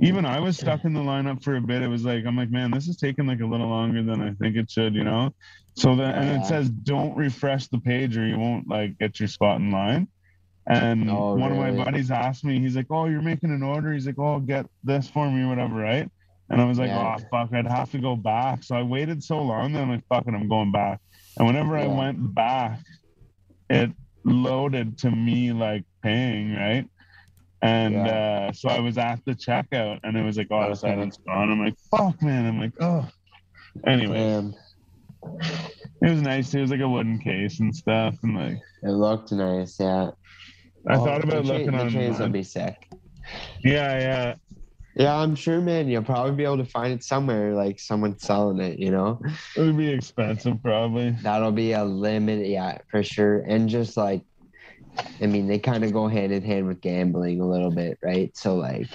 [0.00, 1.82] Even I was stuck in the lineup for a bit.
[1.82, 4.32] It was like I'm like, man, this is taking like a little longer than I
[4.34, 5.34] think it should, you know.
[5.74, 9.28] So then, and it says don't refresh the page or you won't like get your
[9.28, 10.08] spot in line.
[10.68, 11.70] And oh, one really?
[11.70, 14.38] of my buddies asked me, he's like, "Oh, you're making an order." He's like, "Oh,
[14.38, 16.10] get this for me, or whatever, right?"
[16.50, 17.16] And I was like, yeah.
[17.18, 20.06] "Oh, fuck, I'd have to go back." So I waited so long, then I'm like,
[20.08, 21.00] "Fucking, I'm going back."
[21.38, 21.84] And whenever yeah.
[21.84, 22.80] I went back,
[23.70, 23.90] it
[24.24, 26.86] loaded to me like paying, right?
[27.62, 28.48] And yeah.
[28.50, 31.50] uh, so I was at the checkout, and it was like, "Oh, the silence gone."
[31.50, 33.08] I'm like, "Fuck, man!" I'm like, "Oh."
[33.86, 34.54] Anyway, Damn.
[36.02, 36.52] it was nice.
[36.52, 40.10] It was like a wooden case and stuff, and like it looked nice, yeah.
[40.88, 41.90] I oh, thought about looking the on.
[41.90, 42.88] trains will be sick.
[43.62, 44.34] Yeah, yeah.
[44.96, 45.88] Yeah, I'm sure, man.
[45.88, 48.78] You'll probably be able to find it somewhere, like someone selling it.
[48.78, 49.20] You know,
[49.56, 51.10] it would be expensive, probably.
[51.22, 53.40] That'll be a limit, yeah, for sure.
[53.40, 54.24] And just like,
[55.20, 58.36] I mean, they kind of go hand in hand with gambling a little bit, right?
[58.36, 58.88] So like,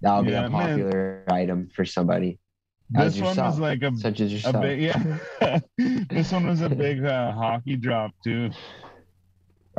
[0.00, 0.50] that'll be Yeah, a man.
[0.50, 2.38] popular item for somebody
[2.90, 5.60] This one was like a such as a big yeah.
[6.10, 8.50] this one was a big uh, hockey drop too.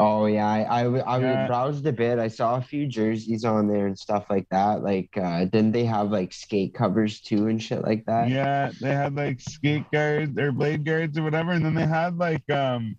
[0.01, 0.87] Oh yeah, I
[1.19, 1.45] Yeah.
[1.47, 2.19] browsed a bit.
[2.19, 4.81] I saw a few jerseys on there and stuff like that.
[4.81, 8.29] Like, uh, didn't they have like skate covers too and shit like that?
[8.29, 12.17] Yeah, they had like skate guards or blade guards or whatever, and then they had
[12.17, 12.95] like um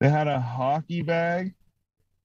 [0.00, 1.54] they had a hockey bag.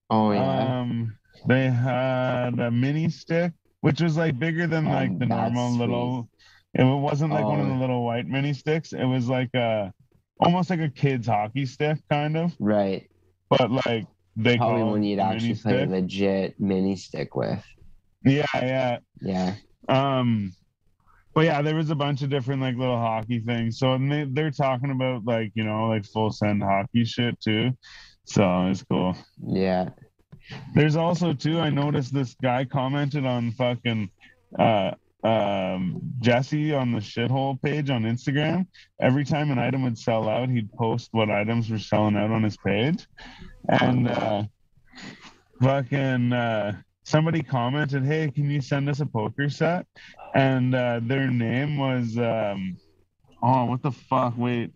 [0.10, 0.80] Oh yeah.
[0.82, 1.18] Um
[1.48, 5.80] they had a mini stick, which was like bigger than Oh, like the normal sweet.
[5.80, 6.30] little
[6.74, 7.70] it wasn't like one of Oh.
[7.70, 8.92] the little white mini sticks.
[8.92, 9.94] It was like a
[10.42, 13.10] almost like a kid's hockey stick kind of, right.
[13.50, 14.06] but like
[14.38, 17.64] they Probably one you'd actually mini play a legit mini stick with.
[18.24, 18.98] Yeah, yeah.
[19.20, 19.56] Yeah.
[19.90, 20.54] Um,
[21.34, 23.80] but yeah, there was a bunch of different like little hockey things.
[23.80, 27.72] So and they, they're talking about like you know like full send hockey shit too.
[28.26, 29.16] So it's cool.
[29.44, 29.90] Yeah.
[30.76, 31.60] There's also too.
[31.60, 34.10] I noticed this guy commented on fucking
[34.58, 34.92] uh
[35.24, 38.68] um Jesse on the shithole page on Instagram.
[39.02, 42.44] Every time an item would sell out, he'd post what items were selling out on
[42.44, 43.08] his page.
[43.68, 44.44] And uh
[45.62, 49.88] fucking uh somebody commented, Hey, can you send us a poker set?
[50.36, 52.78] And uh their name was um
[53.42, 54.38] oh what the fuck?
[54.38, 54.72] Wait.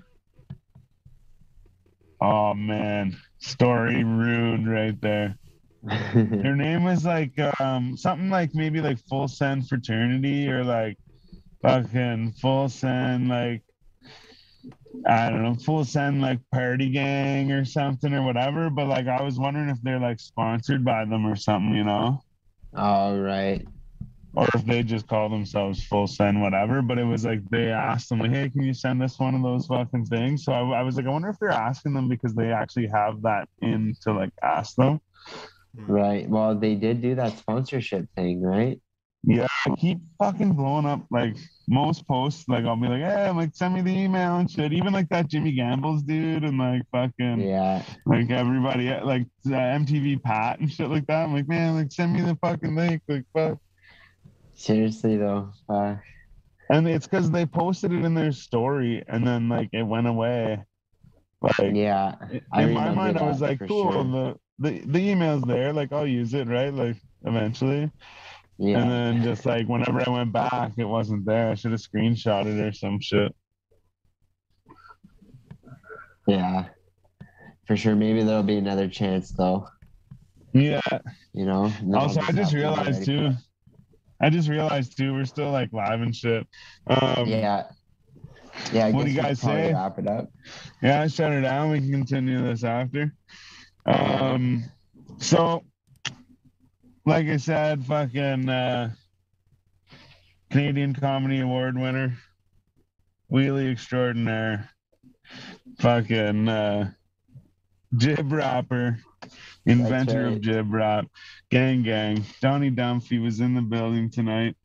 [2.19, 3.17] Oh man.
[3.39, 5.37] Story ruined right there.
[6.13, 10.97] Their name was like um something like maybe like full send fraternity or like
[11.63, 13.63] fucking full send like
[15.07, 18.69] I don't know, full send like party gang or something or whatever.
[18.69, 22.21] But like I was wondering if they're like sponsored by them or something, you know?
[22.75, 23.65] All right.
[24.33, 26.81] Or if they just call themselves full send whatever.
[26.81, 29.41] But it was like they asked them like, hey, can you send us one of
[29.41, 30.45] those fucking things?
[30.45, 33.21] So I, I was like, I wonder if they're asking them because they actually have
[33.23, 35.01] that in to like ask them.
[35.75, 36.27] Right.
[36.29, 38.79] Well, they did do that sponsorship thing, right?
[39.23, 41.37] Yeah, I keep fucking blowing up like
[41.69, 42.45] most posts.
[42.49, 44.73] Like I'll be like, hey, I'm like send me the email and shit.
[44.73, 47.83] Even like that Jimmy Gambles dude and like fucking Yeah.
[48.07, 51.25] like everybody like uh, MTV Pat and shit like that.
[51.25, 53.03] I'm like, man, like send me the fucking link.
[53.07, 53.59] Like fuck.
[54.55, 55.51] Seriously though.
[55.69, 55.97] Uh,
[56.71, 60.63] And it's because they posted it in their story and then like it went away.
[61.43, 62.15] Like yeah.
[62.31, 63.91] in I my remember mind, I was like, cool.
[63.91, 64.03] sure.
[64.03, 65.73] The, the the email's there.
[65.73, 66.73] Like I'll use it, right?
[66.73, 67.91] Like eventually.
[68.57, 68.81] Yeah.
[68.81, 71.49] And then just like whenever I went back, it wasn't there.
[71.49, 73.35] I should have screenshotted it or some shit.
[76.27, 76.65] Yeah.
[77.65, 77.95] For sure.
[77.95, 79.67] Maybe there'll be another chance though.
[80.53, 80.81] Yeah.
[81.33, 81.73] You know.
[81.95, 83.31] Also, I just have to be realized too.
[84.21, 85.13] I just realized too.
[85.15, 86.45] We're still like live and shit.
[86.85, 87.25] Um.
[87.25, 87.63] Yeah.
[88.71, 88.85] Yeah.
[88.87, 89.73] I What do you guys say?
[89.73, 90.29] Wrap it up.
[90.83, 91.71] Yeah, shut her down.
[91.71, 93.11] We can continue this after.
[93.85, 94.63] Um,
[95.17, 95.63] so,
[97.05, 98.91] like I said, fucking uh,
[100.51, 102.17] Canadian Comedy Award winner,
[103.31, 104.69] wheelie extraordinaire,
[105.79, 106.91] fucking uh,
[107.97, 108.99] jib rapper,
[109.65, 110.33] inventor right.
[110.33, 111.07] of jib rap,
[111.49, 112.25] gang gang.
[112.41, 114.55] Donnie Dumphy was in the building tonight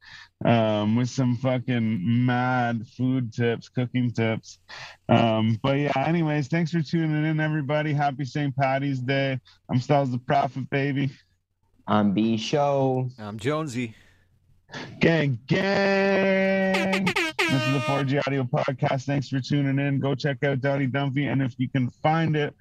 [0.45, 4.59] um, with some fucking mad food tips, cooking tips.
[5.09, 7.93] Um, but yeah, anyways, thanks for tuning in, everybody.
[7.93, 8.55] Happy St.
[8.57, 9.41] Patty's Day.
[9.71, 11.11] I'm Styles the Prophet, baby.
[11.87, 13.09] I'm B Show.
[13.19, 13.95] I'm Jonesy.
[15.01, 17.05] Gang, gang.
[17.39, 19.05] This is the 4G Audio Podcast.
[19.05, 20.01] Thanks for tuning in.
[20.01, 21.27] Go check out Donnie Dumphy.
[21.27, 22.55] And if you can find it,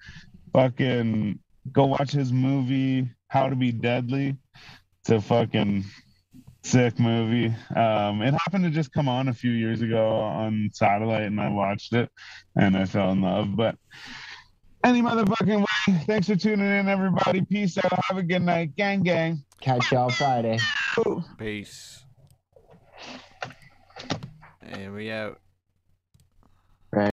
[0.53, 1.39] fucking
[1.71, 4.37] go watch his movie, How to Be Deadly.
[5.01, 5.85] It's a fucking
[6.65, 7.53] sick movie.
[7.75, 11.49] Um, it happened to just come on a few years ago on satellite, and I
[11.49, 12.09] watched it
[12.55, 13.55] and I fell in love.
[13.55, 13.75] But
[14.83, 17.41] any motherfucking way, thanks for tuning in, everybody.
[17.41, 17.99] Peace out.
[18.09, 18.75] Have a good night.
[18.75, 19.43] Gang, gang.
[19.61, 20.59] Catch y'all Friday.
[21.37, 22.03] Peace.
[24.61, 25.39] And we out.